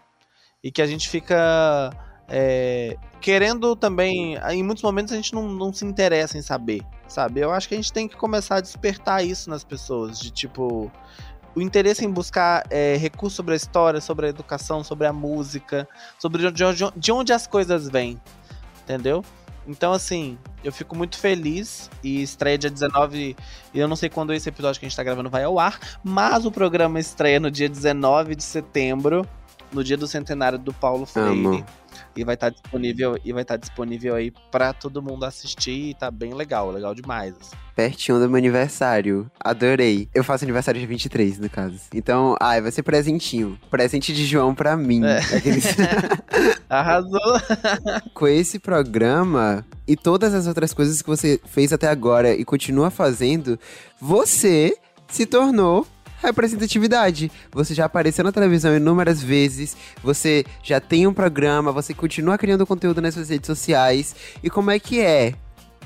E 0.62 0.69
que 0.69 0.81
a 0.81 0.86
gente 0.86 1.07
fica 1.07 1.91
é, 2.27 2.97
querendo 3.21 3.75
também. 3.75 4.38
Em 4.49 4.63
muitos 4.63 4.83
momentos 4.83 5.13
a 5.13 5.15
gente 5.15 5.33
não, 5.33 5.47
não 5.47 5.73
se 5.73 5.86
interessa 5.86 6.38
em 6.38 6.41
saber, 6.41 6.81
sabe? 7.07 7.41
Eu 7.41 7.51
acho 7.51 7.67
que 7.67 7.73
a 7.73 7.77
gente 7.77 7.91
tem 7.91 8.07
que 8.07 8.15
começar 8.15 8.57
a 8.57 8.62
despertar 8.62 9.25
isso 9.25 9.49
nas 9.49 9.63
pessoas. 9.63 10.19
De 10.19 10.31
tipo. 10.31 10.91
O 11.55 11.62
interesse 11.62 12.03
em 12.03 12.09
buscar 12.09 12.65
é, 12.71 12.97
recursos 12.97 13.36
sobre 13.36 13.53
a 13.53 13.55
história, 13.55 14.01
sobre 14.01 14.25
a 14.25 14.29
educação, 14.29 14.83
sobre 14.83 15.05
a 15.05 15.13
música, 15.13 15.88
sobre 16.17 16.51
de 16.51 16.63
onde, 16.63 16.83
de 16.97 17.12
onde 17.12 17.31
as 17.31 17.45
coisas 17.45 17.88
vêm. 17.88 18.19
Entendeu? 18.81 19.23
Então, 19.67 19.93
assim, 19.93 20.38
eu 20.63 20.71
fico 20.71 20.95
muito 20.95 21.17
feliz 21.17 21.89
e 22.03 22.21
estreia 22.21 22.57
dia 22.57 22.69
19. 22.69 23.36
E 23.73 23.79
eu 23.79 23.88
não 23.88 23.95
sei 23.95 24.09
quando 24.09 24.33
esse 24.33 24.49
episódio 24.49 24.79
que 24.79 24.86
a 24.86 24.89
gente 24.89 24.95
tá 24.95 25.03
gravando 25.03 25.29
vai 25.29 25.43
ao 25.43 25.59
ar, 25.59 25.79
mas 26.03 26.43
o 26.43 26.51
programa 26.51 26.99
estreia 26.99 27.39
no 27.39 27.51
dia 27.51 27.69
19 27.69 28.36
de 28.36 28.43
setembro, 28.43 29.23
no 29.71 29.83
dia 29.83 29.95
do 29.95 30.07
centenário 30.07 30.57
do 30.57 30.73
Paulo 30.73 31.05
Freire. 31.05 31.31
Amo. 31.31 31.65
E 32.15 32.23
vai 32.23 32.36
estar 32.36 32.49
disponível 32.49 33.17
e 33.26 33.34
vai 33.34 33.41
estar 33.41 33.58
disponível 33.58 34.15
aí 34.15 34.32
pra 34.52 34.71
todo 34.73 35.02
mundo 35.02 35.26
assistir 35.26 35.89
e 35.89 35.93
tá 35.93 36.12
bem 36.12 36.34
legal, 36.34 36.69
legal 36.71 36.93
demais. 36.93 37.34
assim. 37.39 37.56
Pertinho 37.76 38.19
do 38.19 38.30
meu 38.30 38.38
aniversário. 38.38 39.30
Adorei. 39.39 40.08
Eu 40.13 40.23
faço 40.23 40.45
aniversário 40.45 40.80
dia 40.80 40.88
23, 40.88 41.39
no 41.39 41.49
caso. 41.49 41.80
Então, 41.91 42.36
ai, 42.39 42.62
vai 42.62 42.71
ser 42.71 42.84
presentinho. 42.84 43.58
Presente 43.71 44.13
de 44.13 44.26
João 44.28 44.54
pra 44.54 44.78
mim. 44.78 45.04
É. 45.04 45.17
Aqueles- 45.36 45.65
Arrasou! 46.69 47.19
Com 48.13 48.28
esse 48.28 48.60
programa 48.60 49.65
e 49.88 49.95
todas 49.95 50.34
as 50.36 50.45
outras 50.45 50.71
coisas 50.73 51.02
que 51.02 51.08
você 51.10 51.39
fez 51.47 51.73
até 51.73 51.88
agora 51.88 52.34
e 52.36 52.45
continua 52.45 52.91
fazendo, 52.91 53.60
você 53.99 54.78
se 55.08 55.26
tornou 55.26 55.88
representatividade. 56.27 57.31
Você 57.51 57.73
já 57.73 57.86
apareceu 57.86 58.23
na 58.23 58.31
televisão 58.31 58.75
inúmeras 58.75 59.21
vezes, 59.21 59.75
você 60.03 60.43
já 60.63 60.79
tem 60.79 61.05
um 61.07 61.13
programa, 61.13 61.71
você 61.71 61.93
continua 61.93 62.38
criando 62.38 62.65
conteúdo 62.65 63.01
nas 63.01 63.13
suas 63.13 63.29
redes 63.29 63.47
sociais. 63.47 64.15
E 64.43 64.49
como 64.49 64.71
é 64.71 64.79
que 64.79 64.99
é 65.01 65.33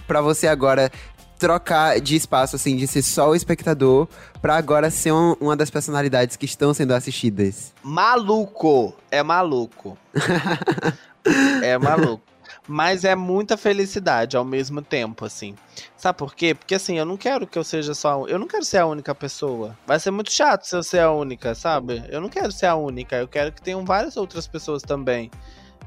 pra 0.07 0.21
você 0.21 0.47
agora 0.47 0.91
trocar 1.37 1.99
de 2.01 2.15
espaço, 2.15 2.55
assim, 2.55 2.75
de 2.75 2.87
ser 2.87 3.03
só 3.03 3.29
o 3.29 3.35
espectador, 3.35 4.07
pra 4.41 4.55
agora 4.57 4.89
ser 4.89 5.11
um- 5.11 5.35
uma 5.39 5.55
das 5.55 5.69
personalidades 5.69 6.35
que 6.35 6.45
estão 6.45 6.73
sendo 6.73 6.93
assistidas? 6.93 7.73
Maluco! 7.83 8.95
É 9.11 9.21
maluco. 9.21 9.95
é 11.61 11.77
maluco. 11.77 12.23
Mas 12.67 13.05
é 13.05 13.15
muita 13.15 13.55
felicidade 13.55 14.35
ao 14.35 14.43
mesmo 14.43 14.81
tempo, 14.81 15.23
assim. 15.23 15.55
Sabe 15.95 16.17
por 16.17 16.35
quê? 16.35 16.53
Porque 16.53 16.75
assim, 16.75 16.97
eu 16.97 17.05
não 17.05 17.15
quero 17.15 17.47
que 17.47 17.57
eu 17.57 17.63
seja 17.63 17.93
só. 17.93 18.25
Eu 18.27 18.37
não 18.37 18.47
quero 18.47 18.65
ser 18.65 18.79
a 18.79 18.85
única 18.85 19.15
pessoa. 19.15 19.77
Vai 19.85 19.99
ser 19.99 20.11
muito 20.11 20.31
chato 20.31 20.65
se 20.65 20.75
eu 20.75 20.83
ser 20.83 20.99
a 20.99 21.11
única, 21.11 21.55
sabe? 21.55 22.03
Eu 22.09 22.19
não 22.19 22.27
quero 22.27 22.51
ser 22.51 22.65
a 22.65 22.75
única. 22.75 23.15
Eu 23.15 23.27
quero 23.27 23.53
que 23.53 23.61
tenham 23.61 23.85
várias 23.85 24.17
outras 24.17 24.47
pessoas 24.47 24.81
também. 24.81 25.31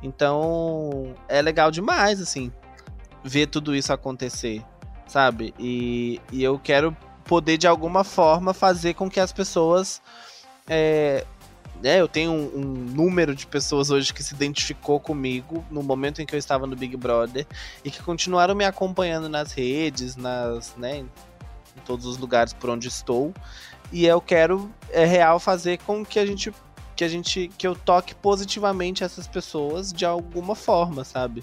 Então, 0.02 1.14
é 1.28 1.42
legal 1.42 1.70
demais, 1.70 2.20
assim, 2.20 2.50
ver 3.22 3.46
tudo 3.48 3.74
isso 3.74 3.92
acontecer, 3.92 4.64
sabe? 5.06 5.54
E, 5.58 6.18
e 6.32 6.42
eu 6.42 6.58
quero 6.58 6.96
poder, 7.24 7.58
de 7.58 7.66
alguma 7.66 8.02
forma, 8.04 8.54
fazer 8.54 8.94
com 8.94 9.10
que 9.10 9.20
as 9.20 9.32
pessoas. 9.32 10.00
É, 10.66 11.26
né, 11.82 12.00
eu 12.00 12.06
tenho 12.06 12.30
um, 12.30 12.56
um 12.56 12.62
número 12.62 13.34
de 13.34 13.46
pessoas 13.46 13.90
hoje 13.90 14.12
que 14.12 14.22
se 14.22 14.34
identificou 14.34 15.00
comigo 15.00 15.64
no 15.70 15.82
momento 15.82 16.20
em 16.20 16.26
que 16.26 16.34
eu 16.34 16.38
estava 16.38 16.66
no 16.66 16.76
Big 16.76 16.96
Brother 16.96 17.46
e 17.84 17.90
que 17.90 18.02
continuaram 18.02 18.54
me 18.54 18.64
acompanhando 18.64 19.28
nas 19.28 19.52
redes, 19.52 20.16
nas, 20.16 20.76
né, 20.76 20.98
em 20.98 21.08
todos 21.84 22.06
os 22.06 22.18
lugares 22.18 22.52
por 22.52 22.70
onde 22.70 22.88
estou. 22.88 23.32
E 23.92 24.06
eu 24.06 24.20
quero, 24.20 24.70
é 24.90 25.04
real, 25.04 25.40
fazer 25.40 25.78
com 25.78 26.04
que 26.04 26.18
a 26.18 26.26
gente 26.26 26.52
que 26.94 27.04
a 27.04 27.08
gente 27.08 27.50
que 27.56 27.66
eu 27.66 27.74
toque 27.74 28.14
positivamente 28.14 29.02
essas 29.02 29.26
pessoas 29.26 29.90
de 29.90 30.04
alguma 30.04 30.54
forma, 30.54 31.02
sabe? 31.02 31.42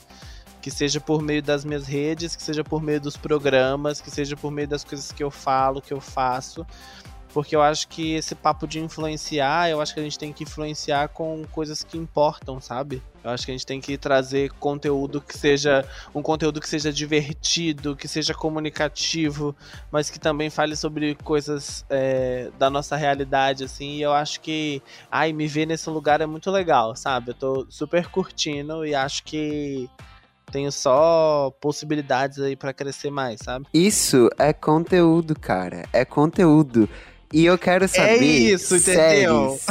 Que 0.61 0.69
seja 0.69 1.01
por 1.01 1.23
meio 1.23 1.41
das 1.41 1.65
minhas 1.65 1.87
redes, 1.87 2.35
que 2.35 2.43
seja 2.43 2.63
por 2.63 2.79
meio 2.81 3.01
dos 3.01 3.17
programas, 3.17 3.99
que 3.99 4.11
seja 4.11 4.37
por 4.37 4.51
meio 4.51 4.67
das 4.67 4.83
coisas 4.83 5.11
que 5.11 5.23
eu 5.23 5.31
falo, 5.31 5.81
que 5.81 5.91
eu 5.91 5.99
faço. 5.99 6.63
Porque 7.37 7.55
eu 7.55 7.61
acho 7.61 7.87
que 7.87 8.15
esse 8.15 8.33
papo 8.33 8.65
de 8.65 8.79
influenciar, 8.79 9.69
eu 9.69 9.79
acho 9.79 9.93
que 9.93 9.99
a 9.99 10.03
gente 10.03 10.17
tem 10.17 10.33
que 10.33 10.43
influenciar 10.43 11.09
com 11.09 11.45
coisas 11.51 11.83
que 11.83 11.95
importam, 11.95 12.59
sabe? 12.59 12.99
Eu 13.23 13.29
acho 13.29 13.45
que 13.45 13.51
a 13.51 13.53
gente 13.53 13.63
tem 13.63 13.79
que 13.79 13.95
trazer 13.95 14.49
conteúdo 14.53 15.21
que 15.21 15.37
seja 15.37 15.87
um 16.15 16.23
conteúdo 16.23 16.59
que 16.59 16.67
seja 16.67 16.91
divertido, 16.91 17.95
que 17.95 18.07
seja 18.07 18.33
comunicativo, 18.33 19.55
mas 19.91 20.09
que 20.09 20.19
também 20.19 20.49
fale 20.49 20.75
sobre 20.75 21.13
coisas 21.13 21.85
é, 21.91 22.49
da 22.57 22.71
nossa 22.71 22.95
realidade, 22.95 23.65
assim. 23.65 23.97
E 23.97 24.01
eu 24.01 24.13
acho 24.13 24.41
que, 24.41 24.81
ai, 25.11 25.31
me 25.31 25.45
ver 25.45 25.67
nesse 25.67 25.87
lugar 25.91 26.21
é 26.21 26.25
muito 26.25 26.49
legal, 26.49 26.95
sabe? 26.95 27.29
Eu 27.29 27.35
tô 27.35 27.67
super 27.69 28.07
curtindo 28.07 28.83
e 28.83 28.95
acho 28.95 29.23
que 29.23 29.87
tenho 30.51 30.71
só 30.71 31.51
possibilidades 31.61 32.39
aí 32.39 32.55
pra 32.55 32.73
crescer 32.73 33.11
mais, 33.11 33.41
sabe? 33.43 33.67
Isso 33.71 34.27
é 34.39 34.51
conteúdo, 34.53 35.39
cara. 35.39 35.83
É 35.93 36.03
conteúdo. 36.03 36.89
E 37.33 37.45
eu 37.45 37.57
quero 37.57 37.87
saber. 37.87 38.19
isso, 38.21 38.75
entendeu? 38.75 39.59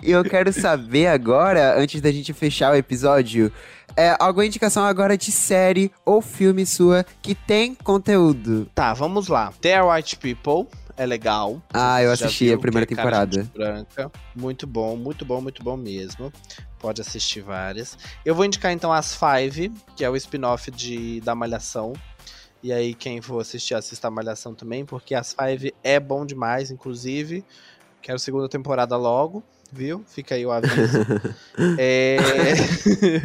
E 0.00 0.12
eu 0.12 0.22
quero 0.24 0.52
saber 0.52 1.08
agora, 1.08 1.78
antes 1.78 2.00
da 2.00 2.10
gente 2.10 2.32
fechar 2.32 2.72
o 2.72 2.76
episódio, 2.76 3.52
é, 3.96 4.16
alguma 4.18 4.46
indicação 4.46 4.84
agora 4.84 5.18
de 5.18 5.32
série 5.32 5.90
ou 6.04 6.22
filme 6.22 6.64
sua 6.64 7.04
que 7.20 7.34
tem 7.34 7.74
conteúdo. 7.74 8.70
Tá, 8.74 8.94
vamos 8.94 9.28
lá. 9.28 9.52
The 9.60 9.82
White 9.82 10.16
People 10.16 10.68
é 10.96 11.04
legal. 11.04 11.60
Ah, 11.74 12.02
eu 12.02 12.12
assisti 12.12 12.46
viu 12.46 12.54
a 12.54 12.58
primeira 12.58 12.84
é 12.84 12.86
temporada. 12.86 13.50
branca. 13.52 14.10
Muito 14.34 14.66
bom, 14.66 14.96
muito 14.96 15.24
bom, 15.24 15.40
muito 15.40 15.62
bom 15.62 15.76
mesmo. 15.76 16.32
Pode 16.78 17.00
assistir 17.00 17.40
várias. 17.40 17.98
Eu 18.24 18.34
vou 18.36 18.44
indicar 18.44 18.72
então 18.72 18.92
as 18.92 19.14
Five, 19.14 19.72
que 19.96 20.04
é 20.04 20.10
o 20.10 20.14
spin-off 20.16 20.70
de 20.70 21.20
da 21.22 21.34
Malhação. 21.34 21.92
E 22.62 22.72
aí, 22.72 22.94
quem 22.94 23.20
for 23.20 23.40
assistir, 23.40 23.74
assista 23.74 24.08
a 24.08 24.10
Malhação 24.10 24.54
também, 24.54 24.84
porque 24.84 25.14
as 25.14 25.32
Five 25.32 25.72
é 25.82 26.00
bom 26.00 26.26
demais, 26.26 26.70
inclusive. 26.70 27.44
Quero 28.02 28.18
segunda 28.18 28.48
temporada 28.48 28.96
logo, 28.96 29.42
viu? 29.72 30.04
Fica 30.06 30.34
aí 30.34 30.44
o 30.44 30.50
aviso. 30.50 30.98
É, 31.78 32.16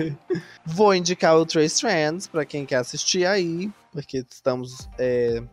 Vou 0.65 0.93
indicar 0.93 1.36
o 1.38 1.46
Trace 1.46 1.76
Strands 1.76 2.28
pra 2.28 2.46
quem 2.46 2.65
quer 2.65 2.78
assistir 2.78 3.26
aí, 3.26 3.72
porque 3.91 4.26
estamos 4.30 4.88
é, 4.98 5.43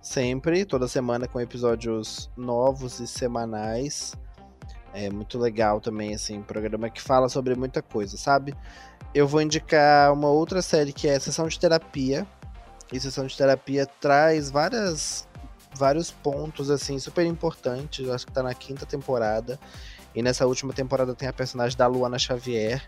sempre, 0.00 0.64
toda 0.64 0.88
semana, 0.88 1.26
com 1.26 1.40
episódios 1.40 2.30
novos 2.36 3.00
e 3.00 3.06
semanais. 3.06 4.14
É 4.92 5.08
muito 5.08 5.38
legal 5.38 5.80
também, 5.80 6.14
assim, 6.14 6.42
programa 6.42 6.90
que 6.90 7.00
fala 7.00 7.28
sobre 7.28 7.54
muita 7.54 7.80
coisa, 7.80 8.16
sabe? 8.16 8.54
Eu 9.14 9.26
vou 9.26 9.40
indicar 9.40 10.12
uma 10.12 10.28
outra 10.28 10.62
série 10.62 10.92
que 10.92 11.08
é 11.08 11.18
Sessão 11.18 11.46
de 11.46 11.58
Terapia. 11.58 12.26
E 12.92 12.98
Sessão 12.98 13.26
de 13.26 13.36
Terapia 13.36 13.86
traz 14.00 14.50
várias, 14.50 15.28
vários 15.74 16.10
pontos, 16.10 16.70
assim, 16.70 16.98
super 16.98 17.24
importantes. 17.24 18.06
Eu 18.06 18.12
acho 18.12 18.26
que 18.26 18.32
tá 18.32 18.42
na 18.42 18.54
quinta 18.54 18.84
temporada. 18.84 19.58
E 20.14 20.22
nessa 20.22 20.46
última 20.46 20.72
temporada 20.72 21.14
tem 21.14 21.28
a 21.28 21.32
personagem 21.32 21.78
da 21.78 21.86
Luana 21.86 22.18
Xavier, 22.18 22.82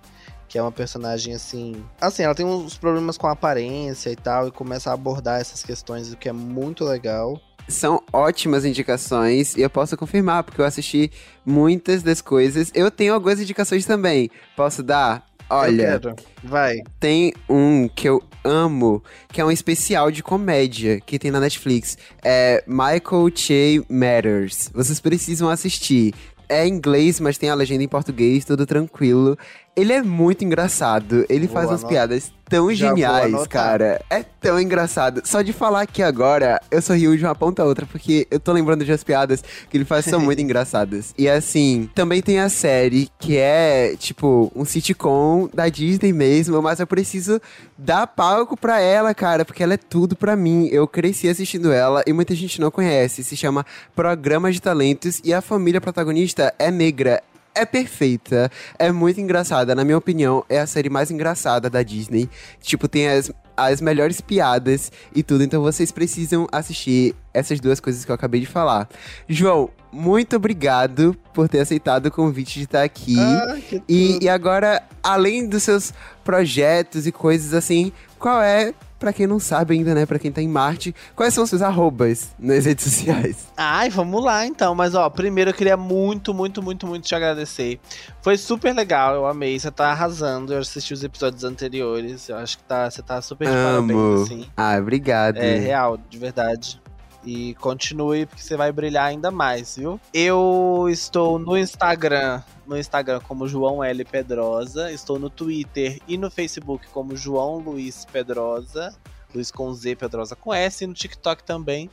que 0.49 0.59
é 0.59 0.63
uma 0.63 0.73
personagem 0.73 1.35
assim. 1.35 1.85
Assim, 2.01 2.25
ela 2.25 2.35
tem 2.35 2.45
uns 2.45 2.77
problemas 2.77 3.17
com 3.17 3.29
a 3.29 3.33
aparência 3.33 4.11
e 4.11 4.17
tal, 4.17 4.49
e 4.49 4.51
começa 4.51 4.91
a 4.91 4.95
abordar 4.95 5.41
essas 5.41 5.63
questões, 5.63 6.13
o 6.13 6.17
que 6.17 6.29
é 6.29 6.33
muito 6.33 6.85
legal. 6.85 7.41
são 7.69 8.03
ótimas 8.13 8.65
indicações 8.65 9.57
e 9.57 9.63
eu 9.63 9.71
posso 9.71 9.97
confirmar, 9.97 10.43
porque 10.43 10.61
eu 10.61 10.65
assisti 10.65 11.11
muitas 11.47 12.03
das 12.03 12.21
coisas. 12.21 12.71
Eu 12.75 12.91
tenho 12.91 13.15
algumas 13.15 13.41
indicações 13.41 13.87
também. 13.87 14.31
Posso 14.57 14.83
dar? 14.83 15.25
Olha, 15.55 16.01
vai. 16.43 16.79
Tem 16.99 17.33
um 17.47 17.87
que 17.87 18.09
eu 18.09 18.23
amo, 18.43 19.03
que 19.29 19.39
é 19.39 19.45
um 19.45 19.51
especial 19.51 20.11
de 20.11 20.23
comédia 20.23 20.99
que 20.99 21.19
tem 21.19 21.31
na 21.31 21.41
Netflix. 21.41 21.99
É 22.25 22.65
Michael 22.67 23.31
Che 23.35 23.85
Matters. 23.89 24.71
Vocês 24.73 24.99
precisam 24.99 25.51
assistir. 25.51 26.15
É 26.49 26.67
em 26.67 26.73
inglês, 26.75 27.21
mas 27.21 27.39
tem 27.39 27.51
a 27.51 27.55
legenda 27.55 27.83
em 27.83 27.89
português, 27.89 28.45
tudo 28.45 28.67
tranquilo. 28.67 29.39
Ele 29.75 29.93
é 29.93 30.03
muito 30.03 30.45
engraçado. 30.45 31.25
Ele 31.29 31.47
Vou 31.47 31.55
faz 31.55 31.71
umas 31.71 31.83
piadas 31.83 32.31
tão 32.45 32.73
Já 32.75 32.89
geniais, 32.89 33.47
cara. 33.47 34.05
É 34.11 34.23
tão 34.23 34.61
engraçado. 34.61 35.23
Só 35.25 35.41
de 35.41 35.55
falar 35.55 35.81
aqui 35.81 36.03
agora, 36.03 36.61
eu 36.71 36.83
sorrio 36.83 37.17
de 37.17 37.25
uma 37.25 37.35
ponta 37.35 37.63
a 37.63 37.65
outra, 37.65 37.87
porque 37.87 38.27
eu 38.31 38.39
tô 38.39 38.53
lembrando 38.53 38.85
de 38.85 38.93
as 38.93 39.03
piadas 39.03 39.43
que 39.71 39.77
ele 39.79 39.87
faz 39.87 40.05
são 40.05 40.21
muito 40.21 40.43
engraçadas. 40.43 41.15
E 41.17 41.27
assim, 41.27 41.89
também 41.95 42.21
tem 42.21 42.39
a 42.39 42.51
série 42.51 43.09
que 43.19 43.39
é, 43.39 43.97
tipo, 43.99 44.53
um 44.55 44.67
sitcom 44.67 45.49
da 45.55 45.71
Disney 45.71 46.13
mesmo, 46.13 46.61
mas 46.61 46.79
eu 46.79 46.87
preciso 46.87 47.41
dar 47.79 48.07
palco 48.07 48.55
pra 48.55 48.79
ela, 48.79 49.15
cara, 49.15 49.43
porque 49.47 49.63
ela 49.63 49.73
é 49.73 49.79
tudo 49.79 50.15
pra 50.15 50.37
mim. 50.37 50.69
Eu 50.71 50.87
cresci 50.87 51.31
assistindo 51.31 51.73
ela 51.73 52.03
e 52.07 52.13
muita 52.13 52.35
gente 52.35 52.61
não 52.61 52.71
conhece. 52.71 53.25
Se 53.25 53.35
chama 53.35 53.65
Programa 53.97 54.53
de 54.53 54.61
Talentos 54.61 55.23
e 55.25 55.33
a 55.33 55.41
família 55.41 55.81
protagonista 55.81 56.53
é 56.59 56.71
negra 56.71 57.23
é 57.55 57.65
perfeita, 57.65 58.51
é 58.79 58.91
muito 58.91 59.21
engraçada. 59.21 59.75
Na 59.75 59.85
minha 59.85 59.99
opinião, 59.99 60.45
é 60.49 60.61
a 60.61 60.67
série 60.67 60.89
mais 60.89 61.11
engraçada 61.11 61.69
da 61.69 61.83
Disney. 61.83 62.29
Tipo, 62.61 62.89
tem 62.89 63.09
as, 63.09 63.31
as 63.57 63.81
melhores 63.81 64.21
piadas 64.21 64.91
e 65.15 65.23
tudo, 65.23 65.45
então 65.45 65.63
vocês 65.63 65.93
precisam 65.93 66.47
assistir 66.51 67.15
essas 67.33 67.61
duas 67.61 67.81
coisas 67.81 68.05
que 68.05 68.11
eu 68.11 68.15
acabei 68.15 68.41
de 68.41 68.47
falar. 68.47 68.89
João, 69.29 69.71
muito 69.93 70.37
obrigado 70.37 71.17
por 71.35 71.49
ter 71.49 71.61
aceitado 71.61 72.07
o 72.07 72.11
convite 72.11 72.59
de 72.59 72.65
estar 72.65 72.83
aqui. 72.83 73.19
Ah, 73.19 73.59
e, 73.89 74.19
e 74.23 74.29
agora, 74.29 74.83
além 75.03 75.47
dos 75.47 75.63
seus 75.63 75.93
projetos 76.25 77.07
e 77.07 77.13
coisas 77.13 77.53
assim, 77.53 77.93
qual 78.19 78.41
é 78.41 78.73
Pra 79.03 79.13
quem 79.13 79.27
não 79.27 79.41
sabe 79.41 79.75
ainda, 79.75 79.97
né? 79.97 80.07
Pra 80.07 80.17
quem 80.17 80.31
tá 80.31 80.41
em 80.41 80.47
Marte, 80.47 80.95
quais 81.17 81.35
são 81.35 81.43
os 81.43 81.51
seus 81.51 81.61
arrobas 81.61 82.31
nas 82.39 82.67
redes 82.67 82.85
sociais? 82.85 83.49
Ai, 83.57 83.91
vamos 83.91 84.23
lá 84.23 84.47
então. 84.47 84.77
Mas 84.77 84.95
ó, 84.95 85.11
primeiro 85.11 85.51
eu 85.51 85.55
queria 85.55 85.77
muito, 85.77 86.33
muito, 86.33 86.63
muito, 86.63 86.87
muito 86.87 87.05
te 87.05 87.13
agradecer. 87.13 87.81
Foi 88.21 88.37
super 88.37 88.73
legal, 88.73 89.17
eu 89.17 89.27
amei. 89.27 89.59
Você 89.59 89.73
tá 89.73 89.91
arrasando. 89.91 90.53
Eu 90.53 90.61
assisti 90.61 90.95
os 90.95 91.03
episódios 91.03 91.43
anteriores. 91.43 92.29
Eu 92.29 92.37
acho 92.37 92.59
que 92.59 92.63
tá, 92.63 92.89
você 92.89 93.03
tá 93.03 93.21
super 93.21 93.49
de 93.49 93.53
Amo. 93.53 93.89
parabéns, 93.89 94.23
assim. 94.23 94.47
Ah, 94.57 94.77
obrigado. 94.79 95.39
É 95.39 95.59
real, 95.59 95.99
de 96.09 96.19
verdade. 96.19 96.81
E 97.25 97.55
continue, 97.55 98.27
porque 98.27 98.43
você 98.43 98.57
vai 98.57 98.73
brilhar 98.73 99.07
ainda 99.07 99.31
mais, 99.31 99.77
viu? 99.77 100.01
Eu 100.13 100.87
estou 100.91 101.39
no 101.39 101.57
Instagram 101.57 102.43
no 102.67 102.79
Instagram 102.79 103.21
como 103.21 103.49
João 103.49 103.83
L. 103.83 104.05
Pedrosa, 104.05 104.91
estou 104.91 105.19
no 105.19 105.29
Twitter 105.29 106.01
e 106.07 106.17
no 106.17 106.31
Facebook 106.31 106.87
como 106.89 107.17
João 107.17 107.59
Luiz 107.59 108.05
Pedrosa, 108.05 108.95
Luiz 109.35 109.51
com 109.51 109.73
Z, 109.75 109.97
Pedrosa 109.97 110.37
com 110.37 110.55
S, 110.55 110.85
e 110.85 110.87
no 110.87 110.95
TikTok 110.95 111.43
também 111.45 111.91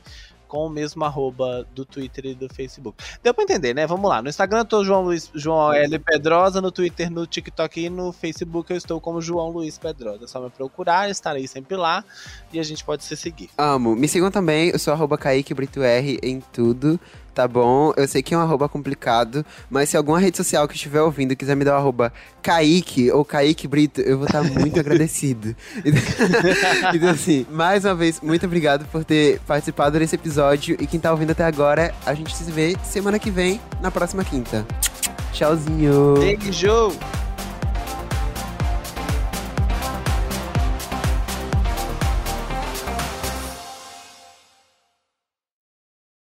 com 0.50 0.66
o 0.66 0.68
mesmo 0.68 1.04
arroba 1.04 1.64
do 1.72 1.84
Twitter 1.84 2.26
e 2.26 2.34
do 2.34 2.52
Facebook. 2.52 2.98
Deu 3.22 3.32
pra 3.32 3.44
entender, 3.44 3.72
né? 3.72 3.86
Vamos 3.86 4.10
lá. 4.10 4.20
No 4.20 4.28
Instagram 4.28 4.58
eu 4.58 4.64
tô 4.64 4.84
João, 4.84 5.02
Luiz, 5.02 5.30
João 5.32 5.72
L. 5.72 5.96
Pedrosa, 6.00 6.60
no 6.60 6.72
Twitter, 6.72 7.08
no 7.08 7.24
TikTok 7.24 7.80
e 7.80 7.88
no 7.88 8.12
Facebook 8.12 8.72
eu 8.72 8.76
estou 8.76 9.00
como 9.00 9.22
João 9.22 9.48
Luiz 9.50 9.78
Pedrosa. 9.78 10.24
É 10.24 10.26
só 10.26 10.40
me 10.40 10.50
procurar, 10.50 11.08
estarei 11.08 11.46
sempre 11.46 11.76
lá 11.76 12.04
e 12.52 12.58
a 12.58 12.64
gente 12.64 12.84
pode 12.84 13.04
se 13.04 13.16
seguir. 13.16 13.48
Amo. 13.56 13.94
Me 13.94 14.08
sigam 14.08 14.28
também, 14.28 14.70
eu 14.70 14.78
sou 14.78 14.92
arroba 14.92 15.16
Kaique 15.16 15.54
Brito 15.54 15.82
R 15.82 16.18
em 16.20 16.40
tudo 16.52 16.98
tá 17.34 17.46
bom? 17.46 17.92
Eu 17.96 18.06
sei 18.06 18.22
que 18.22 18.34
é 18.34 18.38
um 18.38 18.40
arroba 18.40 18.68
complicado, 18.68 19.44
mas 19.68 19.88
se 19.88 19.96
alguma 19.96 20.18
rede 20.18 20.36
social 20.36 20.66
que 20.66 20.74
estiver 20.74 21.00
ouvindo 21.00 21.36
quiser 21.36 21.54
me 21.56 21.64
dar 21.64 21.74
o 21.74 21.78
arroba 21.78 22.12
Kaique 22.42 23.10
ou 23.10 23.24
Kaique 23.24 23.66
Brito, 23.66 24.00
eu 24.00 24.18
vou 24.18 24.26
estar 24.26 24.42
muito 24.42 24.78
agradecido. 24.80 25.54
então, 26.94 27.08
assim, 27.08 27.46
mais 27.50 27.84
uma 27.84 27.94
vez, 27.94 28.20
muito 28.20 28.46
obrigado 28.46 28.84
por 28.86 29.04
ter 29.04 29.40
participado 29.40 29.98
desse 29.98 30.14
episódio. 30.14 30.76
E 30.80 30.86
quem 30.86 31.00
tá 31.00 31.10
ouvindo 31.10 31.30
até 31.30 31.44
agora, 31.44 31.94
a 32.04 32.14
gente 32.14 32.34
se 32.36 32.50
vê 32.50 32.76
semana 32.84 33.18
que 33.18 33.30
vem, 33.30 33.60
na 33.80 33.90
próxima 33.90 34.24
quinta. 34.24 34.66
Tchauzinho. 35.32 36.14
Beijo! 36.18 37.29